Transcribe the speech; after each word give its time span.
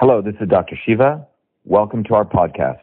Hello, 0.00 0.22
this 0.22 0.36
is 0.40 0.48
Dr. 0.48 0.76
Shiva. 0.86 1.26
Welcome 1.64 2.04
to 2.04 2.14
our 2.14 2.24
podcast, 2.24 2.82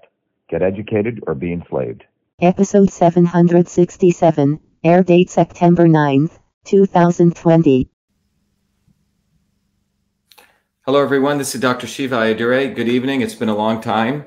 Get 0.49 0.61
Educated 0.61 1.23
or 1.25 1.33
Be 1.33 1.53
Enslaved. 1.53 2.03
Episode 2.41 2.91
767, 2.91 4.59
air 4.83 5.01
date 5.01 5.29
September 5.29 5.87
9th, 5.87 6.37
2020. 6.65 7.89
Hello, 10.81 11.01
everyone. 11.01 11.37
This 11.37 11.55
is 11.55 11.61
Dr. 11.61 11.87
Shiva 11.87 12.17
Ayyadurai. 12.17 12.75
Good 12.75 12.89
evening. 12.89 13.21
It's 13.21 13.33
been 13.33 13.47
a 13.47 13.55
long 13.55 13.79
time. 13.79 14.25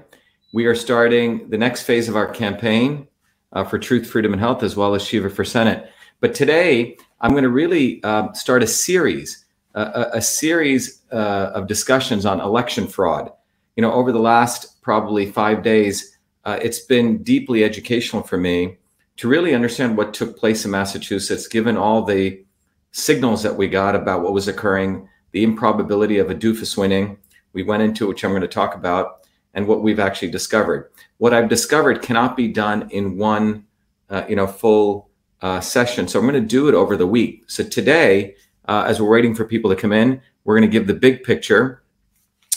We 0.54 0.64
are 0.64 0.74
starting 0.74 1.50
the 1.50 1.58
next 1.58 1.82
phase 1.82 2.08
of 2.08 2.16
our 2.16 2.30
campaign 2.30 3.06
uh, 3.52 3.64
for 3.64 3.78
truth, 3.78 4.08
freedom, 4.08 4.32
and 4.32 4.40
health, 4.40 4.62
as 4.62 4.76
well 4.76 4.94
as 4.94 5.02
Shiva 5.04 5.28
for 5.28 5.44
Senate. 5.44 5.90
But 6.20 6.34
today, 6.34 6.96
I'm 7.20 7.32
going 7.32 7.42
to 7.42 7.50
really 7.50 8.02
uh, 8.02 8.32
start 8.32 8.62
a 8.62 8.66
series 8.66 9.44
a, 9.74 10.10
a 10.14 10.22
series 10.22 11.02
uh, 11.12 11.50
of 11.54 11.66
discussions 11.66 12.26
on 12.26 12.40
election 12.40 12.86
fraud. 12.86 13.30
You 13.76 13.82
know, 13.82 13.92
over 13.92 14.12
the 14.12 14.18
last 14.18 14.82
probably 14.82 15.30
five 15.30 15.62
days, 15.62 16.18
uh, 16.44 16.58
it's 16.62 16.80
been 16.80 17.22
deeply 17.22 17.64
educational 17.64 18.22
for 18.22 18.38
me 18.38 18.78
to 19.16 19.28
really 19.28 19.54
understand 19.54 19.96
what 19.96 20.14
took 20.14 20.38
place 20.38 20.64
in 20.64 20.70
Massachusetts, 20.70 21.48
given 21.48 21.76
all 21.76 22.04
the 22.04 22.44
signals 22.92 23.42
that 23.42 23.56
we 23.56 23.68
got 23.68 23.94
about 23.94 24.22
what 24.22 24.32
was 24.32 24.48
occurring, 24.48 25.08
the 25.32 25.44
improbability 25.44 26.18
of 26.18 26.30
a 26.30 26.34
doofus 26.34 26.76
winning. 26.76 27.18
We 27.52 27.62
went 27.62 27.82
into 27.82 28.06
which 28.06 28.24
I'm 28.24 28.30
going 28.30 28.42
to 28.42 28.48
talk 28.48 28.74
about, 28.74 29.26
and 29.54 29.66
what 29.66 29.82
we've 29.82 30.00
actually 30.00 30.30
discovered. 30.30 30.90
What 31.18 31.34
I've 31.34 31.48
discovered 31.48 32.02
cannot 32.02 32.36
be 32.36 32.48
done 32.48 32.88
in 32.90 33.16
one, 33.18 33.64
uh, 34.08 34.24
you 34.28 34.36
know, 34.36 34.46
full 34.46 35.10
uh, 35.42 35.60
session. 35.60 36.06
So 36.08 36.18
I'm 36.18 36.26
going 36.26 36.40
to 36.40 36.48
do 36.48 36.68
it 36.68 36.74
over 36.74 36.96
the 36.96 37.06
week. 37.06 37.44
So 37.48 37.64
today 37.64 38.36
uh, 38.68 38.84
as 38.86 39.00
we're 39.00 39.10
waiting 39.10 39.34
for 39.34 39.44
people 39.44 39.70
to 39.70 39.76
come 39.76 39.92
in, 39.92 40.20
we're 40.44 40.56
going 40.56 40.68
to 40.68 40.72
give 40.72 40.86
the 40.86 40.94
big 40.94 41.24
picture. 41.24 41.82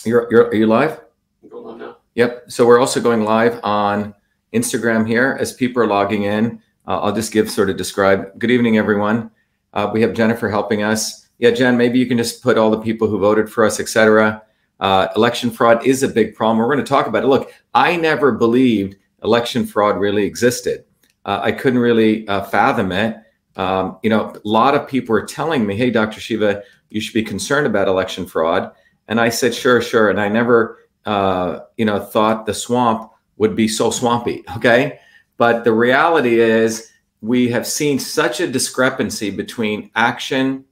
You're, 0.04 0.28
you're, 0.30 0.46
are 0.46 0.54
you 0.54 0.66
live? 0.66 1.00
Going 1.48 1.66
on 1.66 1.78
now. 1.78 1.96
Yep. 2.14 2.50
So 2.50 2.66
we're 2.66 2.78
also 2.78 3.00
going 3.00 3.24
live 3.24 3.58
on 3.64 4.14
Instagram 4.52 5.06
here 5.06 5.36
as 5.40 5.52
people 5.52 5.82
are 5.82 5.86
logging 5.86 6.24
in. 6.24 6.60
Uh, 6.86 7.00
I'll 7.00 7.14
just 7.14 7.32
give 7.32 7.50
sort 7.50 7.70
of 7.70 7.76
describe. 7.76 8.38
Good 8.38 8.50
evening, 8.50 8.76
everyone. 8.76 9.30
Uh, 9.72 9.90
we 9.92 10.02
have 10.02 10.12
Jennifer 10.12 10.50
helping 10.50 10.82
us. 10.82 11.28
Yeah, 11.38 11.50
Jen, 11.50 11.76
maybe 11.76 11.98
you 11.98 12.06
can 12.06 12.18
just 12.18 12.42
put 12.42 12.58
all 12.58 12.70
the 12.70 12.80
people 12.80 13.08
who 13.08 13.18
voted 13.18 13.50
for 13.50 13.64
us, 13.64 13.80
etc. 13.80 14.42
Uh, 14.80 15.08
election 15.16 15.50
fraud 15.50 15.86
is 15.86 16.02
a 16.02 16.08
big 16.08 16.34
problem. 16.34 16.58
We're 16.58 16.66
going 16.66 16.84
to 16.84 16.88
talk 16.88 17.06
about 17.06 17.24
it. 17.24 17.28
Look, 17.28 17.52
I 17.72 17.96
never 17.96 18.32
believed 18.32 18.96
election 19.24 19.64
fraud 19.64 19.98
really 19.98 20.24
existed. 20.24 20.84
Uh, 21.24 21.40
I 21.42 21.52
couldn't 21.52 21.78
really 21.78 22.28
uh, 22.28 22.42
fathom 22.44 22.92
it 22.92 23.16
um, 23.56 23.98
you 24.02 24.10
know, 24.10 24.32
a 24.32 24.48
lot 24.48 24.74
of 24.74 24.88
people 24.88 25.14
are 25.14 25.24
telling 25.24 25.66
me, 25.66 25.76
"Hey, 25.76 25.90
Dr. 25.90 26.20
Shiva, 26.20 26.62
you 26.90 27.00
should 27.00 27.14
be 27.14 27.22
concerned 27.22 27.66
about 27.66 27.88
election 27.88 28.26
fraud." 28.26 28.72
And 29.08 29.20
I 29.20 29.28
said, 29.28 29.54
"Sure, 29.54 29.80
sure." 29.80 30.10
And 30.10 30.20
I 30.20 30.28
never, 30.28 30.78
uh, 31.04 31.60
you 31.76 31.84
know, 31.84 31.98
thought 31.98 32.46
the 32.46 32.54
swamp 32.54 33.10
would 33.36 33.54
be 33.56 33.68
so 33.68 33.90
swampy. 33.90 34.44
Okay, 34.56 34.98
but 35.36 35.64
the 35.64 35.72
reality 35.72 36.40
is, 36.40 36.90
we 37.20 37.48
have 37.50 37.66
seen 37.66 37.98
such 37.98 38.40
a 38.40 38.46
discrepancy 38.46 39.30
between 39.30 39.90
action, 39.94 40.64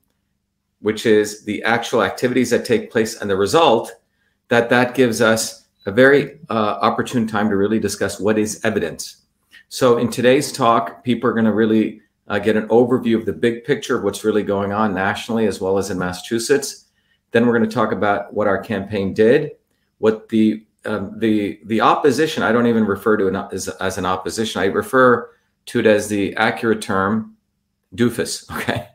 which 0.80 1.06
is 1.06 1.44
the 1.44 1.62
actual 1.62 2.02
activities 2.02 2.50
that 2.50 2.64
take 2.64 2.90
place, 2.90 3.20
and 3.20 3.30
the 3.30 3.36
result, 3.36 3.92
that 4.48 4.68
that 4.70 4.94
gives 4.94 5.20
us 5.20 5.66
a 5.86 5.92
very 5.92 6.38
uh, 6.50 6.78
opportune 6.82 7.26
time 7.26 7.48
to 7.48 7.56
really 7.56 7.78
discuss 7.78 8.20
what 8.20 8.38
is 8.38 8.60
evidence. 8.64 9.22
So, 9.68 9.98
in 9.98 10.10
today's 10.10 10.52
talk, 10.52 11.04
people 11.04 11.30
are 11.30 11.32
going 11.32 11.44
to 11.44 11.52
really 11.52 12.02
uh, 12.30 12.38
get 12.38 12.56
an 12.56 12.68
overview 12.68 13.18
of 13.18 13.26
the 13.26 13.32
big 13.32 13.64
picture 13.64 13.98
of 13.98 14.04
what's 14.04 14.24
really 14.24 14.44
going 14.44 14.72
on 14.72 14.94
nationally 14.94 15.46
as 15.46 15.60
well 15.60 15.76
as 15.76 15.90
in 15.90 15.98
Massachusetts. 15.98 16.86
Then 17.32 17.44
we're 17.44 17.58
going 17.58 17.68
to 17.68 17.74
talk 17.74 17.90
about 17.90 18.32
what 18.32 18.46
our 18.46 18.62
campaign 18.62 19.12
did, 19.12 19.50
what 19.98 20.28
the 20.30 20.64
um, 20.86 21.18
the 21.18 21.60
the 21.66 21.80
opposition. 21.80 22.42
I 22.42 22.52
don't 22.52 22.68
even 22.68 22.84
refer 22.84 23.16
to 23.16 23.26
it 23.26 23.52
as, 23.52 23.68
as 23.68 23.98
an 23.98 24.06
opposition. 24.06 24.62
I 24.62 24.66
refer 24.66 25.28
to 25.66 25.80
it 25.80 25.86
as 25.86 26.08
the 26.08 26.34
accurate 26.36 26.80
term, 26.80 27.36
doofus. 27.94 28.46
Okay, 28.56 28.88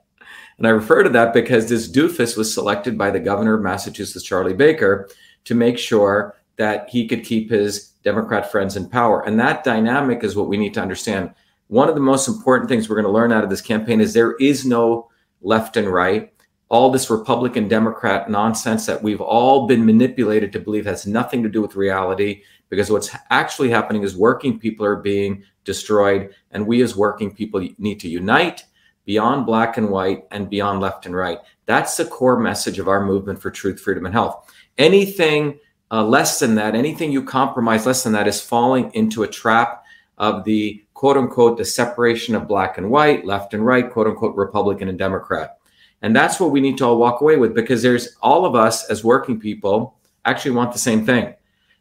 and 0.57 0.65
I 0.65 0.69
refer 0.71 1.03
to 1.03 1.09
that 1.09 1.33
because 1.33 1.69
this 1.69 1.91
doofus 1.91 2.37
was 2.37 2.53
selected 2.53 2.97
by 2.97 3.11
the 3.11 3.19
governor 3.19 3.55
of 3.55 3.61
Massachusetts, 3.61 4.25
Charlie 4.25 4.53
Baker, 4.53 5.09
to 5.43 5.55
make 5.55 5.77
sure 5.77 6.35
that 6.55 6.89
he 6.89 7.05
could 7.05 7.25
keep 7.25 7.49
his 7.49 7.89
Democrat 8.03 8.49
friends 8.49 8.77
in 8.77 8.89
power. 8.89 9.25
And 9.27 9.37
that 9.41 9.65
dynamic 9.65 10.23
is 10.23 10.37
what 10.37 10.47
we 10.47 10.55
need 10.55 10.73
to 10.75 10.81
understand 10.81 11.33
one 11.67 11.89
of 11.89 11.95
the 11.95 12.01
most 12.01 12.27
important 12.27 12.69
things 12.69 12.87
we're 12.87 12.95
going 12.95 13.05
to 13.05 13.11
learn 13.11 13.31
out 13.31 13.43
of 13.43 13.49
this 13.49 13.61
campaign 13.61 14.01
is 14.01 14.13
there 14.13 14.35
is 14.35 14.65
no 14.65 15.09
left 15.41 15.77
and 15.77 15.87
right. 15.87 16.31
All 16.69 16.89
this 16.89 17.09
Republican 17.09 17.67
Democrat 17.67 18.29
nonsense 18.29 18.85
that 18.85 19.01
we've 19.01 19.21
all 19.21 19.67
been 19.67 19.85
manipulated 19.85 20.51
to 20.53 20.59
believe 20.59 20.85
has 20.85 21.05
nothing 21.05 21.43
to 21.43 21.49
do 21.49 21.61
with 21.61 21.75
reality 21.75 22.41
because 22.69 22.89
what's 22.89 23.15
actually 23.29 23.69
happening 23.69 24.03
is 24.03 24.17
working 24.17 24.59
people 24.59 24.85
are 24.85 24.95
being 24.95 25.43
destroyed. 25.63 26.33
And 26.51 26.65
we 26.65 26.81
as 26.81 26.95
working 26.95 27.33
people 27.33 27.67
need 27.77 27.99
to 27.99 28.09
unite 28.09 28.65
beyond 29.05 29.45
black 29.45 29.77
and 29.77 29.89
white 29.89 30.25
and 30.31 30.49
beyond 30.49 30.79
left 30.79 31.05
and 31.05 31.15
right. 31.15 31.39
That's 31.65 31.97
the 31.97 32.05
core 32.05 32.39
message 32.39 32.79
of 32.79 32.87
our 32.87 33.05
movement 33.05 33.41
for 33.41 33.51
truth, 33.51 33.79
freedom, 33.79 34.05
and 34.05 34.13
health. 34.13 34.51
Anything 34.77 35.59
uh, 35.91 36.03
less 36.03 36.39
than 36.39 36.55
that, 36.55 36.75
anything 36.75 37.11
you 37.11 37.23
compromise 37.23 37.85
less 37.85 38.03
than 38.03 38.13
that 38.13 38.27
is 38.27 38.41
falling 38.41 38.91
into 38.93 39.23
a 39.23 39.27
trap 39.27 39.83
of 40.17 40.43
the 40.43 40.83
quote 40.95 41.17
unquote 41.17 41.57
the 41.57 41.65
separation 41.65 42.33
of 42.33 42.47
black 42.47 42.79
and 42.79 42.89
white, 42.89 43.25
left 43.25 43.53
and 43.53 43.63
right, 43.63 43.91
quote 43.91 44.07
unquote 44.07 44.35
Republican 44.35 44.89
and 44.89 44.97
Democrat. 44.97 45.59
And 46.01 46.15
that's 46.15 46.39
what 46.39 46.51
we 46.51 46.61
need 46.61 46.77
to 46.79 46.85
all 46.85 46.97
walk 46.97 47.21
away 47.21 47.35
with 47.35 47.53
because 47.53 47.83
there's 47.83 48.15
all 48.21 48.45
of 48.45 48.55
us 48.55 48.89
as 48.89 49.03
working 49.03 49.39
people 49.39 49.99
actually 50.23 50.51
want 50.51 50.71
the 50.71 50.79
same 50.79 51.05
thing. 51.05 51.35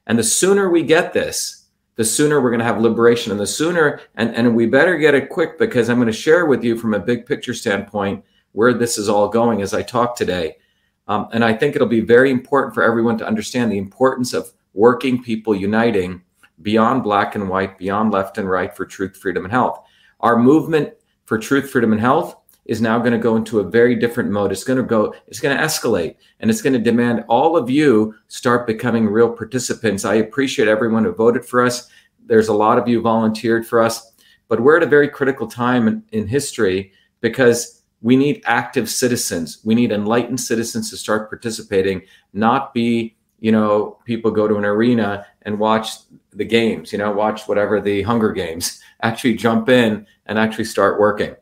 And 0.07 0.19
the 0.19 0.25
sooner 0.25 0.69
we 0.69 0.83
get 0.83 1.13
this, 1.13 1.67
the 1.97 2.05
sooner 2.05 2.41
we're 2.41 2.51
going 2.51 2.59
to 2.59 2.67
have 2.67 2.81
liberation. 2.81 3.31
And 3.31 3.41
the 3.41 3.47
sooner, 3.47 4.01
and, 4.17 4.35
and 4.35 4.55
we 4.55 4.67
better 4.67 4.99
get 4.99 5.15
it 5.15 5.31
quick 5.31 5.59
because 5.59 5.89
I'm 5.89 5.97
going 5.97 6.07
to 6.07 6.13
share 6.13 6.47
with 6.47 6.65
you 6.65 6.77
from 6.77 6.93
a 6.93 6.99
big 6.99 7.25
picture 7.25 7.55
standpoint 7.55 8.25
where 8.53 8.75
this 8.75 8.99
is 8.99 9.09
all 9.09 9.29
going 9.29 9.63
as 9.63 9.73
I 9.73 9.83
talk 9.83 10.17
today. 10.17 10.57
Um, 11.07 11.29
and 11.33 11.45
I 11.45 11.55
think 11.55 11.77
it'll 11.77 11.87
be 11.87 12.01
very 12.01 12.31
important 12.31 12.75
for 12.75 12.83
everyone 12.83 13.19
to 13.19 13.27
understand 13.27 13.71
the 13.71 13.79
importance 13.79 14.33
of 14.33 14.53
working 14.73 15.23
people 15.23 15.55
uniting 15.55 16.24
beyond 16.63 17.03
black 17.03 17.35
and 17.35 17.49
white, 17.49 17.79
beyond 17.79 18.13
left 18.13 18.39
and 18.39 18.49
right 18.49 18.75
for 18.77 18.87
truth, 18.87 19.17
freedom, 19.17 19.45
and 19.45 19.53
health. 19.53 19.85
Our 20.21 20.37
movement 20.39 20.95
for 21.27 21.39
truth, 21.39 21.71
freedom, 21.71 21.93
and 21.93 22.01
health 22.01 22.37
is 22.65 22.81
now 22.81 22.99
going 22.99 23.13
to 23.13 23.19
go 23.19 23.37
into 23.37 23.61
a 23.61 23.65
very 23.65 23.95
different 23.95 24.31
mode. 24.31 24.51
It's 24.51 24.65
going 24.65 24.79
to 24.79 24.83
go, 24.83 25.15
it's 25.27 25.41
going 25.41 25.57
to 25.57 25.63
escalate, 25.63 26.17
and 26.41 26.51
it's 26.51 26.63
going 26.63 26.73
to 26.73 26.79
demand 26.79 27.25
all 27.29 27.57
of 27.57 27.69
you 27.69 28.15
start 28.29 28.67
becoming 28.67 29.07
real 29.07 29.31
participants. 29.31 30.05
I 30.05 30.15
appreciate 30.15 30.69
everyone 30.69 31.05
who 31.05 31.13
voted 31.13 31.45
for 31.45 31.63
us. 31.63 31.91
There's 32.27 32.49
a 32.49 32.55
lot 32.55 32.79
of 32.79 32.89
you 32.89 33.03
volunteered 33.03 33.67
for 33.67 33.83
us, 33.83 34.13
but 34.49 34.61
we're 34.61 34.79
at 34.79 34.83
a 34.83 34.87
very 34.87 35.09
critical 35.09 35.47
time 35.47 35.89
in, 35.89 36.03
in 36.13 36.27
history 36.27 36.93
because 37.21 37.83
we 38.01 38.17
need 38.17 38.43
active 38.45 38.89
citizens. 38.89 39.61
We 39.65 39.75
need 39.75 39.93
enlightened 39.93 40.41
citizens 40.41 40.91
to 40.91 40.97
start 40.97 41.31
participating, 41.31 42.03
not 42.33 42.73
be, 42.75 43.17
you 43.41 43.53
know, 43.53 43.99
people 44.05 44.31
go 44.31 44.49
to 44.49 44.57
an 44.57 44.65
arena 44.65 45.27
and 45.43 45.59
watch 45.59 45.89
the 46.35 46.45
games, 46.45 46.93
you 46.93 46.99
know, 46.99 47.13
watch 47.13 47.47
whatever 47.47 47.81
the 47.81 48.03
Hunger 48.03 48.33
Games, 48.33 48.81
actually 49.03 49.35
jump 49.35 49.69
in 49.69 50.07
and 50.27 50.39
actually 50.39 50.65
start 50.65 51.01
working. 51.01 51.35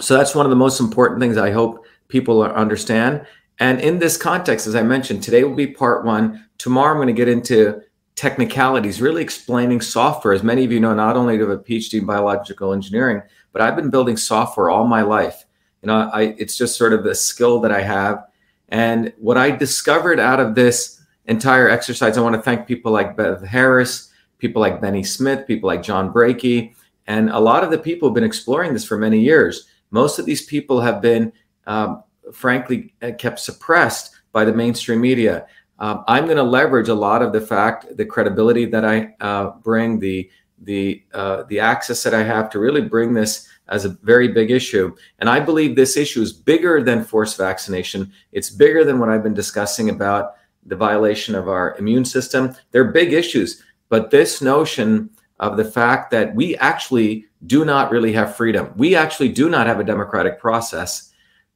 So 0.00 0.16
that's 0.16 0.34
one 0.34 0.46
of 0.46 0.50
the 0.50 0.56
most 0.56 0.80
important 0.80 1.20
things 1.20 1.36
I 1.36 1.50
hope 1.50 1.84
people 2.08 2.42
understand. 2.42 3.26
And 3.60 3.80
in 3.80 3.98
this 3.98 4.16
context, 4.16 4.66
as 4.66 4.74
I 4.74 4.82
mentioned, 4.82 5.22
today 5.22 5.44
will 5.44 5.54
be 5.54 5.68
part 5.68 6.04
one. 6.04 6.44
Tomorrow, 6.58 6.92
I'm 6.92 6.96
going 6.96 7.06
to 7.06 7.12
get 7.12 7.28
into 7.28 7.80
technicalities, 8.16 9.00
really 9.00 9.22
explaining 9.22 9.80
software. 9.80 10.34
As 10.34 10.42
many 10.42 10.64
of 10.64 10.72
you 10.72 10.80
know, 10.80 10.94
not 10.94 11.16
only 11.16 11.36
do 11.36 11.46
I 11.46 11.50
have 11.50 11.60
a 11.60 11.62
PhD 11.62 12.00
in 12.00 12.06
biological 12.06 12.72
engineering, 12.72 13.22
but 13.52 13.62
I've 13.62 13.76
been 13.76 13.90
building 13.90 14.16
software 14.16 14.70
all 14.70 14.86
my 14.86 15.02
life. 15.02 15.44
You 15.82 15.88
know, 15.88 16.10
I, 16.12 16.34
it's 16.38 16.56
just 16.56 16.76
sort 16.76 16.92
of 16.92 17.06
a 17.06 17.14
skill 17.14 17.60
that 17.60 17.72
I 17.72 17.82
have. 17.82 18.24
And 18.68 19.12
what 19.18 19.36
I 19.36 19.50
discovered 19.50 20.18
out 20.18 20.40
of 20.40 20.54
this 20.54 21.00
entire 21.26 21.68
exercise. 21.68 22.16
I 22.16 22.22
want 22.22 22.34
to 22.34 22.42
thank 22.42 22.66
people 22.66 22.92
like 22.92 23.16
Bev 23.16 23.42
Harris, 23.42 24.12
people 24.38 24.60
like 24.60 24.80
Benny 24.80 25.02
Smith, 25.02 25.46
people 25.46 25.66
like 25.66 25.82
John 25.82 26.12
Brakey, 26.12 26.74
and 27.06 27.30
a 27.30 27.38
lot 27.38 27.64
of 27.64 27.70
the 27.70 27.78
people 27.78 28.08
have 28.08 28.14
been 28.14 28.24
exploring 28.24 28.72
this 28.72 28.84
for 28.84 28.98
many 28.98 29.20
years. 29.20 29.66
Most 29.90 30.18
of 30.18 30.26
these 30.26 30.44
people 30.44 30.80
have 30.80 31.00
been, 31.00 31.32
um, 31.66 32.02
frankly, 32.32 32.94
uh, 33.02 33.12
kept 33.18 33.38
suppressed 33.38 34.14
by 34.32 34.44
the 34.44 34.52
mainstream 34.52 35.00
media. 35.00 35.46
Um, 35.78 36.04
I'm 36.08 36.24
going 36.24 36.36
to 36.36 36.42
leverage 36.42 36.88
a 36.88 36.94
lot 36.94 37.22
of 37.22 37.32
the 37.32 37.40
fact, 37.40 37.96
the 37.96 38.06
credibility 38.06 38.64
that 38.66 38.84
I 38.84 39.14
uh, 39.20 39.50
bring, 39.62 39.98
the 39.98 40.30
the 40.62 41.02
uh, 41.12 41.42
the 41.48 41.60
access 41.60 42.02
that 42.04 42.14
I 42.14 42.22
have 42.22 42.48
to 42.50 42.58
really 42.58 42.80
bring 42.80 43.12
this 43.12 43.48
as 43.68 43.84
a 43.84 43.90
very 44.02 44.28
big 44.28 44.50
issue. 44.50 44.94
And 45.18 45.28
I 45.28 45.40
believe 45.40 45.74
this 45.74 45.96
issue 45.96 46.22
is 46.22 46.32
bigger 46.32 46.82
than 46.82 47.04
forced 47.04 47.36
vaccination. 47.36 48.12
It's 48.32 48.50
bigger 48.50 48.84
than 48.84 48.98
what 48.98 49.08
I've 49.08 49.22
been 49.22 49.34
discussing 49.34 49.90
about 49.90 50.34
the 50.66 50.76
violation 50.76 51.34
of 51.34 51.48
our 51.48 51.76
immune 51.78 52.04
system. 52.04 52.54
They're 52.70 52.92
big 52.92 53.12
issues. 53.12 53.62
But 53.88 54.10
this 54.10 54.40
notion 54.40 55.10
of 55.40 55.56
the 55.56 55.64
fact 55.64 56.10
that 56.10 56.34
we 56.34 56.56
actually 56.56 57.26
do 57.46 57.64
not 57.64 57.90
really 57.90 58.12
have 58.12 58.36
freedom, 58.36 58.72
we 58.76 58.94
actually 58.94 59.28
do 59.28 59.50
not 59.50 59.66
have 59.66 59.80
a 59.80 59.84
democratic 59.84 60.38
process, 60.38 61.12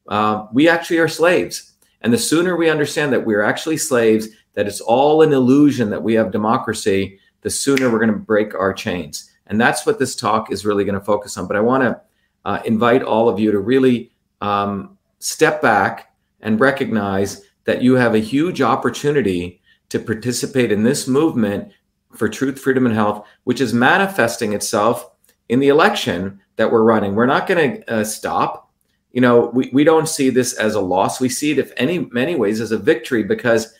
uh, 0.07 0.45
we 0.53 0.67
actually 0.67 0.99
are 0.99 1.07
slaves. 1.07 1.73
And 2.01 2.13
the 2.13 2.17
sooner 2.17 2.55
we 2.55 2.69
understand 2.69 3.11
that 3.13 3.25
we're 3.25 3.41
actually 3.41 3.77
slaves 3.77 4.29
that 4.53 4.67
it's 4.67 4.81
all 4.81 5.21
an 5.21 5.33
illusion 5.33 5.89
that 5.89 6.01
we 6.01 6.13
have 6.13 6.31
democracy, 6.31 7.19
the 7.41 7.49
sooner 7.49 7.89
we're 7.89 7.99
going 7.99 8.11
to 8.11 8.17
break 8.17 8.53
our 8.55 8.73
chains. 8.73 9.31
And 9.47 9.59
that's 9.59 9.85
what 9.85 9.99
this 9.99 10.15
talk 10.15 10.51
is 10.51 10.65
really 10.65 10.85
going 10.85 10.99
to 10.99 11.05
focus 11.05 11.37
on. 11.37 11.47
But 11.47 11.57
I 11.57 11.61
want 11.61 11.83
to 11.83 12.01
uh, 12.45 12.61
invite 12.65 13.03
all 13.03 13.29
of 13.29 13.39
you 13.39 13.51
to 13.51 13.59
really 13.59 14.11
um, 14.41 14.97
step 15.19 15.61
back 15.61 16.13
and 16.41 16.59
recognize 16.59 17.48
that 17.69 17.83
you 17.83 17.93
have 17.93 18.15
a 18.15 18.19
huge 18.19 18.63
opportunity 18.63 19.61
to 19.89 19.99
participate 19.99 20.71
in 20.71 20.81
this 20.81 21.07
movement 21.07 21.71
for 22.15 22.27
truth, 22.27 22.59
freedom, 22.59 22.87
and 22.87 22.95
health, 22.95 23.27
which 23.43 23.61
is 23.61 23.75
manifesting 23.75 24.53
itself 24.53 25.11
in 25.49 25.59
the 25.59 25.67
election 25.67 26.41
that 26.55 26.71
we're 26.71 26.81
running. 26.81 27.13
We're 27.13 27.27
not 27.27 27.45
going 27.45 27.81
to 27.81 27.93
uh, 27.93 28.03
stop. 28.03 28.71
You 29.11 29.21
know, 29.21 29.51
we, 29.53 29.69
we 29.71 29.83
don't 29.83 30.09
see 30.09 30.31
this 30.31 30.53
as 30.53 30.73
a 30.73 30.81
loss. 30.81 31.21
We 31.21 31.29
see 31.29 31.51
it, 31.51 31.59
if 31.59 31.71
any 31.77 31.99
many 32.11 32.35
ways, 32.35 32.59
as 32.59 32.71
a 32.71 32.77
victory 32.77 33.21
because 33.21 33.71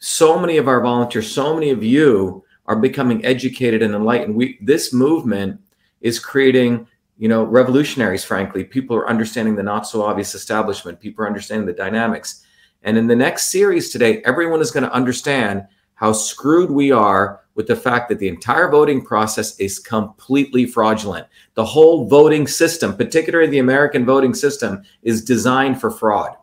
so 0.00 0.38
many 0.38 0.58
of 0.58 0.68
our 0.68 0.82
volunteers, 0.82 1.32
so 1.32 1.54
many 1.54 1.70
of 1.70 1.82
you 1.82 2.44
are 2.66 2.76
becoming 2.76 3.24
educated 3.24 3.80
and 3.80 3.94
enlightened. 3.94 4.34
We 4.34 4.58
this 4.60 4.92
movement 4.92 5.58
is 6.02 6.18
creating, 6.18 6.86
you 7.16 7.28
know, 7.28 7.44
revolutionaries. 7.44 8.22
Frankly, 8.22 8.64
people 8.64 8.94
are 8.96 9.08
understanding 9.08 9.56
the 9.56 9.62
not 9.62 9.86
so 9.86 10.02
obvious 10.02 10.34
establishment. 10.34 11.00
People 11.00 11.24
are 11.24 11.28
understanding 11.28 11.66
the 11.66 11.72
dynamics. 11.72 12.44
And 12.82 12.96
in 12.96 13.06
the 13.06 13.16
next 13.16 13.46
series 13.46 13.90
today, 13.90 14.22
everyone 14.24 14.60
is 14.60 14.70
going 14.70 14.84
to 14.84 14.92
understand 14.92 15.66
how 15.94 16.12
screwed 16.12 16.70
we 16.70 16.90
are 16.90 17.40
with 17.54 17.66
the 17.66 17.76
fact 17.76 18.08
that 18.08 18.18
the 18.18 18.28
entire 18.28 18.70
voting 18.70 19.04
process 19.04 19.58
is 19.60 19.78
completely 19.78 20.64
fraudulent. 20.64 21.26
The 21.54 21.64
whole 21.64 22.08
voting 22.08 22.46
system, 22.46 22.96
particularly 22.96 23.50
the 23.50 23.58
American 23.58 24.06
voting 24.06 24.32
system, 24.32 24.82
is 25.02 25.22
designed 25.22 25.78
for 25.78 25.90
fraud. 25.90 26.36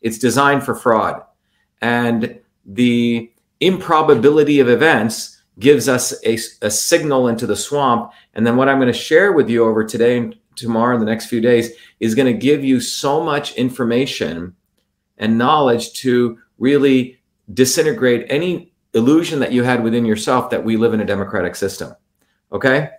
It's 0.00 0.18
designed 0.18 0.62
for 0.62 0.76
fraud. 0.76 1.22
And 1.80 2.38
the 2.64 3.32
improbability 3.58 4.60
of 4.60 4.68
events 4.68 5.42
gives 5.58 5.88
us 5.88 6.14
a, 6.24 6.38
a 6.62 6.70
signal 6.70 7.28
into 7.28 7.46
the 7.46 7.56
swamp. 7.56 8.12
And 8.34 8.46
then 8.46 8.56
what 8.56 8.68
I'm 8.68 8.78
going 8.78 8.92
to 8.92 8.98
share 8.98 9.32
with 9.32 9.50
you 9.50 9.64
over 9.64 9.84
today 9.84 10.18
and 10.18 10.36
tomorrow 10.54 10.94
and 10.94 11.02
the 11.02 11.10
next 11.10 11.26
few 11.26 11.40
days 11.40 11.70
is 11.98 12.14
going 12.14 12.32
to 12.32 12.38
give 12.38 12.64
you 12.64 12.80
so 12.80 13.22
much 13.22 13.54
information 13.56 14.54
and 15.20 15.38
knowledge 15.38 15.92
to 15.92 16.38
really 16.58 17.20
disintegrate 17.54 18.26
any 18.28 18.72
illusion 18.94 19.38
that 19.38 19.52
you 19.52 19.62
had 19.62 19.84
within 19.84 20.04
yourself 20.04 20.50
that 20.50 20.64
we 20.64 20.76
live 20.76 20.92
in 20.92 21.00
a 21.00 21.04
democratic 21.04 21.54
system. 21.54 21.94
Okay. 22.52 22.90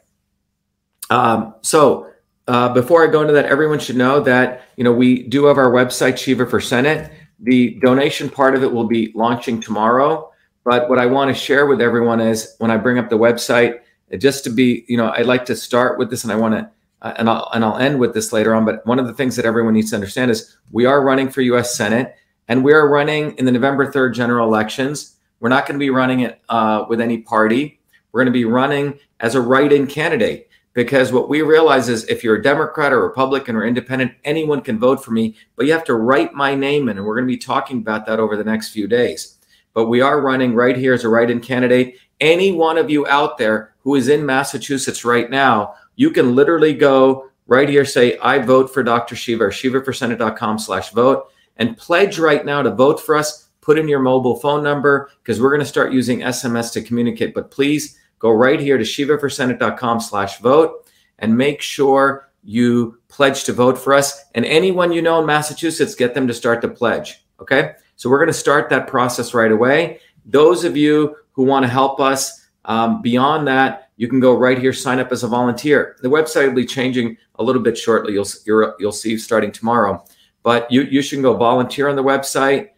Um, 1.09 1.55
so 1.61 2.09
uh, 2.47 2.73
before 2.73 3.05
I 3.05 3.11
go 3.11 3.21
into 3.21 3.33
that, 3.33 3.45
everyone 3.45 3.79
should 3.79 3.97
know 3.97 4.21
that 4.21 4.63
you 4.77 4.83
know 4.83 4.93
we 4.93 5.23
do 5.23 5.45
have 5.45 5.57
our 5.57 5.71
website 5.71 6.17
Shiva 6.17 6.45
for 6.45 6.61
Senate. 6.61 7.11
The 7.39 7.79
donation 7.81 8.29
part 8.29 8.55
of 8.55 8.63
it 8.63 8.71
will 8.71 8.87
be 8.87 9.11
launching 9.15 9.59
tomorrow. 9.59 10.31
But 10.63 10.89
what 10.89 10.99
I 10.99 11.07
want 11.07 11.29
to 11.29 11.33
share 11.33 11.65
with 11.65 11.81
everyone 11.81 12.21
is 12.21 12.55
when 12.59 12.69
I 12.69 12.77
bring 12.77 12.99
up 12.99 13.09
the 13.09 13.17
website, 13.17 13.79
just 14.17 14.43
to 14.43 14.49
be, 14.51 14.85
you 14.87 14.95
know, 14.95 15.09
I'd 15.09 15.25
like 15.25 15.45
to 15.45 15.55
start 15.55 15.97
with 15.97 16.11
this, 16.11 16.23
and 16.23 16.31
I 16.31 16.35
want 16.35 16.53
to, 16.53 16.69
uh, 17.01 17.13
and 17.17 17.29
I'll 17.29 17.49
and 17.53 17.63
I'll 17.63 17.77
end 17.77 17.99
with 17.99 18.13
this 18.13 18.31
later 18.31 18.53
on. 18.53 18.65
But 18.65 18.85
one 18.85 18.99
of 18.99 19.07
the 19.07 19.13
things 19.13 19.35
that 19.35 19.45
everyone 19.45 19.73
needs 19.73 19.89
to 19.91 19.95
understand 19.95 20.31
is 20.31 20.57
we 20.71 20.85
are 20.85 21.03
running 21.03 21.29
for 21.29 21.41
U.S. 21.41 21.75
Senate, 21.75 22.15
and 22.47 22.63
we 22.63 22.73
are 22.73 22.87
running 22.87 23.35
in 23.37 23.45
the 23.45 23.51
November 23.51 23.91
third 23.91 24.13
general 24.13 24.47
elections. 24.47 25.17
We're 25.39 25.49
not 25.49 25.65
going 25.65 25.79
to 25.79 25.83
be 25.83 25.89
running 25.89 26.21
it 26.21 26.39
uh, 26.49 26.85
with 26.87 27.01
any 27.01 27.19
party. 27.19 27.79
We're 28.11 28.21
going 28.21 28.33
to 28.33 28.37
be 28.37 28.45
running 28.45 28.99
as 29.19 29.35
a 29.35 29.41
write-in 29.41 29.87
candidate 29.87 30.49
because 30.73 31.11
what 31.11 31.29
we 31.29 31.41
realize 31.41 31.89
is 31.89 32.05
if 32.05 32.23
you're 32.23 32.35
a 32.35 32.41
Democrat 32.41 32.93
or 32.93 33.01
Republican 33.01 33.55
or 33.55 33.65
independent, 33.65 34.13
anyone 34.23 34.61
can 34.61 34.79
vote 34.79 35.03
for 35.03 35.11
me, 35.11 35.35
but 35.55 35.65
you 35.65 35.73
have 35.73 35.83
to 35.85 35.95
write 35.95 36.33
my 36.33 36.55
name 36.55 36.87
in. 36.89 36.97
And 36.97 37.05
we're 37.05 37.15
going 37.15 37.27
to 37.27 37.33
be 37.33 37.37
talking 37.37 37.79
about 37.79 38.05
that 38.05 38.19
over 38.19 38.37
the 38.37 38.43
next 38.43 38.69
few 38.69 38.87
days. 38.87 39.37
But 39.73 39.87
we 39.87 40.01
are 40.01 40.21
running 40.21 40.53
right 40.53 40.77
here 40.77 40.93
as 40.93 41.03
a 41.03 41.09
write 41.09 41.29
in 41.29 41.39
candidate. 41.39 41.97
Any 42.19 42.51
one 42.51 42.77
of 42.77 42.89
you 42.89 43.07
out 43.07 43.37
there 43.37 43.73
who 43.79 43.95
is 43.95 44.07
in 44.07 44.25
Massachusetts 44.25 45.03
right 45.03 45.29
now, 45.29 45.75
you 45.95 46.11
can 46.11 46.35
literally 46.35 46.73
go 46.73 47.29
right 47.47 47.67
here, 47.67 47.85
say, 47.85 48.17
I 48.19 48.39
vote 48.39 48.73
for 48.73 48.83
Dr. 48.83 49.15
Shiva 49.15 49.45
or 49.45 49.51
shivaforsenate.com 49.51 50.59
slash 50.59 50.91
vote 50.91 51.29
and 51.57 51.77
pledge 51.77 52.17
right 52.17 52.45
now 52.45 52.61
to 52.61 52.71
vote 52.71 52.99
for 52.99 53.15
us. 53.15 53.49
Put 53.61 53.77
in 53.77 53.87
your 53.87 53.99
mobile 53.99 54.37
phone 54.37 54.63
number 54.63 55.11
because 55.21 55.39
we're 55.39 55.51
going 55.51 55.59
to 55.59 55.65
start 55.65 55.93
using 55.93 56.19
SMS 56.21 56.73
to 56.73 56.81
communicate. 56.81 57.33
But 57.35 57.51
please 57.51 57.99
go 58.19 58.31
right 58.31 58.59
here 58.59 58.77
to 58.77 58.83
shivaforsenate.com 58.83 59.99
slash 59.99 60.39
vote 60.39 60.89
and 61.19 61.37
make 61.37 61.61
sure 61.61 62.31
you 62.43 62.99
pledge 63.07 63.43
to 63.43 63.53
vote 63.53 63.77
for 63.77 63.93
us. 63.93 64.23
And 64.33 64.45
anyone 64.45 64.91
you 64.91 65.01
know 65.01 65.19
in 65.19 65.25
Massachusetts, 65.25 65.93
get 65.93 66.15
them 66.15 66.27
to 66.27 66.33
start 66.33 66.61
the 66.61 66.69
pledge. 66.69 67.23
Okay. 67.39 67.73
So 67.97 68.09
we're 68.09 68.17
going 68.17 68.27
to 68.27 68.33
start 68.33 68.69
that 68.69 68.87
process 68.87 69.33
right 69.33 69.51
away. 69.51 69.99
Those 70.25 70.63
of 70.63 70.75
you 70.75 71.15
who 71.33 71.43
want 71.43 71.63
to 71.63 71.69
help 71.69 71.99
us 71.99 72.40
um, 72.65 73.01
beyond 73.01 73.47
that, 73.47 73.89
you 73.97 74.07
can 74.07 74.19
go 74.19 74.35
right 74.35 74.57
here, 74.57 74.73
sign 74.73 74.99
up 74.99 75.11
as 75.11 75.23
a 75.23 75.27
volunteer. 75.27 75.97
The 76.01 76.09
website 76.09 76.47
will 76.47 76.55
be 76.55 76.65
changing 76.65 77.17
a 77.35 77.43
little 77.43 77.61
bit 77.61 77.77
shortly. 77.77 78.13
You'll 78.13 78.27
you 78.45 78.73
will 78.79 78.91
see 78.91 79.17
starting 79.17 79.51
tomorrow, 79.51 80.03
but 80.43 80.71
you 80.71 80.83
you 80.83 81.01
should 81.01 81.21
go 81.21 81.35
volunteer 81.35 81.87
on 81.89 81.95
the 81.95 82.03
website 82.03 82.69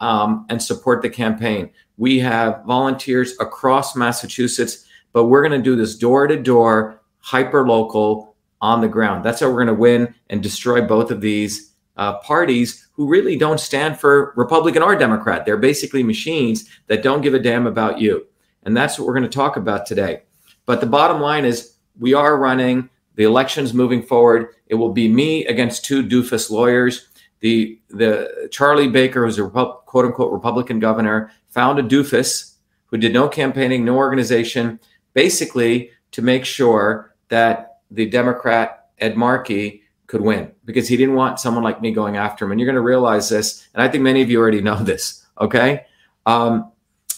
um, 0.00 0.46
and 0.48 0.60
support 0.60 1.02
the 1.02 1.10
campaign. 1.10 1.70
We 1.96 2.18
have 2.20 2.64
volunteers 2.64 3.34
across 3.40 3.94
Massachusetts 3.94 4.86
but 5.12 5.24
we're 5.24 5.46
going 5.46 5.58
to 5.58 5.62
do 5.62 5.76
this 5.76 5.96
door 5.96 6.26
to 6.26 6.36
door, 6.36 7.00
hyper 7.18 7.66
local 7.66 8.34
on 8.60 8.80
the 8.80 8.88
ground. 8.88 9.24
That's 9.24 9.40
how 9.40 9.48
we're 9.48 9.64
going 9.64 9.66
to 9.66 9.74
win 9.74 10.14
and 10.30 10.42
destroy 10.42 10.80
both 10.80 11.10
of 11.10 11.20
these 11.20 11.72
uh, 11.96 12.18
parties 12.20 12.88
who 12.92 13.08
really 13.08 13.36
don't 13.36 13.60
stand 13.60 13.98
for 13.98 14.32
Republican 14.36 14.82
or 14.82 14.96
Democrat. 14.96 15.44
They're 15.44 15.56
basically 15.56 16.02
machines 16.02 16.68
that 16.86 17.02
don't 17.02 17.20
give 17.20 17.34
a 17.34 17.38
damn 17.38 17.66
about 17.66 18.00
you. 18.00 18.26
And 18.62 18.76
that's 18.76 18.98
what 18.98 19.06
we're 19.06 19.14
going 19.14 19.28
to 19.28 19.28
talk 19.28 19.56
about 19.56 19.86
today. 19.86 20.22
But 20.66 20.80
the 20.80 20.86
bottom 20.86 21.20
line 21.20 21.44
is 21.44 21.74
we 21.98 22.14
are 22.14 22.36
running 22.36 22.88
the 23.14 23.24
elections 23.24 23.74
moving 23.74 24.02
forward. 24.02 24.48
It 24.66 24.76
will 24.76 24.92
be 24.92 25.08
me 25.08 25.44
against 25.46 25.84
two 25.84 26.02
doofus 26.02 26.50
lawyers. 26.50 27.08
The 27.40 27.80
the 27.90 28.48
Charlie 28.52 28.88
Baker, 28.88 29.24
who's 29.24 29.38
a 29.38 29.48
quote 29.48 30.04
unquote 30.06 30.32
Republican 30.32 30.78
governor, 30.78 31.32
found 31.50 31.78
a 31.78 31.82
doofus 31.82 32.54
who 32.86 32.96
did 32.96 33.12
no 33.12 33.28
campaigning, 33.28 33.84
no 33.84 33.96
organization, 33.96 34.78
basically 35.14 35.90
to 36.12 36.22
make 36.22 36.44
sure 36.44 37.14
that 37.28 37.78
the 37.90 38.08
Democrat 38.08 38.88
Ed 38.98 39.16
Markey 39.16 39.82
could 40.06 40.20
win 40.20 40.52
because 40.64 40.88
he 40.88 40.96
didn't 40.96 41.14
want 41.14 41.40
someone 41.40 41.64
like 41.64 41.80
me 41.80 41.90
going 41.90 42.16
after 42.16 42.44
him. 42.44 42.52
And 42.52 42.60
you're 42.60 42.66
going 42.66 42.76
to 42.76 42.82
realize 42.82 43.28
this, 43.28 43.66
and 43.74 43.82
I 43.82 43.88
think 43.88 44.04
many 44.04 44.22
of 44.22 44.30
you 44.30 44.38
already 44.40 44.60
know 44.60 44.76
this. 44.82 45.26
Okay, 45.40 45.86
um, 46.26 46.71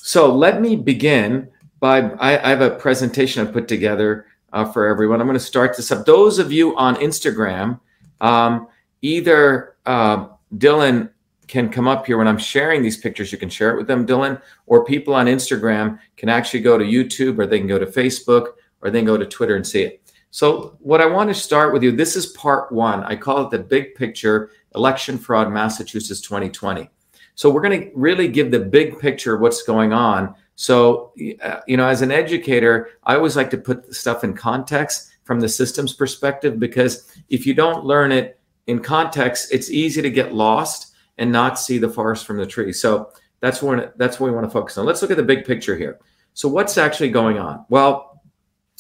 so 0.07 0.31
let 0.31 0.61
me 0.61 0.77
begin 0.77 1.49
by 1.81 2.03
I, 2.03 2.37
I, 2.37 2.51
have 2.51 2.61
a 2.61 2.73
presentation 2.73 3.47
I 3.47 3.51
put 3.51 3.67
together 3.67 4.27
uh, 4.53 4.67
for 4.67 4.87
everyone. 4.87 5.19
I'm 5.19 5.27
going 5.27 5.39
to 5.39 5.43
start 5.43 5.75
this 5.79 5.91
up. 5.91 6.05
Those 6.05 6.39
of 6.39 6.53
you 6.53 6.77
on 6.77 6.97
Instagram, 6.97 7.81
um, 8.21 8.69
either 9.01 9.77
uh, 9.87 10.27
Dylan 10.59 11.09
can 11.49 11.71
come 11.71 11.89
up 11.89 12.05
here 12.05 12.19
when 12.19 12.29
I'm 12.29 12.37
sharing 12.37 12.83
these 12.83 12.99
pictures. 12.99 13.33
You 13.33 13.39
can 13.39 13.49
share 13.49 13.71
it 13.71 13.79
with 13.79 13.87
them, 13.87 14.07
Dylan, 14.07 14.43
or 14.67 14.85
people 14.85 15.15
on 15.15 15.25
Instagram 15.25 15.99
can 16.19 16.29
actually 16.29 16.61
go 16.61 16.77
to 16.77 16.85
YouTube 16.85 17.39
or 17.39 17.47
they 17.47 17.59
can 17.59 17.67
go 17.67 17.79
to 17.79 17.87
Facebook 17.87 18.49
or 18.83 18.91
they 18.91 18.99
can 18.99 19.07
go 19.07 19.17
to 19.17 19.25
Twitter 19.25 19.57
and 19.57 19.67
see 19.67 19.85
it. 19.85 20.13
So, 20.31 20.77
what 20.81 21.01
I 21.01 21.07
want 21.07 21.31
to 21.31 21.35
start 21.35 21.73
with 21.73 21.83
you 21.83 21.93
this 21.93 22.15
is 22.15 22.27
part 22.27 22.71
one. 22.71 23.05
I 23.05 23.17
call 23.17 23.47
it 23.47 23.51
the 23.51 23.59
big 23.59 23.95
picture 23.95 24.51
election 24.75 25.17
fraud 25.17 25.51
Massachusetts 25.51 26.21
2020. 26.21 26.91
So, 27.35 27.51
we're 27.51 27.63
going 27.63 27.81
to 27.81 27.91
really 27.95 28.29
give 28.29 28.51
the 28.51 28.61
big 28.61 28.99
picture 28.99 29.35
of 29.35 29.41
what's 29.41 29.63
going 29.63 29.93
on. 29.93 30.35
So, 30.57 31.13
uh, 31.43 31.61
you 31.67 31.77
know, 31.77 31.87
as 31.87 32.03
an 32.03 32.13
educator, 32.13 32.91
I 33.05 33.17
always 33.17 33.37
like 33.37 33.51
to 33.51 33.59
put 33.59 33.95
stuff 33.95 34.23
in 34.23 34.35
context 34.35 35.11
from 35.25 35.41
the 35.41 35.49
systems 35.49 35.95
perspective 35.95 36.61
because 36.61 37.11
if 37.29 37.47
you 37.47 37.55
don't 37.55 37.85
learn 37.85 38.13
it 38.13 38.39
in 38.67 38.81
context, 38.81 39.53
it's 39.53 39.71
easy 39.71 40.01
to 40.03 40.11
get 40.11 40.35
lost 40.35 40.95
and 41.19 41.31
not 41.31 41.59
see 41.59 41.79
the 41.79 41.89
forest 41.89 42.27
from 42.27 42.37
the 42.37 42.47
tree. 42.47 42.73
So 42.73 43.11
that's 43.41 43.63
what 43.63 43.97
that's 43.99 44.19
what 44.19 44.29
we 44.29 44.35
want 44.35 44.47
to 44.47 44.51
focus 44.51 44.79
on. 44.79 44.87
Let's 44.87 45.03
look 45.03 45.11
at 45.11 45.17
the 45.17 45.23
big 45.23 45.45
picture 45.45 45.77
here. 45.77 45.99
So 46.35 46.49
what's 46.49 46.79
actually 46.79 47.11
going 47.11 47.39
on? 47.39 47.65
Well, 47.69 48.23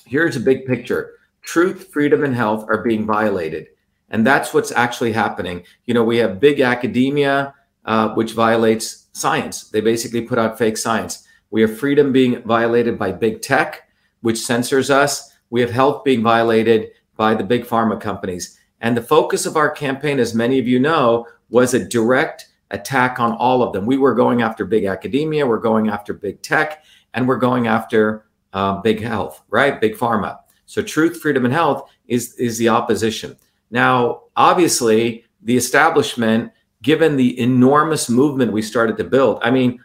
here's 0.06 0.37
a 0.37 0.40
big 0.40 0.66
picture. 0.66 1.14
Truth, 1.42 1.88
freedom, 1.92 2.25
and 2.25 2.34
health 2.34 2.64
are 2.68 2.82
being 2.82 3.06
violated, 3.06 3.68
and 4.11 4.26
that's 4.26 4.54
what's 4.54 4.73
actually 4.73 5.12
happening. 5.12 5.64
You 5.84 5.94
know, 5.94 6.02
we 6.02 6.16
have 6.18 6.40
big 6.40 6.61
academia, 6.61 7.54
uh, 7.84 8.10
which 8.14 8.32
violates 8.32 9.06
science. 9.12 9.70
They 9.70 9.80
basically 9.80 10.22
put 10.22 10.38
out 10.38 10.58
fake 10.58 10.76
science. 10.76 11.26
We 11.50 11.60
have 11.62 11.78
freedom 11.78 12.12
being 12.12 12.42
violated 12.42 12.98
by 12.98 13.12
big 13.12 13.42
tech, 13.42 13.88
which 14.22 14.38
censors 14.38 14.90
us. 14.90 15.32
We 15.50 15.60
have 15.60 15.70
health 15.70 16.04
being 16.04 16.22
violated 16.22 16.90
by 17.16 17.34
the 17.34 17.44
big 17.44 17.64
pharma 17.64 18.00
companies. 18.00 18.58
And 18.80 18.96
the 18.96 19.02
focus 19.02 19.46
of 19.46 19.56
our 19.56 19.70
campaign, 19.70 20.18
as 20.18 20.34
many 20.34 20.58
of 20.58 20.66
you 20.66 20.78
know, 20.80 21.26
was 21.48 21.74
a 21.74 21.84
direct 21.84 22.48
attack 22.70 23.20
on 23.20 23.32
all 23.32 23.62
of 23.62 23.72
them. 23.72 23.86
We 23.86 23.96
were 23.96 24.14
going 24.14 24.42
after 24.42 24.64
big 24.64 24.84
academia, 24.84 25.46
we're 25.46 25.58
going 25.58 25.88
after 25.88 26.12
big 26.12 26.42
tech, 26.42 26.84
and 27.14 27.28
we're 27.28 27.36
going 27.38 27.66
after 27.66 28.26
uh, 28.52 28.80
big 28.80 29.00
health, 29.00 29.42
right? 29.48 29.80
Big 29.80 29.94
pharma. 29.94 30.38
So 30.66 30.82
truth, 30.82 31.20
freedom, 31.20 31.44
and 31.44 31.54
health 31.54 31.90
is 32.08 32.34
is 32.34 32.58
the 32.58 32.68
opposition. 32.68 33.36
Now, 33.70 34.22
obviously, 34.36 35.24
the 35.42 35.56
establishment, 35.56 36.52
given 36.84 37.16
the 37.16 37.40
enormous 37.40 38.10
movement 38.10 38.52
we 38.52 38.62
started 38.62 38.96
to 38.98 39.04
build, 39.04 39.40
I 39.42 39.50
mean, 39.50 39.82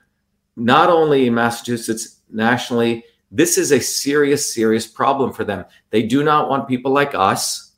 not 0.57 0.89
only 0.89 1.27
in 1.27 1.33
Massachusetts, 1.33 2.19
nationally, 2.29 3.05
this 3.31 3.57
is 3.57 3.71
a 3.71 3.79
serious, 3.79 4.53
serious 4.53 4.85
problem 4.85 5.31
for 5.31 5.45
them. 5.45 5.63
They 5.91 6.03
do 6.03 6.23
not 6.23 6.49
want 6.49 6.67
people 6.67 6.91
like 6.91 7.15
us 7.15 7.71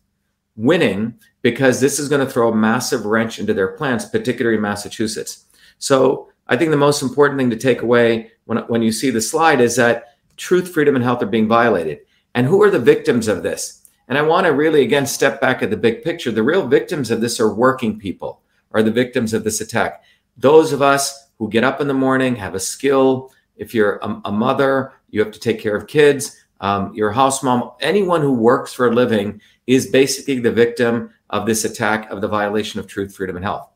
winning 0.56 1.14
because 1.44 1.80
this 1.80 2.00
is 2.00 2.10
going 2.10 2.26
to 2.26 2.32
throw 2.32 2.50
a 2.50 2.56
massive 2.56 3.06
wrench 3.06 3.38
into 3.38 3.54
their 3.54 3.74
plans, 3.74 4.06
particularly 4.06 4.56
in 4.56 4.62
Massachusetts. 4.62 5.46
So 5.78 6.30
I 6.48 6.58
think 6.58 6.72
the 6.72 6.78
most 6.78 7.04
important 7.04 7.40
thing 7.40 7.52
to 7.52 7.56
take 7.56 7.84
away 7.84 8.32
when, 8.46 8.58
when 8.70 8.82
you 8.82 8.92
see 8.92 9.12
the 9.12 9.22
slide 9.22 9.62
is 9.62 9.76
that 9.76 10.16
truth, 10.36 10.74
freedom, 10.74 10.96
and 10.96 11.04
health 11.04 11.22
are 11.22 11.28
being 11.28 11.48
violated. 11.48 12.00
And 12.34 12.48
who 12.48 12.64
are 12.64 12.72
the 12.72 12.80
victims 12.80 13.28
of 13.28 13.44
this? 13.44 13.88
And 14.08 14.18
I 14.18 14.24
want 14.24 14.48
to 14.48 14.54
really, 14.54 14.82
again, 14.82 15.06
step 15.06 15.40
back 15.40 15.62
at 15.62 15.70
the 15.70 15.78
big 15.78 16.04
picture. 16.04 16.32
The 16.32 16.44
real 16.44 16.68
victims 16.68 17.12
of 17.12 17.22
this 17.22 17.40
are 17.40 17.54
working 17.54 18.00
people, 18.00 18.41
are 18.74 18.84
the 18.84 18.92
victims 18.92 19.34
of 19.34 19.44
this 19.44 19.62
attack. 19.62 20.04
Those 20.38 20.74
of 20.74 20.82
us 20.82 21.30
who 21.38 21.50
get 21.50 21.64
up 21.64 21.82
in 21.82 21.88
the 21.88 21.94
morning, 21.94 22.36
have 22.36 22.56
a 22.56 22.60
skill. 22.60 23.32
If 23.56 23.74
you're 23.74 23.98
a, 23.98 24.22
a 24.26 24.32
mother, 24.32 24.94
you 25.10 25.20
have 25.24 25.32
to 25.32 25.40
take 25.40 25.60
care 25.60 25.76
of 25.76 25.88
kids. 25.88 26.38
Um, 26.60 26.94
you're 26.94 27.12
house 27.12 27.42
mom. 27.42 27.72
Anyone 27.80 28.22
who 28.22 28.34
works 28.34 28.74
for 28.74 28.88
a 28.88 28.94
living 28.94 29.42
is 29.68 29.88
basically 29.88 30.40
the 30.40 30.52
victim 30.52 31.10
of 31.32 31.46
this 31.46 31.66
attack 31.66 32.10
of 32.12 32.22
the 32.22 32.28
violation 32.28 32.80
of 32.80 32.88
truth, 32.88 33.16
freedom, 33.16 33.36
and 33.36 33.46
health. 33.46 33.68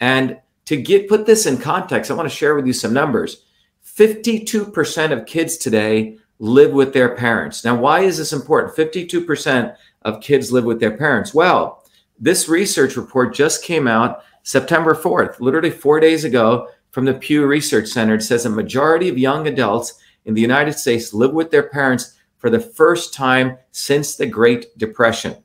And 0.00 0.40
to 0.64 0.76
get 0.76 1.08
put 1.08 1.26
this 1.26 1.46
in 1.46 1.58
context, 1.58 2.10
I 2.10 2.14
want 2.14 2.28
to 2.28 2.34
share 2.34 2.54
with 2.54 2.66
you 2.66 2.72
some 2.72 2.92
numbers. 2.92 3.44
52% 3.84 5.12
of 5.12 5.26
kids 5.26 5.56
today 5.56 6.18
live 6.38 6.72
with 6.72 6.92
their 6.92 7.14
parents. 7.14 7.64
Now, 7.64 7.76
why 7.76 8.00
is 8.00 8.18
this 8.18 8.32
important? 8.32 8.74
52% 8.74 9.76
of 10.02 10.20
kids 10.20 10.50
live 10.50 10.64
with 10.64 10.80
their 10.80 10.96
parents. 10.96 11.32
Well, 11.32 11.84
this 12.18 12.48
research 12.48 12.96
report 12.96 13.34
just 13.34 13.64
came 13.64 13.86
out 13.86 14.24
September 14.42 14.94
4th, 14.94 15.40
literally 15.40 15.70
four 15.70 16.00
days 16.00 16.24
ago, 16.24 16.68
from 16.90 17.04
the 17.04 17.14
Pew 17.14 17.46
Research 17.46 17.88
Center. 17.88 18.14
It 18.14 18.22
says 18.22 18.44
a 18.44 18.50
majority 18.50 19.08
of 19.08 19.18
young 19.18 19.46
adults 19.46 19.94
in 20.24 20.34
the 20.34 20.40
United 20.40 20.74
States 20.74 21.14
live 21.14 21.32
with 21.32 21.50
their 21.50 21.64
parents 21.64 22.18
for 22.38 22.50
the 22.50 22.60
first 22.60 23.14
time 23.14 23.56
since 23.70 24.16
the 24.16 24.26
Great 24.26 24.76
Depression. 24.78 25.36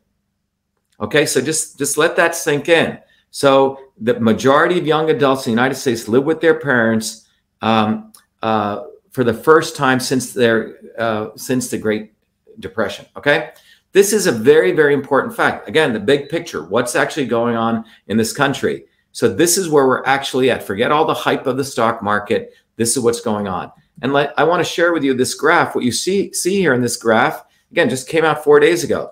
Okay, 0.99 1.25
so 1.25 1.41
just, 1.41 1.77
just 1.77 1.97
let 1.97 2.15
that 2.15 2.35
sink 2.35 2.69
in. 2.69 2.99
So 3.31 3.79
the 3.99 4.19
majority 4.19 4.79
of 4.79 4.87
young 4.87 5.09
adults 5.09 5.45
in 5.45 5.51
the 5.51 5.61
United 5.61 5.75
States 5.75 6.07
live 6.07 6.23
with 6.23 6.41
their 6.41 6.59
parents 6.59 7.27
um, 7.61 8.13
uh, 8.41 8.83
for 9.11 9.23
the 9.23 9.33
first 9.33 9.75
time 9.75 9.99
since 9.99 10.33
their 10.33 10.77
uh, 10.97 11.29
since 11.35 11.69
the 11.69 11.77
Great 11.77 12.13
Depression. 12.59 13.05
Okay, 13.15 13.51
this 13.91 14.13
is 14.13 14.27
a 14.27 14.32
very 14.32 14.72
very 14.72 14.94
important 14.94 15.36
fact. 15.36 15.67
Again, 15.67 15.94
the 15.94 16.00
big 16.00 16.29
picture. 16.29 16.65
What's 16.65 16.96
actually 16.96 17.25
going 17.25 17.56
on 17.56 17.86
in 18.08 18.17
this 18.17 18.34
country? 18.34 18.86
So 19.12 19.27
this 19.27 19.58
is 19.58 19.70
where 19.70 19.88
we're 19.88 20.06
actually 20.06 20.51
at. 20.51 20.63
Forget 20.63 20.91
all 20.91 21.06
the 21.06 21.13
hype 21.13 21.48
of 21.48 21.58
the 21.58 21.63
stock 21.63 22.03
market. 22.03 22.53
This 22.75 22.96
is 22.96 23.03
what's 23.03 23.22
going 23.22 23.48
on. 23.48 23.72
And 24.01 24.13
let, 24.13 24.38
I 24.38 24.44
want 24.44 24.60
to 24.60 24.72
share 24.72 24.94
with 24.94 25.03
you 25.03 25.13
this 25.13 25.34
graph. 25.34 25.74
What 25.74 25.84
you 25.84 25.91
see 25.91 26.32
see 26.34 26.58
here 26.58 26.74
in 26.74 26.82
this 26.82 26.98
graph, 26.98 27.44
again, 27.72 27.89
just 27.89 28.08
came 28.08 28.24
out 28.24 28.44
four 28.44 28.60
days 28.60 28.84
ago, 28.84 29.12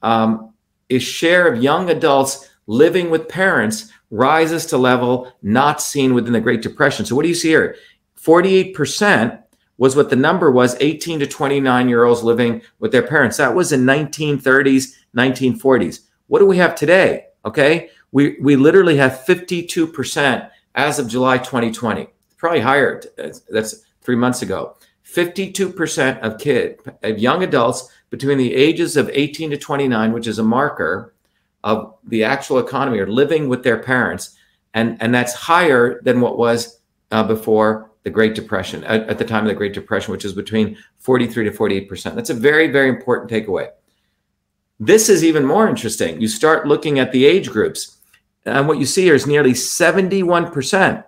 um, 0.00 0.54
is 0.88 1.02
share 1.02 1.52
of 1.52 1.62
young 1.62 1.90
adults 1.90 2.48
living 2.66 3.10
with 3.10 3.28
parents 3.28 3.90
rises 4.10 4.66
to 4.66 4.76
level 4.76 5.32
not 5.42 5.82
seen 5.82 6.14
within 6.14 6.32
the 6.32 6.40
Great 6.40 6.62
Depression. 6.62 7.04
So 7.04 7.16
what 7.16 7.22
do 7.22 7.28
you 7.28 7.34
see 7.34 7.48
here? 7.48 7.76
48% 8.20 9.42
was 9.78 9.96
what 9.96 10.10
the 10.10 10.16
number 10.16 10.50
was 10.50 10.76
18 10.80 11.20
to 11.20 11.26
29 11.26 11.88
year 11.88 12.04
olds 12.04 12.22
living 12.22 12.62
with 12.78 12.92
their 12.92 13.06
parents. 13.06 13.36
That 13.36 13.54
was 13.54 13.72
in 13.72 13.84
1930s, 13.84 14.96
1940s. 15.16 16.00
What 16.26 16.38
do 16.38 16.46
we 16.46 16.58
have 16.58 16.74
today? 16.74 17.26
Okay 17.44 17.90
we 18.12 18.36
we 18.40 18.56
literally 18.56 18.98
have 18.98 19.24
52% 19.26 20.48
as 20.74 20.98
of 20.98 21.08
July 21.08 21.38
2020. 21.38 22.06
Probably 22.36 22.60
higher. 22.60 23.02
That's 23.48 23.84
three 24.02 24.16
months 24.16 24.42
ago. 24.42 24.76
52% 25.04 26.20
of 26.20 26.38
kid 26.38 26.80
of 27.02 27.18
young 27.18 27.42
adults 27.42 27.90
between 28.10 28.38
the 28.38 28.54
ages 28.54 28.96
of 28.96 29.10
18 29.12 29.50
to 29.50 29.58
29, 29.58 30.12
which 30.12 30.26
is 30.26 30.38
a 30.38 30.42
marker 30.42 31.14
of 31.64 31.94
the 32.04 32.24
actual 32.24 32.58
economy, 32.58 32.98
are 32.98 33.06
living 33.06 33.48
with 33.48 33.62
their 33.62 33.78
parents, 33.78 34.36
and 34.74 35.00
and 35.00 35.14
that's 35.14 35.34
higher 35.34 36.00
than 36.02 36.20
what 36.20 36.38
was 36.38 36.80
uh, 37.10 37.24
before 37.24 37.90
the 38.02 38.10
Great 38.10 38.34
Depression 38.34 38.84
at, 38.84 39.08
at 39.08 39.18
the 39.18 39.24
time 39.24 39.44
of 39.44 39.48
the 39.48 39.54
Great 39.54 39.72
Depression, 39.72 40.12
which 40.12 40.24
is 40.24 40.32
between 40.32 40.76
43 40.98 41.44
to 41.44 41.52
48 41.52 41.88
percent. 41.88 42.16
That's 42.16 42.30
a 42.30 42.34
very 42.34 42.68
very 42.68 42.88
important 42.88 43.30
takeaway. 43.30 43.68
This 44.80 45.08
is 45.08 45.22
even 45.22 45.46
more 45.46 45.68
interesting. 45.68 46.20
You 46.20 46.28
start 46.28 46.66
looking 46.66 46.98
at 46.98 47.12
the 47.12 47.24
age 47.24 47.50
groups. 47.50 47.98
And 48.44 48.66
what 48.66 48.78
you 48.78 48.86
see 48.86 49.02
here 49.02 49.14
is 49.14 49.28
nearly 49.28 49.52
71%. 49.52 51.04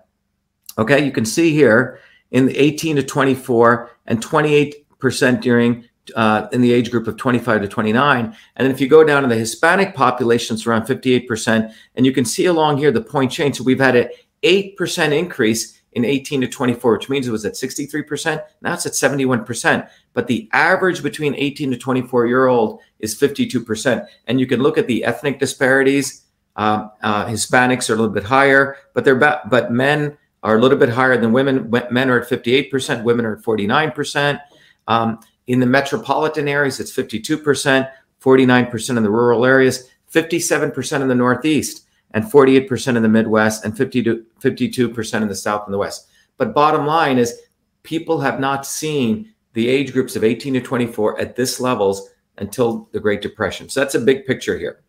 Okay, 0.79 1.05
you 1.05 1.11
can 1.11 1.25
see 1.25 1.53
here 1.53 1.99
in 2.31 2.47
the 2.47 2.57
18 2.57 2.97
to 2.97 3.03
24 3.03 3.91
and 4.07 4.23
28% 4.23 5.41
during 5.41 5.89
uh, 6.15 6.49
in 6.53 6.61
the 6.61 6.73
age 6.73 6.91
group 6.91 7.09
of 7.09 7.17
25 7.17 7.63
to 7.63 7.69
29. 7.69 8.25
And 8.25 8.35
then 8.57 8.71
if 8.71 8.81
you 8.81 8.89
go 8.89 9.05
down 9.05 9.23
to 9.23 9.29
the 9.29 9.37
Hispanic 9.37 9.95
population, 9.95 10.55
it's 10.55 10.67
around 10.67 10.83
58%. 10.83 11.73
And 11.97 12.07
you 12.07 12.13
can 12.13 12.25
see 12.25 12.47
along 12.47 12.79
here 12.79 12.93
the 12.93 13.01
point 13.01 13.33
change. 13.33 13.57
So 13.57 13.65
we've 13.65 13.81
had 13.81 13.97
an 13.97 14.09
8% 14.43 15.13
increase 15.13 15.81
in 15.95 16.05
18 16.05 16.43
to 16.43 16.49
24, 16.49 16.93
which 16.93 17.09
means 17.09 17.27
it 17.27 17.33
was 17.33 17.45
at 17.45 17.55
63%. 17.55 18.43
Now 18.63 18.75
it's 18.75 18.87
at 18.87 18.93
71%. 18.93 19.89
But 20.13 20.27
the 20.27 20.49
average 20.53 21.03
between 21.03 21.35
18 21.35 21.71
to 21.71 21.77
24 21.77 22.27
year 22.27 22.47
old 22.47 22.81
is 22.99 23.19
52%. 23.19 24.07
And 24.27 24.39
you 24.39 24.47
can 24.47 24.61
look 24.61 24.77
at 24.77 24.87
the 24.87 25.05
ethnic 25.05 25.39
disparities 25.39 26.25
um, 26.57 26.91
uh, 27.03 27.27
Hispanics 27.27 27.91
are 27.91 27.95
a 27.95 27.97
little 27.97 28.13
bit 28.13 28.25
higher, 28.25 28.77
but 28.93 29.05
they're 29.05 29.17
ba- 29.17 29.43
but 29.51 29.73
men 29.73 30.17
are 30.43 30.57
a 30.57 30.61
little 30.61 30.79
bit 30.79 30.89
higher 30.89 31.17
than 31.17 31.33
women. 31.33 31.71
Men 31.91 32.11
are 32.11 32.21
at 32.21 32.29
58%, 32.29 33.03
women 33.03 33.25
are 33.25 33.37
at 33.37 33.43
49%. 33.43 34.41
Um, 34.87 35.19
in 35.47 35.61
the 35.61 35.67
metropolitan 35.67 36.49
areas, 36.49 36.81
it's 36.81 36.95
52%, 36.95 37.91
49% 38.23 38.97
in 38.97 39.03
the 39.03 39.11
rural 39.11 39.45
areas, 39.45 39.91
57% 40.13 41.01
in 41.01 41.09
the 41.09 41.15
Northeast, 41.15 41.84
and 42.15 42.25
48% 42.25 42.97
in 42.97 43.03
the 43.03 43.09
Midwest, 43.09 43.65
and 43.65 43.77
52, 43.77 44.25
52% 44.41 45.23
in 45.23 45.29
the 45.29 45.35
South 45.35 45.65
and 45.67 45.75
the 45.75 45.79
West. 45.79 46.09
But 46.39 46.55
bottom 46.55 46.87
line 46.87 47.19
is, 47.19 47.41
people 47.83 48.21
have 48.21 48.41
not 48.41 48.65
seen 48.65 49.35
the 49.53 49.69
age 49.69 49.93
groups 49.93 50.17
of 50.17 50.25
18 50.25 50.55
to 50.55 50.61
24 50.61 51.21
at 51.21 51.37
this 51.37 51.61
levels 51.61 52.09
until 52.39 52.89
the 52.93 53.01
Great 53.01 53.21
Depression. 53.21 53.69
So 53.69 53.81
that's 53.81 53.95
a 53.95 54.01
big 54.01 54.27
picture 54.27 54.59
here. 54.59 54.83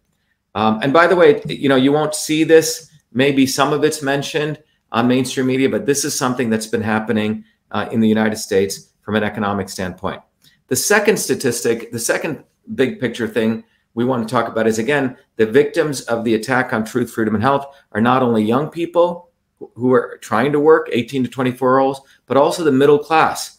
Um, 0.54 0.80
and 0.82 0.94
by 0.94 1.08
the 1.08 1.16
way, 1.16 1.42
you 1.48 1.68
know, 1.68 1.76
you 1.76 1.92
won't 1.92 2.16
see 2.16 2.44
this. 2.44 2.90
Maybe 3.12 3.46
some 3.46 3.74
of 3.74 3.84
it's 3.84 4.02
mentioned 4.02 4.62
on 4.92 5.08
mainstream 5.08 5.48
media, 5.48 5.70
but 5.70 5.86
this 5.86 6.06
is 6.06 6.16
something 6.16 6.50
that's 6.50 6.68
been 6.68 6.82
happening 6.82 7.44
uh, 7.72 7.90
in 7.92 8.00
the 8.00 8.08
United 8.08 8.38
States 8.38 8.94
from 9.02 9.16
an 9.16 9.24
economic 9.24 9.68
standpoint. 9.70 10.22
The 10.68 10.76
second 10.76 11.18
statistic, 11.18 11.92
the 11.92 12.00
second 12.00 12.44
big 12.74 13.00
picture 13.00 13.28
thing 13.28 13.64
we 13.96 14.06
want 14.06 14.28
to 14.28 14.32
talk 14.32 14.48
about 14.48 14.68
is 14.68 14.78
again, 14.78 15.18
the 15.38 15.46
victims 15.46 16.02
of 16.02 16.24
the 16.24 16.36
attack 16.36 16.74
on 16.74 16.86
truth, 16.86 17.12
freedom, 17.12 17.34
and 17.34 17.44
health 17.44 17.66
are 17.94 18.02
not 18.02 18.22
only 18.22 18.44
young 18.44 18.70
people 18.70 19.32
who 19.74 19.94
are 19.94 20.20
trying 20.22 20.52
to 20.52 20.60
work, 20.60 20.90
18 20.92 21.24
to 21.24 21.30
24 21.30 21.70
year 21.70 21.80
olds, 21.80 22.02
but 22.28 22.38
also 22.38 22.64
the 22.64 22.72
middle 22.72 23.00
class 23.00 23.58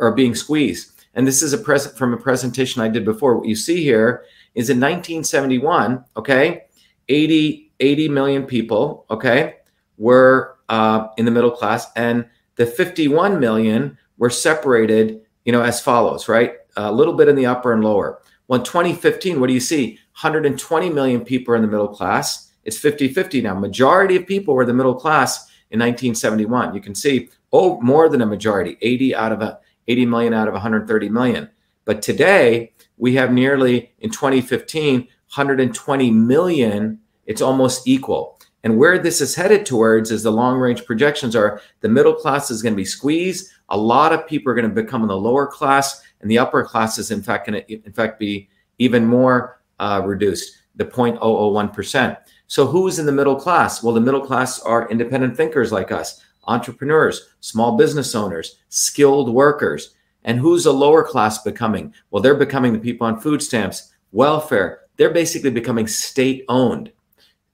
are 0.00 0.12
being 0.12 0.34
squeezed. 0.34 0.92
And 1.14 1.26
this 1.26 1.42
is 1.42 1.52
a 1.52 1.58
present 1.58 1.96
from 1.96 2.12
a 2.12 2.18
presentation 2.18 2.82
I 2.82 2.88
did 2.88 3.04
before. 3.04 3.36
What 3.36 3.48
you 3.48 3.56
see 3.56 3.82
here 3.82 4.24
is 4.54 4.68
in 4.68 4.78
1971, 4.78 6.04
okay, 6.16 6.64
80, 7.08 7.72
80 7.80 8.08
million 8.08 8.44
people, 8.44 9.06
okay, 9.10 9.56
were 9.96 10.58
uh, 10.68 11.08
in 11.16 11.24
the 11.24 11.30
middle 11.30 11.50
class, 11.50 11.86
and 11.96 12.28
the 12.56 12.66
51 12.66 13.38
million 13.38 13.96
were 14.18 14.30
separated, 14.30 15.22
you 15.44 15.52
know, 15.52 15.62
as 15.62 15.80
follows, 15.80 16.28
right? 16.28 16.54
A 16.76 16.92
little 16.92 17.14
bit 17.14 17.28
in 17.28 17.36
the 17.36 17.46
upper 17.46 17.72
and 17.72 17.82
lower. 17.82 18.20
Well, 18.48 18.60
in 18.60 18.64
2015, 18.64 19.38
what 19.38 19.46
do 19.46 19.52
you 19.52 19.60
see? 19.60 19.98
120 20.20 20.90
million 20.90 21.24
people 21.24 21.54
are 21.54 21.56
in 21.56 21.62
the 21.62 21.68
middle 21.68 21.88
class. 21.88 22.52
It's 22.64 22.78
50 22.78 23.08
50 23.08 23.42
now. 23.42 23.54
Majority 23.54 24.16
of 24.16 24.26
people 24.26 24.54
were 24.54 24.66
the 24.66 24.74
middle 24.74 24.94
class 24.94 25.46
in 25.70 25.78
1971. 25.78 26.74
You 26.74 26.80
can 26.80 26.94
see, 26.94 27.28
oh, 27.52 27.80
more 27.80 28.08
than 28.08 28.22
a 28.22 28.26
majority, 28.26 28.76
80 28.80 29.14
out 29.14 29.32
of 29.32 29.42
a 29.42 29.60
80 29.86 30.06
million 30.06 30.34
out 30.34 30.48
of 30.48 30.54
130 30.54 31.08
million. 31.08 31.48
But 31.84 32.02
today, 32.02 32.72
we 32.98 33.14
have 33.14 33.32
nearly 33.32 33.92
in 34.00 34.10
2015 34.10 35.00
120 35.34 36.10
million 36.10 36.98
it's 37.26 37.42
almost 37.42 37.86
equal 37.86 38.38
and 38.64 38.76
where 38.76 38.98
this 38.98 39.20
is 39.20 39.34
headed 39.34 39.64
towards 39.64 40.10
is 40.10 40.22
the 40.22 40.32
long 40.32 40.58
range 40.58 40.84
projections 40.84 41.36
are 41.36 41.60
the 41.80 41.88
middle 41.88 42.14
class 42.14 42.50
is 42.50 42.62
going 42.62 42.72
to 42.72 42.76
be 42.76 42.84
squeezed 42.84 43.50
a 43.68 43.76
lot 43.76 44.12
of 44.12 44.26
people 44.26 44.50
are 44.50 44.54
going 44.54 44.68
to 44.68 44.82
become 44.82 45.02
in 45.02 45.08
the 45.08 45.16
lower 45.16 45.46
class 45.46 46.02
and 46.20 46.30
the 46.30 46.38
upper 46.38 46.64
class 46.64 46.98
is 46.98 47.10
in 47.10 47.22
fact 47.22 47.46
going 47.46 47.62
to 47.62 47.72
in 47.72 47.92
fact 47.92 48.18
be 48.18 48.48
even 48.78 49.04
more 49.04 49.60
uh, 49.78 50.02
reduced 50.04 50.58
the 50.76 50.84
0.001% 50.84 52.16
so 52.46 52.66
who's 52.66 52.98
in 52.98 53.06
the 53.06 53.12
middle 53.12 53.36
class 53.36 53.82
well 53.82 53.94
the 53.94 54.00
middle 54.00 54.20
class 54.20 54.60
are 54.60 54.88
independent 54.90 55.36
thinkers 55.36 55.72
like 55.72 55.92
us 55.92 56.22
entrepreneurs 56.46 57.28
small 57.40 57.76
business 57.76 58.14
owners 58.14 58.56
skilled 58.68 59.32
workers 59.32 59.94
and 60.24 60.38
who's 60.38 60.66
a 60.66 60.72
lower 60.72 61.04
class 61.04 61.42
becoming? 61.42 61.94
Well, 62.10 62.22
they're 62.22 62.34
becoming 62.34 62.74
the 62.74 62.78
people 62.78 63.06
on 63.06 63.20
food 63.20 63.40
stamps, 63.40 63.94
welfare. 64.12 64.80
They're 64.96 65.08
basically 65.08 65.50
becoming 65.50 65.86
state 65.86 66.44
owned. 66.48 66.92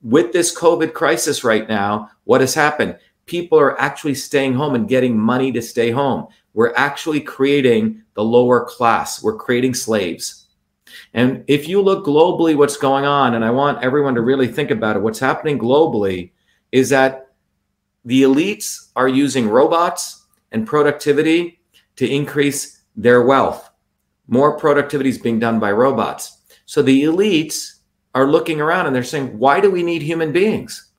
With 0.02 0.32
this 0.32 0.56
COVID 0.58 0.92
crisis 0.92 1.44
right 1.44 1.68
now, 1.68 2.10
what 2.24 2.40
has 2.40 2.54
happened? 2.54 2.98
people 3.26 3.58
are 3.58 3.80
actually 3.80 4.14
staying 4.14 4.54
home 4.54 4.74
and 4.74 4.88
getting 4.88 5.18
money 5.18 5.52
to 5.52 5.62
stay 5.62 5.90
home. 5.90 6.26
We're 6.52 6.74
actually 6.74 7.20
creating 7.20 8.02
the 8.14 8.24
lower 8.24 8.64
class. 8.64 9.22
We're 9.22 9.36
creating 9.36 9.74
slaves. 9.74 10.46
And 11.12 11.44
if 11.48 11.68
you 11.68 11.80
look 11.80 12.06
globally, 12.06 12.56
what's 12.56 12.76
going 12.76 13.04
on, 13.04 13.34
and 13.34 13.44
I 13.44 13.50
want 13.50 13.82
everyone 13.82 14.14
to 14.14 14.20
really 14.20 14.48
think 14.48 14.70
about 14.70 14.96
it, 14.96 15.02
what's 15.02 15.18
happening 15.18 15.58
globally 15.58 16.30
is 16.72 16.90
that 16.90 17.32
the 18.04 18.22
elites 18.22 18.90
are 18.96 19.08
using 19.08 19.48
robots 19.48 20.26
and 20.52 20.66
productivity 20.66 21.60
to 21.96 22.08
increase 22.08 22.82
their 22.96 23.22
wealth. 23.22 23.70
More 24.28 24.56
productivity 24.58 25.10
is 25.10 25.18
being 25.18 25.38
done 25.38 25.58
by 25.58 25.72
robots. 25.72 26.38
So 26.66 26.82
the 26.82 27.04
elites 27.04 27.78
are 28.14 28.26
looking 28.26 28.60
around 28.60 28.86
and 28.86 28.94
they're 28.94 29.02
saying, 29.02 29.38
why 29.38 29.60
do 29.60 29.70
we 29.70 29.82
need 29.82 30.02
human 30.02 30.32
beings? 30.32 30.90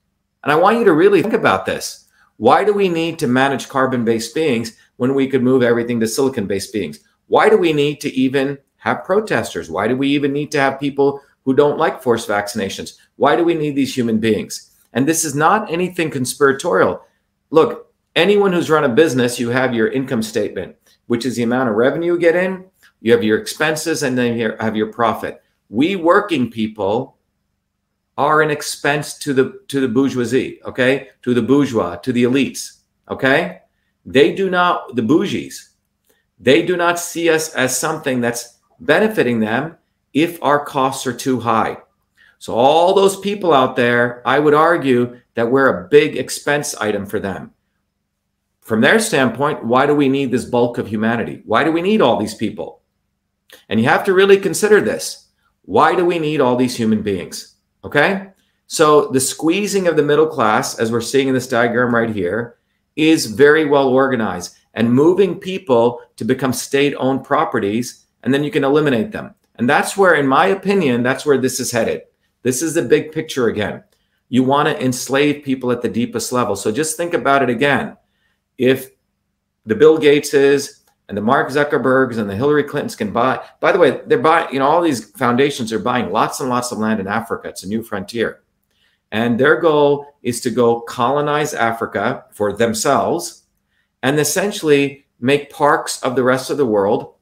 And 0.43 0.51
I 0.51 0.55
want 0.55 0.77
you 0.77 0.83
to 0.85 0.93
really 0.93 1.21
think 1.21 1.33
about 1.33 1.65
this. 1.65 2.07
Why 2.37 2.63
do 2.63 2.73
we 2.73 2.89
need 2.89 3.17
to 3.19 3.27
manage 3.27 3.69
carbon 3.69 4.03
based 4.03 4.35
beings 4.35 4.77
when 4.97 5.13
we 5.13 5.27
could 5.27 5.43
move 5.43 5.63
everything 5.63 5.99
to 5.99 6.07
silicon 6.07 6.47
based 6.47 6.73
beings? 6.73 6.99
Why 7.27 7.49
do 7.49 7.57
we 7.57 7.73
need 7.73 7.99
to 8.01 8.13
even 8.13 8.57
have 8.77 9.03
protesters? 9.03 9.69
Why 9.69 9.87
do 9.87 9.95
we 9.95 10.09
even 10.09 10.31
need 10.31 10.51
to 10.51 10.59
have 10.59 10.79
people 10.79 11.21
who 11.43 11.53
don't 11.53 11.77
like 11.77 12.01
forced 12.01 12.29
vaccinations? 12.29 12.97
Why 13.15 13.35
do 13.35 13.43
we 13.43 13.53
need 13.53 13.75
these 13.75 13.95
human 13.95 14.19
beings? 14.19 14.71
And 14.93 15.07
this 15.07 15.25
is 15.25 15.35
not 15.35 15.71
anything 15.71 16.09
conspiratorial. 16.09 17.01
Look, 17.49 17.93
anyone 18.15 18.53
who's 18.53 18.69
run 18.69 18.83
a 18.83 18.89
business, 18.89 19.39
you 19.39 19.49
have 19.49 19.73
your 19.73 19.87
income 19.87 20.23
statement, 20.23 20.75
which 21.07 21.25
is 21.25 21.35
the 21.35 21.43
amount 21.43 21.69
of 21.69 21.75
revenue 21.75 22.13
you 22.13 22.19
get 22.19 22.35
in, 22.35 22.65
you 23.01 23.11
have 23.11 23.23
your 23.23 23.39
expenses, 23.39 24.03
and 24.03 24.17
then 24.17 24.37
you 24.37 24.55
have 24.59 24.75
your 24.75 24.91
profit. 24.91 25.41
We 25.69 25.95
working 25.95 26.49
people 26.49 27.17
are 28.17 28.41
an 28.41 28.49
expense 28.49 29.17
to 29.19 29.33
the 29.33 29.59
to 29.67 29.81
the 29.81 29.87
bourgeoisie, 29.87 30.61
okay? 30.63 31.09
To 31.23 31.33
the 31.33 31.41
bourgeois, 31.41 31.97
to 31.97 32.13
the 32.13 32.23
elites, 32.23 32.79
okay? 33.09 33.61
They 34.05 34.33
do 34.33 34.49
not 34.49 34.95
the 34.95 35.01
bougies. 35.01 35.69
They 36.39 36.63
do 36.65 36.77
not 36.77 36.99
see 36.99 37.29
us 37.29 37.53
as 37.55 37.77
something 37.77 38.21
that's 38.21 38.59
benefiting 38.79 39.39
them 39.39 39.77
if 40.13 40.41
our 40.43 40.63
costs 40.63 41.07
are 41.07 41.13
too 41.13 41.39
high. 41.39 41.77
So 42.39 42.53
all 42.53 42.93
those 42.93 43.19
people 43.19 43.53
out 43.53 43.75
there, 43.75 44.21
I 44.27 44.39
would 44.39 44.53
argue 44.53 45.19
that 45.33 45.49
we're 45.49 45.85
a 45.85 45.87
big 45.87 46.17
expense 46.17 46.75
item 46.75 47.05
for 47.05 47.19
them. 47.19 47.51
From 48.61 48.81
their 48.81 48.99
standpoint, 48.99 49.65
why 49.65 49.85
do 49.85 49.95
we 49.95 50.09
need 50.09 50.31
this 50.31 50.45
bulk 50.45 50.77
of 50.77 50.87
humanity? 50.87 51.41
Why 51.45 51.63
do 51.63 51.71
we 51.71 51.81
need 51.81 52.01
all 52.01 52.19
these 52.19 52.35
people? 52.35 52.81
And 53.69 53.79
you 53.79 53.87
have 53.87 54.03
to 54.05 54.13
really 54.13 54.37
consider 54.37 54.81
this. 54.81 55.27
Why 55.63 55.95
do 55.95 56.05
we 56.05 56.19
need 56.19 56.41
all 56.41 56.55
these 56.55 56.75
human 56.75 57.01
beings? 57.01 57.55
Okay? 57.83 58.27
So 58.67 59.07
the 59.11 59.19
squeezing 59.19 59.87
of 59.87 59.95
the 59.95 60.03
middle 60.03 60.27
class, 60.27 60.79
as 60.79 60.91
we're 60.91 61.01
seeing 61.01 61.27
in 61.27 61.33
this 61.33 61.47
diagram 61.47 61.93
right 61.93 62.09
here, 62.09 62.57
is 62.95 63.25
very 63.25 63.65
well 63.65 63.89
organized 63.89 64.55
and 64.73 64.93
moving 64.93 65.39
people 65.39 66.01
to 66.17 66.25
become 66.25 66.53
state 66.53 66.93
owned 66.97 67.23
properties, 67.23 68.05
and 68.23 68.33
then 68.33 68.43
you 68.43 68.51
can 68.51 68.63
eliminate 68.63 69.11
them. 69.11 69.33
And 69.55 69.69
that's 69.69 69.95
where, 69.95 70.15
in 70.15 70.27
my 70.27 70.47
opinion, 70.47 71.01
that's 71.03 71.25
where 71.25 71.37
this 71.37 71.59
is 71.59 71.71
headed. 71.71 72.01
This 72.43 72.61
is 72.61 72.73
the 72.73 72.81
big 72.81 73.11
picture 73.11 73.47
again. 73.47 73.83
You 74.29 74.43
want 74.43 74.67
to 74.67 74.83
enslave 74.83 75.43
people 75.43 75.71
at 75.71 75.81
the 75.81 75.89
deepest 75.89 76.31
level. 76.31 76.55
So 76.55 76.71
just 76.71 76.97
think 76.97 77.13
about 77.13 77.41
it 77.41 77.49
again. 77.49 77.95
If 78.57 78.89
the 79.65 79.75
Bill 79.75 79.97
Gateses 79.97 80.81
and 81.07 81.17
the 81.17 81.21
Mark 81.21 81.49
Zuckerbergs 81.49 82.17
and 82.17 82.29
the 82.29 82.35
Hillary 82.35 82.63
Clintons 82.63 82.95
can 82.95 83.11
buy, 83.13 83.45
by 83.59 83.71
the 83.71 83.79
way, 83.79 84.01
they're 84.07 84.17
buying, 84.17 84.51
you 84.51 84.59
know, 84.59 84.67
all 84.67 84.81
these 84.81 85.11
foundations 85.11 85.71
are 85.71 85.79
buying 85.79 86.11
lots 86.11 86.39
and 86.39 86.49
lots 86.49 86.71
of 86.71 86.79
land 86.79 86.99
in 86.99 87.07
Africa. 87.07 87.47
It's 87.49 87.63
a 87.63 87.67
new 87.67 87.81
frontier. 87.81 88.41
And 89.11 89.39
their 89.39 89.59
goal 89.59 90.15
is 90.23 90.41
to 90.41 90.49
go 90.49 90.81
colonize 90.81 91.53
Africa 91.53 92.25
for 92.31 92.51
themselves 92.53 93.43
and 94.03 94.19
essentially 94.19 95.05
make 95.19 95.51
parks 95.51 96.01
of 96.03 96.15
the 96.15 96.23
rest 96.23 96.49
of 96.49 96.57
the 96.57 96.65
world. 96.65 97.13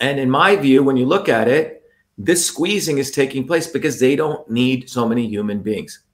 And 0.00 0.18
in 0.18 0.30
my 0.30 0.56
view, 0.56 0.82
when 0.82 0.96
you 0.96 1.06
look 1.06 1.28
at 1.28 1.48
it, 1.48 1.82
this 2.18 2.44
squeezing 2.44 2.98
is 2.98 3.10
taking 3.10 3.46
place 3.46 3.66
because 3.66 3.98
they 3.98 4.16
don't 4.16 4.48
need 4.50 4.90
so 4.90 5.08
many 5.08 5.26
human 5.26 5.62
beings. 5.62 6.04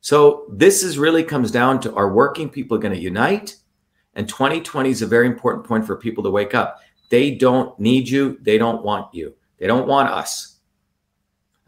So 0.00 0.46
this 0.50 0.82
is 0.82 0.98
really 0.98 1.22
comes 1.22 1.50
down 1.50 1.80
to 1.82 1.94
are 1.94 2.12
working 2.12 2.48
people 2.48 2.78
going 2.78 2.94
to 2.94 3.00
unite. 3.00 3.56
And 4.14 4.28
2020 4.28 4.90
is 4.90 5.02
a 5.02 5.06
very 5.06 5.26
important 5.26 5.66
point 5.66 5.86
for 5.86 5.96
people 5.96 6.24
to 6.24 6.30
wake 6.30 6.54
up. 6.54 6.80
They 7.10 7.34
don't 7.34 7.78
need 7.78 8.08
you. 8.08 8.38
They 8.40 8.58
don't 8.58 8.82
want 8.82 9.14
you. 9.14 9.34
They 9.58 9.66
don't 9.66 9.86
want 9.86 10.08
us. 10.08 10.49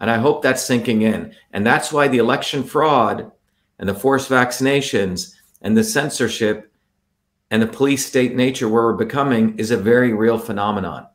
And 0.02 0.10
I 0.10 0.18
hope 0.18 0.42
that's 0.42 0.64
sinking 0.64 1.02
in. 1.02 1.32
And 1.52 1.64
that's 1.64 1.92
why 1.92 2.08
the 2.08 2.18
election 2.18 2.64
fraud 2.64 3.30
and 3.78 3.88
the 3.88 3.94
forced 3.94 4.28
vaccinations 4.28 5.32
and 5.62 5.76
the 5.76 5.84
censorship 5.84 6.72
and 7.52 7.62
the 7.62 7.68
police 7.68 8.04
state 8.04 8.34
nature 8.34 8.68
where 8.68 8.82
we're 8.82 8.94
becoming 8.94 9.56
is 9.58 9.70
a 9.70 9.76
very 9.76 10.12
real 10.12 10.38
phenomenon. 10.38 11.06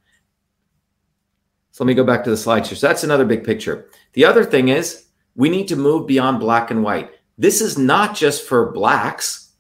So 1.72 1.84
let 1.84 1.90
me 1.90 1.96
go 1.96 2.06
back 2.06 2.24
to 2.24 2.30
the 2.30 2.38
slides 2.38 2.70
here. 2.70 2.78
So 2.78 2.88
that's 2.88 3.04
another 3.04 3.26
big 3.26 3.44
picture. 3.44 3.90
The 4.14 4.24
other 4.24 4.46
thing 4.46 4.70
is 4.70 5.08
we 5.36 5.50
need 5.50 5.68
to 5.68 5.76
move 5.76 6.08
beyond 6.08 6.40
black 6.40 6.72
and 6.72 6.82
white. 6.82 7.12
This 7.38 7.60
is 7.60 7.78
not 7.78 8.16
just 8.16 8.48
for 8.48 8.72
blacks, 8.72 9.52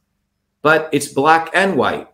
but 0.61 0.87
it's 0.93 1.09
black 1.09 1.49
and 1.53 1.75
white. 1.75 2.07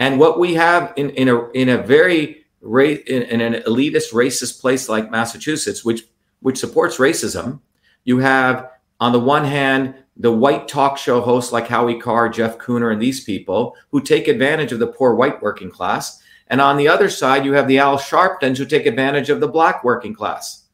And 0.00 0.18
what 0.18 0.40
we 0.40 0.54
have 0.54 0.92
in, 0.96 1.10
in 1.10 1.28
a 1.28 1.48
in 1.50 1.68
a 1.68 1.78
very 1.78 2.44
in, 2.60 3.22
in 3.22 3.40
an 3.40 3.62
elitist 3.62 4.12
racist 4.12 4.60
place 4.60 4.88
like 4.88 5.12
Massachusetts, 5.12 5.84
which 5.84 6.02
which 6.46 6.58
supports 6.58 6.98
racism. 6.98 7.58
You 8.04 8.18
have, 8.18 8.70
on 9.00 9.10
the 9.10 9.18
one 9.18 9.44
hand, 9.44 9.96
the 10.16 10.30
white 10.30 10.68
talk 10.68 10.96
show 10.96 11.20
hosts 11.20 11.50
like 11.50 11.66
Howie 11.66 11.98
Carr, 11.98 12.28
Jeff 12.28 12.56
Kuhner, 12.56 12.92
and 12.92 13.02
these 13.02 13.24
people 13.24 13.74
who 13.90 14.00
take 14.00 14.28
advantage 14.28 14.70
of 14.70 14.78
the 14.78 14.86
poor 14.86 15.16
white 15.16 15.42
working 15.42 15.72
class. 15.72 16.22
And 16.46 16.60
on 16.60 16.76
the 16.76 16.86
other 16.86 17.10
side, 17.10 17.44
you 17.44 17.54
have 17.54 17.66
the 17.66 17.78
Al 17.78 17.98
Sharptons 17.98 18.58
who 18.58 18.64
take 18.64 18.86
advantage 18.86 19.28
of 19.28 19.40
the 19.40 19.48
black 19.48 19.82
working 19.82 20.14
class. 20.14 20.68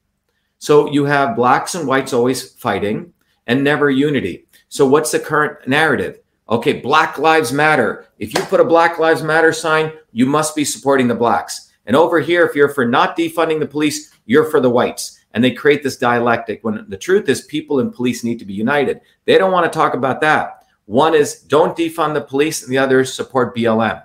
So 0.58 0.92
you 0.92 1.06
have 1.06 1.36
blacks 1.36 1.74
and 1.74 1.88
whites 1.88 2.12
always 2.12 2.52
fighting 2.52 3.14
and 3.46 3.64
never 3.64 3.88
unity. 3.88 4.44
So 4.68 4.86
what's 4.86 5.12
the 5.12 5.20
current 5.20 5.66
narrative? 5.66 6.18
Okay, 6.50 6.82
Black 6.82 7.16
Lives 7.16 7.50
Matter. 7.50 8.08
If 8.18 8.34
you 8.34 8.42
put 8.42 8.60
a 8.60 8.64
Black 8.64 8.98
Lives 8.98 9.22
Matter 9.22 9.54
sign, 9.54 9.92
you 10.12 10.26
must 10.26 10.54
be 10.54 10.66
supporting 10.66 11.08
the 11.08 11.14
blacks. 11.14 11.72
And 11.86 11.96
over 11.96 12.20
here, 12.20 12.44
if 12.44 12.54
you're 12.54 12.68
for 12.68 12.84
not 12.84 13.16
defunding 13.16 13.58
the 13.58 13.66
police, 13.66 14.12
you're 14.26 14.50
for 14.50 14.60
the 14.60 14.68
whites 14.68 15.18
and 15.34 15.42
they 15.42 15.50
create 15.50 15.82
this 15.82 15.96
dialectic 15.96 16.62
when 16.62 16.84
the 16.88 16.96
truth 16.96 17.28
is 17.28 17.42
people 17.42 17.80
and 17.80 17.94
police 17.94 18.24
need 18.24 18.38
to 18.38 18.44
be 18.44 18.54
united. 18.54 19.00
They 19.24 19.38
don't 19.38 19.52
want 19.52 19.70
to 19.70 19.76
talk 19.76 19.94
about 19.94 20.20
that. 20.20 20.64
One 20.86 21.14
is 21.14 21.40
don't 21.40 21.76
defund 21.76 22.14
the 22.14 22.20
police, 22.20 22.62
and 22.62 22.72
the 22.72 22.78
other 22.78 23.00
is 23.00 23.12
support 23.12 23.56
BLM. 23.56 24.02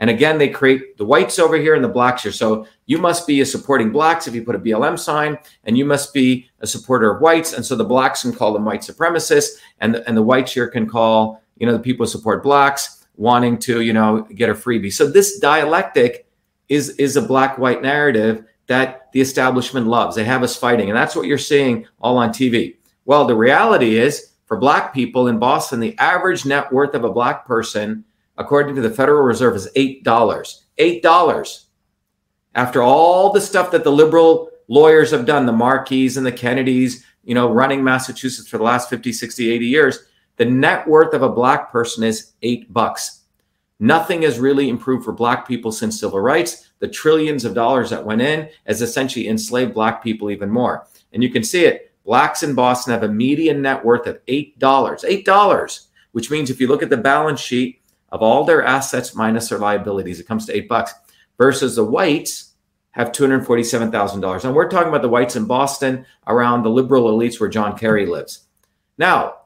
And 0.00 0.08
again, 0.08 0.38
they 0.38 0.48
create 0.48 0.96
the 0.96 1.04
whites 1.04 1.38
over 1.38 1.56
here 1.56 1.74
and 1.74 1.84
the 1.84 1.88
blacks 1.88 2.22
here. 2.22 2.32
So 2.32 2.66
you 2.86 2.96
must 2.96 3.26
be 3.26 3.42
a 3.42 3.46
supporting 3.46 3.92
blacks 3.92 4.26
if 4.26 4.34
you 4.34 4.42
put 4.42 4.54
a 4.54 4.58
BLM 4.58 4.98
sign, 4.98 5.38
and 5.64 5.76
you 5.76 5.84
must 5.84 6.14
be 6.14 6.48
a 6.60 6.66
supporter 6.66 7.14
of 7.14 7.20
whites. 7.20 7.52
And 7.52 7.64
so 7.64 7.76
the 7.76 7.84
blacks 7.84 8.22
can 8.22 8.32
call 8.32 8.54
them 8.54 8.64
white 8.64 8.80
supremacists, 8.80 9.58
and 9.80 9.94
the, 9.94 10.08
and 10.08 10.16
the 10.16 10.22
whites 10.22 10.54
here 10.54 10.68
can 10.68 10.88
call 10.88 11.42
you 11.58 11.66
know 11.66 11.72
the 11.74 11.78
people 11.78 12.06
who 12.06 12.10
support 12.10 12.42
blacks 12.42 13.06
wanting 13.16 13.58
to 13.58 13.82
you 13.82 13.92
know 13.92 14.26
get 14.34 14.48
a 14.48 14.54
freebie. 14.54 14.92
So 14.92 15.06
this 15.06 15.38
dialectic 15.38 16.26
is 16.68 16.90
is 16.90 17.16
a 17.16 17.22
black 17.22 17.58
white 17.58 17.82
narrative 17.82 18.44
that 18.66 18.99
the 19.12 19.20
establishment 19.20 19.86
loves. 19.86 20.16
They 20.16 20.24
have 20.24 20.42
us 20.42 20.56
fighting. 20.56 20.88
And 20.88 20.96
that's 20.96 21.16
what 21.16 21.26
you're 21.26 21.38
seeing 21.38 21.86
all 22.00 22.18
on 22.18 22.30
TV. 22.30 22.76
Well, 23.04 23.26
the 23.26 23.36
reality 23.36 23.98
is 23.98 24.32
for 24.46 24.56
black 24.56 24.92
people 24.92 25.28
in 25.28 25.38
Boston, 25.38 25.80
the 25.80 25.96
average 25.98 26.44
net 26.44 26.72
worth 26.72 26.94
of 26.94 27.04
a 27.04 27.12
black 27.12 27.46
person, 27.46 28.04
according 28.38 28.74
to 28.74 28.80
the 28.80 28.90
Federal 28.90 29.22
Reserve, 29.22 29.56
is 29.56 29.70
$8. 29.76 30.02
$8. 30.02 31.64
After 32.54 32.82
all 32.82 33.32
the 33.32 33.40
stuff 33.40 33.70
that 33.70 33.84
the 33.84 33.92
liberal 33.92 34.50
lawyers 34.68 35.10
have 35.10 35.26
done, 35.26 35.46
the 35.46 35.52
Markeys 35.52 36.16
and 36.16 36.26
the 36.26 36.32
Kennedys, 36.32 37.04
you 37.22 37.34
know, 37.34 37.50
running 37.50 37.84
Massachusetts 37.84 38.48
for 38.48 38.58
the 38.58 38.64
last 38.64 38.88
50, 38.88 39.12
60, 39.12 39.50
80 39.50 39.66
years, 39.66 39.98
the 40.36 40.44
net 40.44 40.86
worth 40.88 41.12
of 41.12 41.22
a 41.22 41.28
black 41.28 41.70
person 41.70 42.02
is 42.02 42.32
eight 42.42 42.72
bucks. 42.72 43.20
Nothing 43.78 44.22
has 44.22 44.38
really 44.38 44.68
improved 44.68 45.04
for 45.04 45.12
black 45.12 45.46
people 45.46 45.72
since 45.72 46.00
civil 46.00 46.20
rights 46.20 46.69
the 46.80 46.88
trillions 46.88 47.44
of 47.44 47.54
dollars 47.54 47.90
that 47.90 48.04
went 48.04 48.22
in 48.22 48.48
has 48.66 48.82
essentially 48.82 49.28
enslaved 49.28 49.74
black 49.74 50.02
people 50.02 50.30
even 50.30 50.50
more. 50.50 50.86
And 51.12 51.22
you 51.22 51.30
can 51.30 51.44
see 51.44 51.64
it. 51.64 51.92
Blacks 52.04 52.42
in 52.42 52.54
Boston 52.54 52.92
have 52.92 53.02
a 53.02 53.08
median 53.08 53.62
net 53.62 53.84
worth 53.84 54.06
of 54.06 54.24
$8. 54.26 54.58
$8, 54.58 55.86
which 56.12 56.30
means 56.30 56.50
if 56.50 56.60
you 56.60 56.66
look 56.66 56.82
at 56.82 56.90
the 56.90 56.96
balance 56.96 57.40
sheet 57.40 57.80
of 58.10 58.22
all 58.22 58.44
their 58.44 58.64
assets 58.64 59.14
minus 59.14 59.48
their 59.48 59.58
liabilities, 59.58 60.18
it 60.18 60.26
comes 60.26 60.46
to 60.46 60.56
eight 60.56 60.68
bucks 60.68 60.92
versus 61.38 61.76
the 61.76 61.84
whites 61.84 62.54
have 62.92 63.12
$247,000. 63.12 64.44
And 64.44 64.54
we're 64.54 64.68
talking 64.68 64.88
about 64.88 65.02
the 65.02 65.08
whites 65.08 65.36
in 65.36 65.44
Boston 65.44 66.04
around 66.26 66.62
the 66.62 66.70
liberal 66.70 67.04
elites 67.04 67.38
where 67.38 67.48
John 67.48 67.78
Kerry 67.78 68.06
lives. 68.06 68.46
Now, 68.98 69.36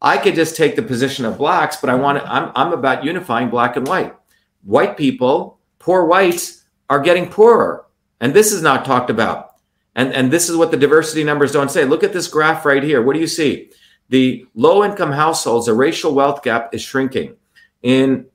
I 0.00 0.18
could 0.18 0.34
just 0.34 0.56
take 0.56 0.76
the 0.76 0.82
position 0.82 1.24
of 1.24 1.38
blacks, 1.38 1.76
but 1.78 1.90
I 1.90 1.94
want 1.94 2.18
to, 2.18 2.32
I'm, 2.32 2.52
I'm 2.54 2.72
about 2.72 3.04
unifying 3.04 3.50
black 3.50 3.76
and 3.76 3.88
white. 3.88 4.14
White 4.62 4.96
people, 4.96 5.58
poor 5.78 6.04
whites, 6.04 6.64
are 6.88 7.00
getting 7.00 7.28
poorer. 7.28 7.86
And 8.20 8.32
this 8.32 8.52
is 8.52 8.62
not 8.62 8.84
talked 8.84 9.10
about. 9.10 9.54
And, 9.94 10.12
and 10.12 10.30
this 10.30 10.48
is 10.48 10.56
what 10.56 10.70
the 10.70 10.76
diversity 10.76 11.24
numbers 11.24 11.52
don't 11.52 11.70
say. 11.70 11.84
Look 11.84 12.04
at 12.04 12.12
this 12.12 12.28
graph 12.28 12.64
right 12.64 12.82
here. 12.82 13.02
What 13.02 13.14
do 13.14 13.20
you 13.20 13.26
see? 13.26 13.70
the 14.08 14.46
low 14.54 14.84
income 14.84 15.12
households, 15.12 15.66
the 15.66 15.74
racial 15.74 16.14
wealth 16.14 16.42
gap 16.42 16.74
is 16.74 16.82
shrinking. 16.82 17.36
In 17.82 18.26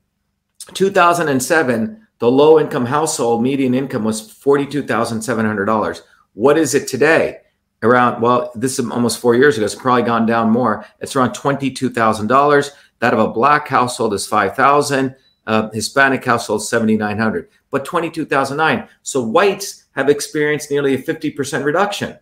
2007, 0.73 2.07
the 2.19 2.31
low 2.31 2.59
income 2.59 2.85
household 2.85 3.41
median 3.41 3.73
income 3.73 4.03
was 4.03 4.21
$42,700. 4.21 6.01
What 6.33 6.57
is 6.57 6.75
it 6.75 6.87
today? 6.87 7.37
Around, 7.83 8.21
well, 8.21 8.51
this 8.53 8.77
is 8.77 8.87
almost 8.91 9.19
four 9.19 9.33
years 9.33 9.57
ago. 9.57 9.65
It's 9.65 9.73
probably 9.73 10.03
gone 10.03 10.27
down 10.27 10.51
more. 10.51 10.85
It's 10.99 11.15
around 11.15 11.31
$22,000. 11.31 12.69
That 12.99 13.13
of 13.13 13.19
a 13.19 13.31
black 13.31 13.67
household 13.67 14.13
is 14.13 14.27
5,000. 14.27 15.15
Uh, 15.47 15.69
Hispanic 15.71 16.23
households 16.23 16.69
7,900, 16.69 17.49
but 17.71 17.84
22,009. 17.84 18.88
So 19.01 19.23
whites 19.23 19.86
have 19.95 20.08
experienced 20.08 20.69
nearly 20.69 20.93
a 20.93 21.01
50% 21.01 21.63
reduction. 21.63 22.17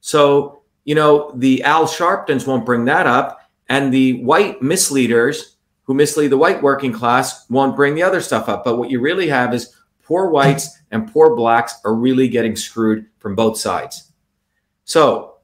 So 0.00 0.62
you 0.84 0.94
know, 0.94 1.32
the 1.36 1.62
Al 1.62 1.86
Sharptons 1.86 2.46
won't 2.46 2.66
bring 2.66 2.84
that 2.86 3.06
up, 3.06 3.50
and 3.68 3.92
the 3.92 4.22
white 4.24 4.62
misleaders 4.62 5.56
who 5.84 5.94
mislead 5.94 6.28
the 6.28 6.38
white 6.38 6.62
working 6.62 6.92
class 6.92 7.48
won't 7.50 7.76
bring 7.76 7.94
the 7.94 8.02
other 8.02 8.20
stuff 8.20 8.48
up. 8.48 8.64
But 8.64 8.76
what 8.76 8.90
you 8.90 9.00
really 9.00 9.28
have 9.28 9.54
is 9.54 9.76
poor 10.02 10.30
whites 10.30 10.78
and 10.90 11.10
poor 11.12 11.34
blacks 11.34 11.74
are 11.84 11.94
really 11.94 12.28
getting 12.28 12.56
screwed 12.56 13.06
from 13.18 13.34
both 13.34 13.58
sides. 13.58 14.12
So 14.84 15.36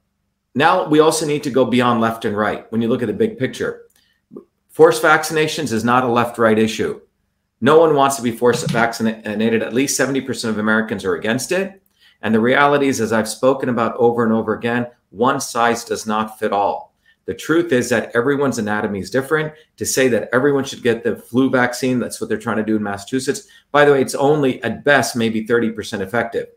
now 0.55 0.87
we 0.87 0.99
also 0.99 1.25
need 1.25 1.43
to 1.43 1.49
go 1.49 1.65
beyond 1.65 2.01
left 2.01 2.25
and 2.25 2.37
right 2.37 2.69
when 2.71 2.81
you 2.81 2.87
look 2.87 3.01
at 3.01 3.07
the 3.07 3.13
big 3.13 3.37
picture. 3.37 3.83
Forced 4.69 5.01
vaccinations 5.01 5.73
is 5.73 5.83
not 5.83 6.03
a 6.03 6.07
left 6.07 6.37
right 6.37 6.57
issue. 6.57 7.01
No 7.61 7.79
one 7.79 7.95
wants 7.95 8.15
to 8.15 8.21
be 8.21 8.31
forced 8.31 8.69
vaccinated. 8.69 9.61
At 9.61 9.73
least 9.73 9.99
70% 9.99 10.49
of 10.49 10.59
Americans 10.59 11.03
are 11.03 11.15
against 11.15 11.51
it. 11.51 11.81
And 12.21 12.33
the 12.33 12.39
reality 12.39 12.87
is, 12.87 13.01
as 13.01 13.13
I've 13.13 13.29
spoken 13.29 13.69
about 13.69 13.95
over 13.97 14.23
and 14.23 14.33
over 14.33 14.53
again, 14.53 14.87
one 15.09 15.39
size 15.39 15.83
does 15.83 16.05
not 16.05 16.39
fit 16.39 16.53
all. 16.53 16.93
The 17.25 17.33
truth 17.33 17.71
is 17.71 17.89
that 17.89 18.11
everyone's 18.15 18.57
anatomy 18.57 18.99
is 18.99 19.09
different. 19.09 19.53
To 19.77 19.85
say 19.85 20.07
that 20.07 20.29
everyone 20.33 20.63
should 20.63 20.81
get 20.81 21.03
the 21.03 21.15
flu 21.15 21.49
vaccine, 21.49 21.99
that's 21.99 22.19
what 22.19 22.27
they're 22.27 22.39
trying 22.39 22.57
to 22.57 22.63
do 22.63 22.75
in 22.75 22.83
Massachusetts. 22.83 23.47
By 23.71 23.85
the 23.85 23.91
way, 23.91 24.01
it's 24.01 24.15
only 24.15 24.61
at 24.63 24.83
best 24.83 25.15
maybe 25.15 25.45
30% 25.45 26.01
effective. 26.01 26.47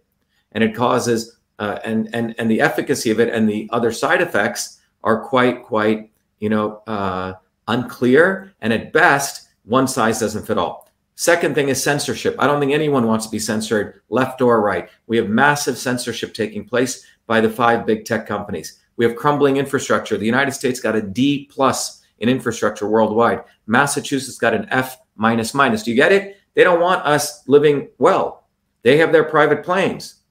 And 0.53 0.65
it 0.65 0.75
causes, 0.75 1.37
uh, 1.59 1.79
and, 1.85 2.09
and, 2.15 2.35
and 2.39 2.51
the 2.51 2.61
efficacy 2.61 3.11
of 3.11 3.21
it 3.21 3.29
and 3.29 3.49
the 3.49 3.69
other 3.73 3.93
side 3.93 4.23
effects 4.23 4.81
are 5.05 5.23
quite, 5.23 5.65
quite, 5.65 6.11
you 6.39 6.49
know, 6.49 6.83
uh, 6.87 7.35
unclear. 7.69 8.55
And 8.61 8.73
at 8.73 8.93
best, 8.93 9.49
one 9.65 9.87
size 9.87 10.21
doesn't 10.21 10.47
fit 10.47 10.59
all. 10.59 10.91
Second 11.15 11.55
thing 11.55 11.69
is 11.69 11.83
censorship. 11.83 12.35
I 12.39 12.47
don't 12.47 12.59
think 12.59 12.73
anyone 12.73 13.07
wants 13.07 13.27
to 13.27 13.31
be 13.31 13.39
censored 13.39 14.01
left 14.09 14.41
or 14.41 14.61
right. 14.61 14.89
We 15.07 15.17
have 15.19 15.29
massive 15.29 15.77
censorship 15.77 16.35
taking 16.35 16.65
place 16.65 17.07
by 17.27 17.41
the 17.41 17.51
five 17.51 17.87
big 17.87 18.05
tech 18.05 18.27
companies. 18.27 18.81
We 18.97 19.05
have 19.05 19.17
crumbling 19.17 19.57
infrastructure. 19.57 20.17
The 20.17 20.27
United 20.27 20.53
States 20.53 20.81
got 20.81 20.97
a 20.97 21.03
D 21.03 21.49
plus 21.51 22.03
in 22.19 22.29
infrastructure 22.29 22.89
worldwide. 22.89 23.43
Massachusetts 23.67 24.39
got 24.39 24.55
an 24.55 24.67
F 24.71 24.99
minus 25.17 25.55
minus. 25.55 25.83
Do 25.83 25.91
you 25.91 25.97
get 25.97 26.13
it? 26.13 26.39
They 26.55 26.65
don't 26.65 26.81
want 26.81 27.05
us 27.07 27.47
living 27.49 27.89
well. 27.99 28.45
They 28.83 28.97
have 28.99 29.13
their 29.13 29.25
private 29.25 29.65
planes. 29.65 30.22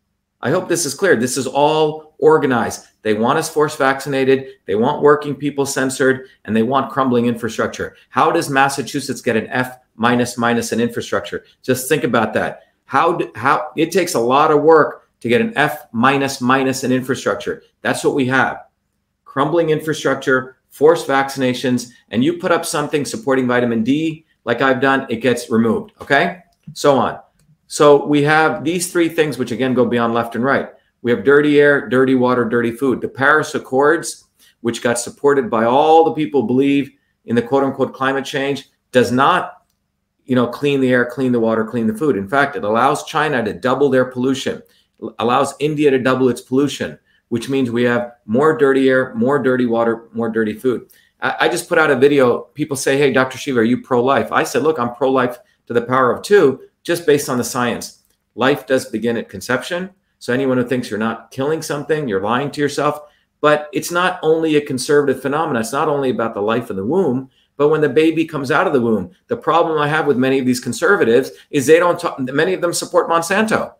I 0.41 0.49
hope 0.49 0.67
this 0.67 0.85
is 0.85 0.93
clear. 0.93 1.15
This 1.15 1.37
is 1.37 1.47
all 1.47 2.15
organized. 2.17 2.87
They 3.03 3.13
want 3.13 3.39
us 3.39 3.49
force 3.49 3.75
vaccinated. 3.75 4.47
They 4.65 4.75
want 4.75 5.01
working 5.01 5.35
people 5.35 5.65
censored, 5.65 6.27
and 6.45 6.55
they 6.55 6.63
want 6.63 6.91
crumbling 6.91 7.25
infrastructure. 7.25 7.95
How 8.09 8.31
does 8.31 8.49
Massachusetts 8.49 9.21
get 9.21 9.35
an 9.35 9.47
F 9.47 9.79
minus 9.95 10.37
minus 10.37 10.71
in 10.71 10.79
infrastructure? 10.79 11.45
Just 11.61 11.87
think 11.89 12.03
about 12.03 12.33
that. 12.33 12.63
How 12.85 13.19
how 13.35 13.71
it 13.75 13.91
takes 13.91 14.15
a 14.15 14.19
lot 14.19 14.51
of 14.51 14.61
work 14.61 15.01
to 15.21 15.29
get 15.29 15.41
an 15.41 15.53
F 15.55 15.87
minus 15.91 16.41
minus 16.41 16.83
in 16.83 16.91
infrastructure. 16.91 17.63
That's 17.81 18.03
what 18.03 18.15
we 18.15 18.25
have. 18.27 18.65
Crumbling 19.23 19.69
infrastructure, 19.69 20.57
forced 20.69 21.07
vaccinations, 21.07 21.91
and 22.09 22.23
you 22.23 22.37
put 22.37 22.51
up 22.51 22.65
something 22.65 23.05
supporting 23.05 23.47
vitamin 23.47 23.83
D, 23.83 24.25
like 24.43 24.61
I've 24.61 24.81
done, 24.81 25.05
it 25.09 25.17
gets 25.17 25.49
removed. 25.49 25.93
Okay? 26.01 26.39
So 26.73 26.97
on. 26.97 27.19
So 27.71 28.05
we 28.05 28.21
have 28.23 28.65
these 28.65 28.91
three 28.91 29.07
things, 29.07 29.37
which 29.37 29.53
again 29.53 29.73
go 29.73 29.85
beyond 29.85 30.13
left 30.13 30.35
and 30.35 30.43
right. 30.43 30.67
We 31.03 31.11
have 31.11 31.23
dirty 31.23 31.61
air, 31.61 31.87
dirty 31.87 32.15
water, 32.15 32.43
dirty 32.43 32.73
food. 32.73 32.99
The 32.99 33.07
Paris 33.07 33.55
Accords, 33.55 34.25
which 34.59 34.83
got 34.83 34.99
supported 34.99 35.49
by 35.49 35.63
all 35.63 36.03
the 36.03 36.11
people 36.11 36.43
believe 36.43 36.91
in 37.23 37.33
the 37.33 37.41
quote 37.41 37.63
unquote 37.63 37.93
climate 37.93 38.25
change, 38.25 38.69
does 38.91 39.13
not, 39.13 39.63
you 40.25 40.35
know, 40.35 40.47
clean 40.47 40.81
the 40.81 40.91
air, 40.91 41.05
clean 41.05 41.31
the 41.31 41.39
water, 41.39 41.63
clean 41.63 41.87
the 41.87 41.97
food. 41.97 42.17
In 42.17 42.27
fact, 42.27 42.57
it 42.57 42.65
allows 42.65 43.05
China 43.05 43.41
to 43.41 43.53
double 43.53 43.89
their 43.89 44.03
pollution 44.03 44.61
allows 45.19 45.55
India 45.59 45.89
to 45.91 45.97
double 45.97 46.27
its 46.27 46.41
pollution, 46.41 46.99
which 47.29 47.47
means 47.47 47.71
we 47.71 47.83
have 47.83 48.11
more 48.25 48.57
dirty 48.57 48.89
air, 48.89 49.15
more 49.15 49.41
dirty 49.41 49.65
water, 49.65 50.09
more 50.11 50.29
dirty 50.29 50.53
food. 50.53 50.91
I, 51.21 51.35
I 51.39 51.49
just 51.49 51.69
put 51.69 51.77
out 51.77 51.89
a 51.89 51.95
video. 51.95 52.39
People 52.53 52.75
say, 52.75 52.97
Hey, 52.97 53.13
Dr. 53.13 53.37
Shiva, 53.37 53.61
are 53.61 53.63
you 53.63 53.81
pro 53.81 54.03
life? 54.03 54.29
I 54.31 54.43
said, 54.43 54.61
Look, 54.63 54.77
I'm 54.77 54.93
pro 54.93 55.09
life 55.09 55.37
to 55.67 55.73
the 55.73 55.81
power 55.81 56.11
of 56.11 56.21
two, 56.21 56.67
just 56.83 57.05
based 57.05 57.29
on 57.29 57.37
the 57.37 57.43
science. 57.43 57.99
Life 58.35 58.65
does 58.65 58.85
begin 58.85 59.17
at 59.17 59.29
conception. 59.29 59.91
So 60.19 60.33
anyone 60.33 60.57
who 60.57 60.67
thinks 60.67 60.89
you're 60.89 60.99
not 60.99 61.31
killing 61.31 61.61
something, 61.61 62.07
you're 62.07 62.21
lying 62.21 62.51
to 62.51 62.61
yourself. 62.61 62.99
But 63.41 63.69
it's 63.73 63.91
not 63.91 64.19
only 64.21 64.55
a 64.55 64.65
conservative 64.65 65.21
phenomenon. 65.21 65.61
It's 65.61 65.73
not 65.73 65.89
only 65.89 66.11
about 66.11 66.33
the 66.33 66.41
life 66.41 66.69
of 66.69 66.75
the 66.75 66.85
womb, 66.85 67.29
but 67.57 67.69
when 67.69 67.81
the 67.81 67.89
baby 67.89 68.25
comes 68.25 68.51
out 68.51 68.67
of 68.67 68.73
the 68.73 68.81
womb. 68.81 69.11
The 69.27 69.37
problem 69.37 69.79
I 69.79 69.87
have 69.87 70.07
with 70.07 70.17
many 70.17 70.39
of 70.39 70.45
these 70.45 70.59
conservatives 70.59 71.31
is 71.49 71.65
they 71.65 71.79
don't 71.79 71.99
talk, 71.99 72.19
many 72.19 72.53
of 72.53 72.61
them 72.61 72.73
support 72.73 73.09
Monsanto, 73.09 73.73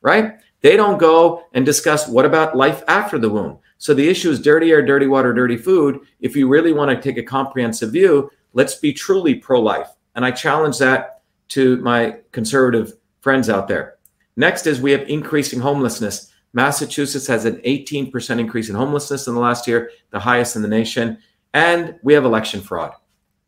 right? 0.00 0.34
They 0.62 0.76
don't 0.76 0.98
go 0.98 1.44
and 1.52 1.66
discuss 1.66 2.08
what 2.08 2.24
about 2.24 2.56
life 2.56 2.82
after 2.88 3.18
the 3.18 3.28
womb. 3.28 3.58
So 3.78 3.94
the 3.94 4.08
issue 4.08 4.30
is 4.30 4.40
dirty 4.40 4.70
air, 4.70 4.84
dirty 4.84 5.06
water, 5.06 5.34
dirty 5.34 5.56
food. 5.56 6.00
If 6.20 6.34
you 6.34 6.48
really 6.48 6.72
want 6.72 6.90
to 6.90 7.00
take 7.00 7.18
a 7.18 7.22
comprehensive 7.22 7.92
view, 7.92 8.30
let's 8.52 8.76
be 8.76 8.92
truly 8.92 9.34
pro 9.34 9.60
life. 9.60 9.90
And 10.14 10.24
I 10.24 10.30
challenge 10.30 10.78
that 10.78 11.13
to 11.48 11.76
my 11.78 12.18
conservative 12.32 12.94
friends 13.20 13.48
out 13.48 13.68
there. 13.68 13.96
Next 14.36 14.66
is 14.66 14.80
we 14.80 14.92
have 14.92 15.08
increasing 15.08 15.60
homelessness. 15.60 16.32
Massachusetts 16.52 17.26
has 17.26 17.44
an 17.44 17.56
18% 17.58 18.38
increase 18.38 18.68
in 18.68 18.76
homelessness 18.76 19.26
in 19.26 19.34
the 19.34 19.40
last 19.40 19.66
year, 19.66 19.90
the 20.10 20.20
highest 20.20 20.56
in 20.56 20.62
the 20.62 20.68
nation. 20.68 21.18
And 21.52 21.98
we 22.02 22.14
have 22.14 22.24
election 22.24 22.60
fraud. 22.60 22.92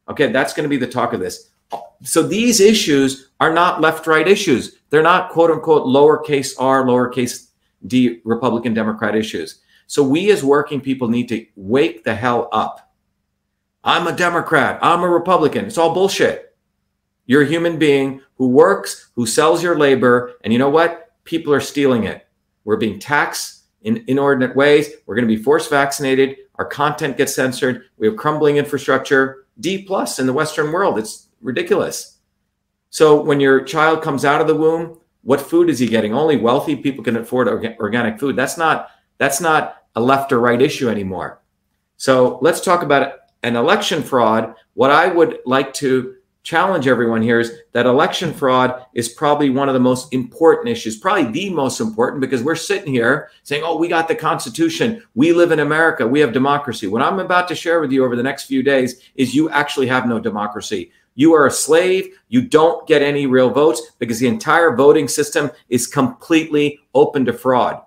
Okay, 0.09 0.31
that's 0.31 0.55
going 0.55 0.65
to 0.65 0.71
be 0.71 0.77
the 0.77 0.87
talk 0.87 1.13
of 1.13 1.21
this. 1.21 1.51
So 2.03 2.23
these 2.23 2.61
issues 2.61 3.31
are 3.41 3.53
not 3.53 3.81
left 3.81 4.07
right 4.07 4.27
issues. 4.27 4.77
They're 4.91 5.03
not 5.03 5.31
quote 5.31 5.51
unquote 5.51 5.87
lowercase 5.87 6.55
r, 6.59 6.85
lowercase 6.85 7.49
d 7.87 8.21
Republican 8.25 8.75
Democrat 8.75 9.17
issues. 9.17 9.61
So 9.87 10.03
we 10.03 10.31
as 10.31 10.45
working 10.45 10.81
people 10.81 11.09
need 11.09 11.29
to 11.29 11.47
wake 11.57 12.05
the 12.05 12.15
hell 12.15 12.49
up. 12.53 12.93
I'm 13.85 14.07
a 14.07 14.17
Democrat. 14.17 14.79
I'm 14.83 15.03
a 15.03 15.09
Republican. 15.09 15.67
It's 15.67 15.79
all 15.79 15.95
bullshit. 15.95 16.46
You're 17.27 17.43
a 17.43 17.47
human 17.47 17.79
being 17.79 18.21
who 18.37 18.49
works, 18.49 19.11
who 19.15 19.27
sells 19.27 19.63
your 19.63 19.79
labor. 19.79 20.35
And 20.43 20.53
you 20.53 20.59
know 20.59 20.71
what? 20.71 21.13
People 21.25 21.53
are 21.53 21.61
stealing 21.61 22.05
it. 22.05 22.27
We're 22.65 22.77
being 22.77 22.99
taxed 22.99 23.65
in 23.83 24.05
inordinate 24.07 24.57
ways. 24.57 24.91
We're 25.07 25.15
going 25.15 25.29
to 25.29 25.35
be 25.35 25.43
forced 25.43 25.71
vaccinated. 25.71 26.37
Our 26.57 26.65
content 26.65 27.17
gets 27.17 27.35
censored. 27.35 27.85
We 27.99 28.07
have 28.07 28.17
crumbling 28.17 28.57
infrastructure. 28.57 29.47
D 29.61 29.83
plus 29.83 30.19
in 30.19 30.27
the 30.27 30.33
Western 30.33 30.73
world. 30.73 30.99
It's 30.99 31.29
ridiculous. 31.41 32.19
So 32.91 33.23
when 33.23 33.41
your 33.41 33.63
child 33.63 34.03
comes 34.03 34.25
out 34.25 34.41
of 34.41 34.47
the 34.47 34.55
womb, 34.55 34.99
what 35.23 35.41
food 35.41 35.69
is 35.69 35.79
he 35.79 35.87
getting? 35.87 36.15
Only 36.15 36.37
wealthy 36.37 36.77
people 36.77 37.03
can 37.03 37.17
afford 37.17 37.49
organic 37.49 38.21
food. 38.21 38.37
That's 38.37 38.57
not 38.57 38.91
that's 39.19 39.41
not 39.41 39.83
a 39.97 40.01
left 40.01 40.33
or 40.33 40.39
right 40.39 40.61
issue 40.61 40.89
anymore. 40.89 41.41
So 41.97 42.39
let's 42.43 42.61
talk 42.61 42.83
about 42.83 43.15
an 43.43 43.57
election 43.57 44.03
fraud. 44.03 44.55
What 44.75 44.91
I 44.91 45.09
would 45.09 45.39
like 45.47 45.73
to 45.75 46.16
challenge 46.47 46.87
everyone 46.87 47.23
here 47.23 47.41
is 47.41 47.59
that 47.73 47.87
election 47.87 48.33
fraud 48.33 48.87
is 48.95 49.09
probably 49.09 49.51
one 49.51 49.69
of 49.69 49.75
the 49.75 49.81
most 49.81 50.15
important 50.15 50.69
issues, 50.69 50.97
probably 50.97 51.25
the 51.33 51.51
most 51.51 51.81
important, 51.81 52.21
because 52.21 52.41
we're 52.41 52.55
sitting 52.55 52.93
here 52.93 53.31
saying, 53.43 53.65
oh, 53.65 53.77
we 53.77 53.89
got 53.89 54.07
the 54.07 54.15
Constitution. 54.15 55.03
We 55.17 55.33
live 55.33 55.51
in 55.51 55.59
America. 55.59 56.07
We 56.07 56.21
have 56.21 56.33
democracy. 56.33 56.87
What 56.87 57.03
I'm 57.03 57.19
about 57.19 57.49
to 57.49 57.57
share 57.57 57.81
with 57.81 57.91
you 57.91 58.05
over 58.05 58.15
the 58.15 58.23
next 58.23 58.45
few 58.45 58.63
days 58.63 59.01
is 59.17 59.35
you 59.35 59.51
actually 59.51 59.89
have 59.89 60.07
no 60.07 60.21
democracy. 60.21 60.93
You 61.17 61.35
are 61.35 61.47
a 61.47 61.51
slave. 61.51 62.17
You 62.29 62.43
don't 62.43 62.87
get 62.87 63.03
any 63.03 63.27
real 63.27 63.51
votes 63.51 63.83
because 63.99 64.21
the 64.21 64.29
entire 64.29 64.77
voting 64.77 65.09
system 65.09 65.51
is 65.69 65.89
completely 65.89 66.79
open 66.95 67.25
to 67.25 67.33
fraud. 67.33 67.83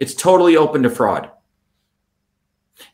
It's 0.00 0.14
totally 0.14 0.56
open 0.56 0.82
to 0.82 0.90
fraud. 0.90 1.30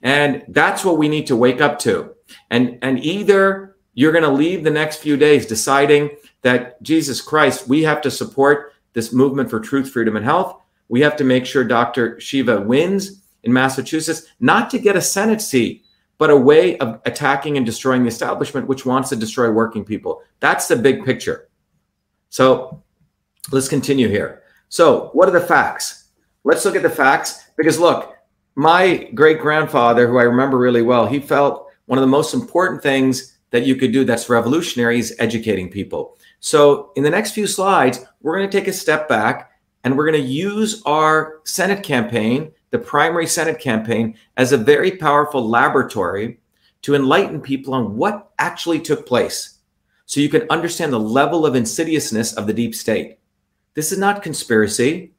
And 0.02 0.44
that's 0.48 0.84
what 0.84 0.98
we 0.98 1.08
need 1.08 1.26
to 1.28 1.36
wake 1.36 1.62
up 1.62 1.78
to. 1.80 2.14
And, 2.50 2.78
and 2.82 3.02
either 3.02 3.75
you're 3.96 4.12
going 4.12 4.22
to 4.22 4.30
leave 4.30 4.62
the 4.62 4.70
next 4.70 4.98
few 4.98 5.16
days 5.16 5.46
deciding 5.46 6.10
that 6.42 6.80
Jesus 6.82 7.20
Christ, 7.20 7.66
we 7.66 7.82
have 7.82 8.02
to 8.02 8.10
support 8.10 8.74
this 8.92 9.10
movement 9.12 9.48
for 9.48 9.58
truth, 9.58 9.90
freedom, 9.90 10.16
and 10.16 10.24
health. 10.24 10.60
We 10.88 11.00
have 11.00 11.16
to 11.16 11.24
make 11.24 11.46
sure 11.46 11.64
Dr. 11.64 12.20
Shiva 12.20 12.60
wins 12.60 13.22
in 13.42 13.52
Massachusetts, 13.52 14.26
not 14.38 14.68
to 14.70 14.78
get 14.78 14.96
a 14.96 15.00
Senate 15.00 15.40
seat, 15.40 15.86
but 16.18 16.28
a 16.28 16.36
way 16.36 16.76
of 16.78 17.00
attacking 17.06 17.56
and 17.56 17.64
destroying 17.64 18.02
the 18.02 18.08
establishment, 18.08 18.68
which 18.68 18.84
wants 18.84 19.08
to 19.08 19.16
destroy 19.16 19.50
working 19.50 19.84
people. 19.84 20.22
That's 20.40 20.68
the 20.68 20.76
big 20.76 21.04
picture. 21.04 21.48
So 22.28 22.82
let's 23.50 23.68
continue 23.68 24.08
here. 24.08 24.42
So, 24.68 25.08
what 25.14 25.28
are 25.28 25.38
the 25.38 25.40
facts? 25.40 26.08
Let's 26.44 26.64
look 26.64 26.76
at 26.76 26.82
the 26.82 26.90
facts 26.90 27.44
because 27.56 27.78
look, 27.78 28.14
my 28.56 29.10
great 29.14 29.40
grandfather, 29.40 30.06
who 30.06 30.18
I 30.18 30.24
remember 30.24 30.58
really 30.58 30.82
well, 30.82 31.06
he 31.06 31.18
felt 31.18 31.70
one 31.86 31.98
of 31.98 32.02
the 32.02 32.08
most 32.08 32.34
important 32.34 32.82
things 32.82 33.35
that 33.56 33.66
you 33.66 33.74
could 33.74 33.90
do 33.90 34.04
that's 34.04 34.28
revolutionary 34.28 34.98
is 34.98 35.16
educating 35.18 35.70
people. 35.70 36.18
So, 36.40 36.92
in 36.94 37.02
the 37.02 37.10
next 37.10 37.32
few 37.32 37.46
slides, 37.46 38.04
we're 38.20 38.36
going 38.36 38.48
to 38.48 38.58
take 38.58 38.68
a 38.68 38.72
step 38.72 39.08
back 39.08 39.50
and 39.82 39.96
we're 39.96 40.10
going 40.10 40.22
to 40.22 40.28
use 40.28 40.82
our 40.84 41.40
Senate 41.44 41.82
campaign, 41.82 42.52
the 42.70 42.78
primary 42.78 43.26
Senate 43.26 43.58
campaign, 43.58 44.18
as 44.36 44.52
a 44.52 44.58
very 44.58 44.90
powerful 44.90 45.48
laboratory 45.48 46.38
to 46.82 46.94
enlighten 46.94 47.40
people 47.40 47.72
on 47.72 47.96
what 47.96 48.30
actually 48.38 48.78
took 48.78 49.06
place 49.06 49.58
so 50.04 50.20
you 50.20 50.28
can 50.28 50.46
understand 50.50 50.92
the 50.92 51.00
level 51.00 51.46
of 51.46 51.56
insidiousness 51.56 52.34
of 52.34 52.46
the 52.46 52.52
deep 52.52 52.74
state. 52.74 53.18
This 53.72 53.90
is 53.90 53.98
not 53.98 54.22
conspiracy. 54.22 55.14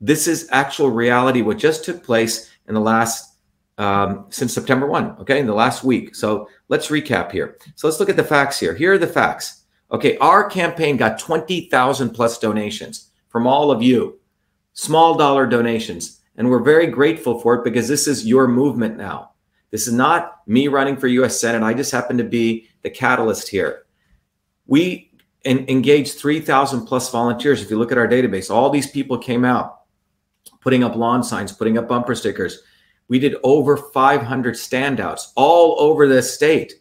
This 0.00 0.28
is 0.28 0.48
actual 0.52 0.90
reality, 0.90 1.42
what 1.42 1.58
just 1.58 1.84
took 1.84 2.04
place 2.04 2.50
in 2.68 2.74
the 2.74 2.80
last, 2.80 3.29
um, 3.78 4.26
since 4.30 4.52
September 4.52 4.86
1, 4.86 5.16
okay, 5.20 5.40
in 5.40 5.46
the 5.46 5.54
last 5.54 5.84
week. 5.84 6.14
So 6.14 6.48
let's 6.68 6.88
recap 6.88 7.32
here. 7.32 7.58
So 7.76 7.88
let's 7.88 8.00
look 8.00 8.10
at 8.10 8.16
the 8.16 8.24
facts 8.24 8.60
here. 8.60 8.74
Here 8.74 8.92
are 8.92 8.98
the 8.98 9.06
facts. 9.06 9.64
Okay, 9.92 10.16
our 10.18 10.48
campaign 10.48 10.96
got 10.96 11.18
20,000 11.18 12.10
plus 12.10 12.38
donations 12.38 13.10
from 13.28 13.46
all 13.46 13.70
of 13.70 13.82
you, 13.82 14.20
small 14.72 15.16
dollar 15.16 15.46
donations. 15.46 16.20
And 16.36 16.48
we're 16.48 16.62
very 16.62 16.86
grateful 16.86 17.40
for 17.40 17.54
it 17.54 17.64
because 17.64 17.88
this 17.88 18.06
is 18.06 18.26
your 18.26 18.46
movement 18.46 18.96
now. 18.96 19.32
This 19.70 19.86
is 19.86 19.92
not 19.92 20.46
me 20.46 20.68
running 20.68 20.96
for 20.96 21.06
US 21.06 21.40
Senate. 21.40 21.62
I 21.62 21.74
just 21.74 21.92
happen 21.92 22.18
to 22.18 22.24
be 22.24 22.68
the 22.82 22.90
catalyst 22.90 23.48
here. 23.48 23.84
We 24.66 25.10
en- 25.44 25.68
engaged 25.68 26.18
3,000 26.18 26.86
plus 26.86 27.10
volunteers. 27.10 27.62
If 27.62 27.70
you 27.70 27.78
look 27.78 27.92
at 27.92 27.98
our 27.98 28.08
database, 28.08 28.50
all 28.50 28.70
these 28.70 28.90
people 28.90 29.18
came 29.18 29.44
out 29.44 29.80
putting 30.60 30.84
up 30.84 30.96
lawn 30.96 31.22
signs, 31.22 31.52
putting 31.52 31.78
up 31.78 31.88
bumper 31.88 32.14
stickers. 32.14 32.62
We 33.10 33.18
did 33.18 33.34
over 33.42 33.76
500 33.76 34.54
standouts 34.54 35.32
all 35.34 35.74
over 35.80 36.06
the 36.06 36.22
state. 36.22 36.74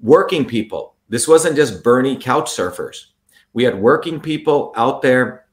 Working 0.00 0.44
people. 0.44 0.94
This 1.08 1.26
wasn't 1.26 1.56
just 1.56 1.82
Bernie 1.82 2.16
couch 2.16 2.48
surfers. 2.48 3.06
We 3.52 3.64
had 3.64 3.80
working 3.80 4.20
people 4.20 4.72
out 4.76 5.02
there 5.02 5.46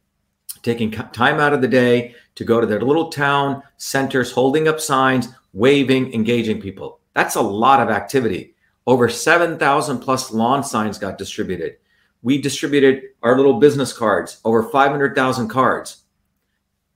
taking 0.62 0.91
time 0.91 1.39
out 1.39 1.51
of 1.51 1.63
the 1.63 1.67
day 1.67 2.13
to 2.36 2.43
go 2.43 2.62
to 2.62 2.67
their 2.67 2.82
little 2.82 3.10
town 3.10 3.63
centers, 3.78 4.32
holding 4.32 4.67
up 4.67 4.80
signs, 4.80 5.30
waving, 5.54 6.13
engaging 6.13 6.62
people. 6.62 6.99
That's 7.15 7.36
a 7.36 7.41
lot 7.41 7.80
of 7.80 7.89
activity. 7.89 8.54
Over 8.86 9.10
7,000 9.10 9.97
plus 9.97 10.32
lawn 10.32 10.63
signs 10.63 10.99
got 10.99 11.17
distributed. 11.17 11.78
We 12.21 12.39
distributed 12.39 13.01
our 13.23 13.36
little 13.36 13.60
business 13.60 13.93
cards, 13.93 14.41
over 14.45 14.62
500,000 14.62 15.47
cards. 15.47 16.04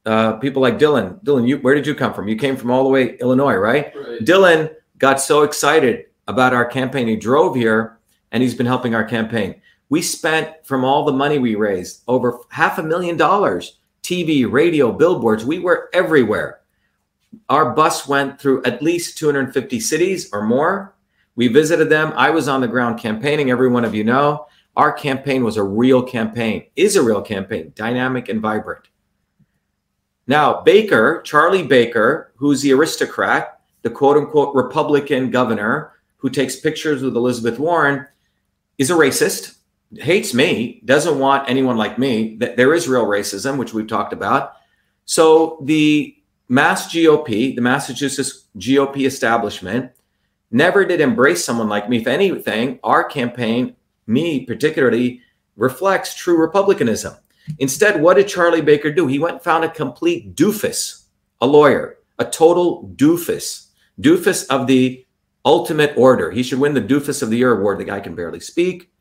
Uh, 0.09 0.37
people 0.37 0.59
like 0.59 0.79
Dylan, 0.79 1.23
Dylan, 1.23 1.47
you, 1.47 1.59
where 1.59 1.75
did 1.75 1.85
you 1.85 1.93
come 1.93 2.15
from? 2.15 2.27
You 2.27 2.35
came 2.35 2.57
from 2.57 2.71
all 2.71 2.81
the 2.81 2.89
way 2.89 3.15
Illinois, 3.17 3.53
right? 3.53 3.93
right? 3.95 4.19
Dylan 4.21 4.73
got 4.97 5.21
so 5.21 5.43
excited 5.43 6.05
about 6.27 6.51
our 6.51 6.65
campaign. 6.65 7.07
He 7.07 7.15
drove 7.15 7.55
here 7.55 7.99
and 8.31 8.41
he's 8.41 8.55
been 8.55 8.65
helping 8.65 8.95
our 8.95 9.03
campaign. 9.03 9.61
We 9.89 10.01
spent 10.01 10.65
from 10.65 10.83
all 10.83 11.05
the 11.05 11.13
money 11.13 11.37
we 11.37 11.53
raised 11.53 12.01
over 12.07 12.39
half 12.49 12.79
a 12.79 12.83
million 12.83 13.17
dollars 13.17 13.77
TV, 14.01 14.51
radio, 14.51 14.91
billboards. 14.91 15.45
We 15.45 15.59
were 15.59 15.91
everywhere. 15.93 16.61
Our 17.47 17.75
bus 17.75 18.07
went 18.07 18.41
through 18.41 18.63
at 18.63 18.81
least 18.81 19.19
250 19.19 19.79
cities 19.79 20.31
or 20.33 20.41
more. 20.41 20.95
We 21.35 21.49
visited 21.49 21.91
them. 21.91 22.13
I 22.15 22.31
was 22.31 22.47
on 22.47 22.61
the 22.61 22.67
ground 22.67 22.99
campaigning. 22.99 23.51
Every 23.51 23.69
one 23.69 23.85
of 23.85 23.93
you 23.93 24.03
know 24.03 24.47
our 24.75 24.91
campaign 24.91 25.43
was 25.43 25.57
a 25.57 25.63
real 25.63 26.01
campaign, 26.01 26.65
is 26.75 26.95
a 26.95 27.03
real 27.03 27.21
campaign, 27.21 27.73
dynamic 27.75 28.27
and 28.27 28.41
vibrant. 28.41 28.88
Now, 30.29 30.61
Baker, 30.61 31.23
Charlie 31.23 31.63
Baker, 31.63 32.31
who's 32.35 32.61
the 32.61 32.71
aristocrat, 32.71 33.61
the 33.81 33.89
quote 33.89 34.15
unquote 34.15 34.53
Republican 34.53 35.31
governor 35.31 35.93
who 36.17 36.29
takes 36.29 36.55
pictures 36.55 37.01
with 37.01 37.15
Elizabeth 37.17 37.57
Warren, 37.57 38.05
is 38.77 38.91
a 38.91 38.93
racist 38.93 39.55
hates 39.97 40.35
me, 40.35 40.83
doesn't 40.85 41.17
want 41.17 41.49
anyone 41.49 41.77
like 41.77 41.97
me. 41.97 42.37
There 42.37 42.75
is 42.75 42.87
real 42.87 43.07
racism, 43.07 43.57
which 43.57 43.73
we've 43.73 43.87
talked 43.87 44.13
about. 44.13 44.53
So 45.05 45.57
the 45.63 46.15
Mass 46.47 46.93
GOP, 46.93 47.55
the 47.55 47.61
Massachusetts 47.61 48.45
GOP 48.55 49.07
establishment, 49.07 49.93
never 50.51 50.85
did 50.85 51.01
embrace 51.01 51.43
someone 51.43 51.69
like 51.69 51.89
me. 51.89 51.97
If 51.97 52.05
anything, 52.05 52.77
our 52.83 53.03
campaign, 53.03 53.75
me 54.05 54.45
particularly, 54.45 55.21
reflects 55.55 56.13
true 56.13 56.37
republicanism. 56.37 57.15
Instead, 57.57 58.01
what 58.01 58.15
did 58.15 58.27
Charlie 58.27 58.62
Baker 58.62 58.91
do? 58.91 59.07
He 59.07 59.19
went 59.19 59.35
and 59.35 59.43
found 59.43 59.63
a 59.65 59.69
complete 59.69 60.35
doofus, 60.35 61.05
a 61.41 61.47
lawyer, 61.47 61.97
a 62.19 62.25
total 62.25 62.93
doofus, 62.95 63.69
doofus 63.99 64.47
of 64.49 64.67
the 64.67 65.05
ultimate 65.45 65.93
order. 65.97 66.31
He 66.31 66.43
should 66.43 66.59
win 66.59 66.73
the 66.73 66.81
doofus 66.81 67.23
of 67.23 67.29
the 67.29 67.38
year 67.38 67.57
award. 67.57 67.79
The 67.79 67.85
guy 67.85 67.99
can 67.99 68.15
barely 68.15 68.39
speak. 68.39 68.91